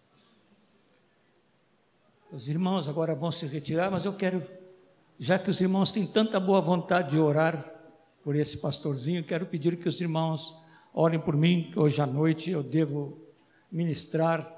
Os 2.32 2.48
irmãos 2.48 2.88
agora 2.88 3.14
vão 3.14 3.32
se 3.32 3.46
retirar, 3.46 3.92
mas 3.92 4.06
eu 4.06 4.14
quero 4.14 4.46
já 5.18 5.40
que 5.40 5.50
os 5.50 5.62
irmãos 5.62 5.92
têm 5.92 6.06
tanta 6.06 6.40
boa 6.40 6.60
vontade 6.60 7.12
de 7.12 7.20
orar 7.20 7.74
por 8.22 8.36
esse 8.36 8.58
pastorzinho, 8.58 9.24
quero 9.24 9.46
pedir 9.46 9.78
que 9.78 9.88
os 9.88 10.02
irmãos 10.02 10.56
orem 10.94 11.20
por 11.20 11.38
mim. 11.38 11.72
Hoje 11.76 12.02
à 12.02 12.06
noite 12.06 12.52
eu 12.52 12.62
devo 12.64 13.18
ministrar 13.72 14.52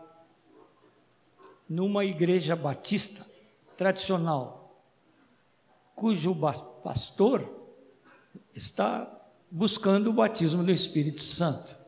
numa 1.70 2.06
igreja 2.06 2.56
batista 2.56 3.26
tradicional, 3.76 4.82
cujo 5.96 6.36
pastor 6.84 7.48
está 8.54 9.14
buscando 9.52 10.10
o 10.10 10.14
batismo 10.14 10.64
do 10.64 10.72
Espírito 10.72 11.22
Santo. 11.22 11.87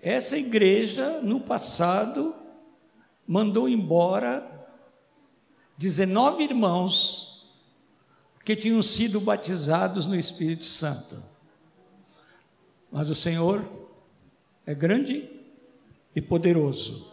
Essa 0.00 0.38
igreja, 0.38 1.20
no 1.20 1.40
passado, 1.40 2.34
mandou 3.26 3.68
embora 3.68 4.46
19 5.76 6.44
irmãos 6.44 7.48
que 8.44 8.56
tinham 8.56 8.82
sido 8.82 9.20
batizados 9.20 10.06
no 10.06 10.16
Espírito 10.16 10.64
Santo. 10.64 11.22
Mas 12.90 13.10
o 13.10 13.14
Senhor 13.14 13.62
é 14.64 14.74
grande 14.74 15.28
e 16.14 16.22
poderoso. 16.22 17.12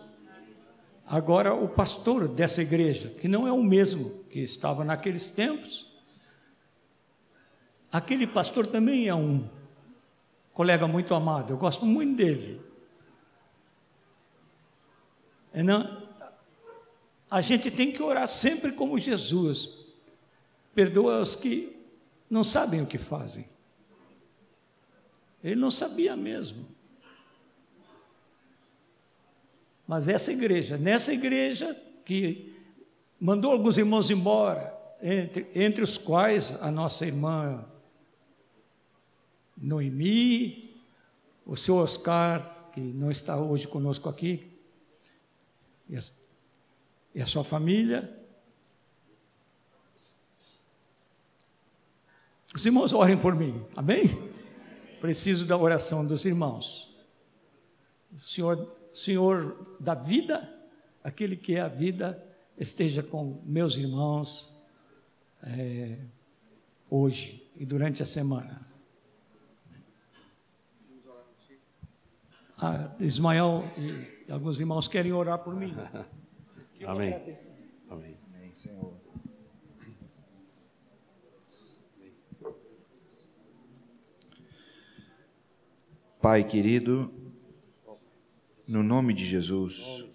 Agora, 1.05 1.53
o 1.53 1.67
pastor 1.67 2.27
dessa 2.27 2.61
igreja, 2.61 3.09
que 3.09 3.27
não 3.27 3.47
é 3.47 3.51
o 3.51 3.63
mesmo 3.63 4.23
que 4.29 4.39
estava 4.39 4.83
naqueles 4.83 5.27
tempos, 5.27 5.91
aquele 7.91 8.25
pastor 8.25 8.65
também 8.65 9.07
é 9.07 9.13
um 9.13 9.47
colega 10.53 10.88
muito 10.88 11.13
amado, 11.13 11.53
eu 11.53 11.57
gosto 11.57 11.86
muito 11.86 12.15
dele. 12.15 12.61
É 15.56 15.64
não, 15.64 16.06
a 17.32 17.39
gente 17.39 17.72
tem 17.72 17.89
que 17.89 18.03
orar 18.03 18.28
sempre 18.28 18.74
como 18.74 18.99
Jesus, 18.99 19.86
perdoa 20.76 21.22
os 21.22 21.34
que 21.34 21.74
não 22.30 22.43
sabem 22.43 22.82
o 22.82 22.86
que 22.86 22.97
fazem. 22.97 23.47
Ele 25.41 25.56
não 25.56 25.72
sabia 25.72 26.14
mesmo. 26.17 26.67
Mas 29.88 30.09
essa 30.09 30.29
igreja, 30.29 30.78
nessa 30.78 31.13
igreja 31.13 31.74
que 32.04 32.54
mandou 33.17 33.54
alguns 33.54 33.78
irmãos 33.78 34.12
embora, 34.12 34.78
entre, 35.01 35.47
entre 35.55 35.82
os 35.82 35.97
quais 35.97 36.62
a 36.62 36.70
nossa 36.70 37.05
irmã 37.05 37.63
Noemi, 39.55 40.75
o 41.46 41.55
senhor 41.55 41.82
Oscar, 41.82 42.71
que 42.74 42.82
não 42.82 43.09
está 43.09 43.38
hoje 43.38 43.70
conosco 43.70 44.09
aqui, 44.09 44.54
e 45.87 47.21
a, 47.21 47.25
sua 47.25 47.43
família, 47.43 48.25
Os 52.55 52.66
irmãos 52.66 52.93
orem 52.93 53.17
por 53.17 53.36
mim, 53.36 53.66
amém? 53.75 54.05
Preciso 55.01 55.45
da 55.45 55.57
oração 55.57 56.07
dos 56.07 56.24
irmãos. 56.24 56.95
Senhor, 58.17 58.74
Senhor 58.93 59.75
da 59.78 59.93
vida, 59.93 60.49
aquele 61.03 61.36
que 61.36 61.55
é 61.55 61.59
a 61.59 61.67
vida, 61.67 62.25
esteja 62.57 63.03
com 63.03 63.41
meus 63.43 63.75
irmãos 63.75 64.55
é, 65.43 65.97
hoje 66.89 67.45
e 67.57 67.66
durante 67.66 68.01
a 68.01 68.05
semana. 68.05 68.66
Ah, 72.57 72.95
Ismael 73.01 73.70
e 73.78 74.14
alguns 74.32 74.60
irmãos 74.60 74.88
querem 74.88 75.12
orar 75.12 75.39
por 75.39 75.56
mim. 75.56 75.74
Amém. 76.86 77.14
Amém. 77.89 78.18
Amém, 78.34 78.54
Senhor. 78.54 78.93
Pai 86.22 86.43
querido, 86.43 87.14
no 88.68 88.82
nome 88.82 89.14
de 89.14 89.24
Jesus, 89.24 90.06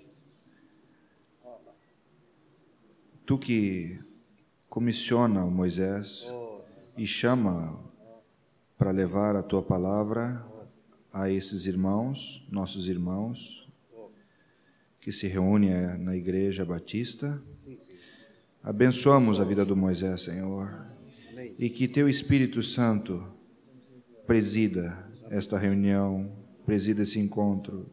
tu 3.24 3.38
que 3.38 4.00
comissiona 4.68 5.44
o 5.44 5.50
Moisés 5.52 6.26
e 6.96 7.06
chama 7.06 7.78
para 8.76 8.90
levar 8.90 9.36
a 9.36 9.42
tua 9.42 9.62
palavra 9.62 10.44
a 11.12 11.30
esses 11.30 11.66
irmãos, 11.66 12.44
nossos 12.50 12.88
irmãos, 12.88 13.59
que 15.00 15.10
se 15.10 15.26
reúnem 15.26 15.98
na 15.98 16.14
Igreja 16.14 16.64
Batista. 16.64 17.42
Abençoamos 18.62 19.40
a 19.40 19.44
vida 19.44 19.64
do 19.64 19.74
Moisés, 19.74 20.22
Senhor, 20.22 20.86
e 21.58 21.70
que 21.70 21.88
teu 21.88 22.08
Espírito 22.08 22.62
Santo 22.62 23.24
presida 24.26 25.10
esta 25.30 25.58
reunião, 25.58 26.30
presida 26.66 27.02
esse 27.02 27.18
encontro 27.18 27.90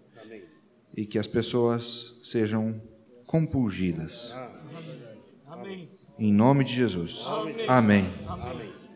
e 0.95 1.05
que 1.05 1.17
as 1.17 1.27
pessoas 1.27 2.19
sejam 2.21 2.81
compungidas. 3.25 4.35
Amém. 5.45 5.89
Em 6.19 6.33
nome 6.33 6.63
de 6.63 6.73
Jesus. 6.73 7.23
Amém. 7.67 8.05
Amém. 8.27 8.86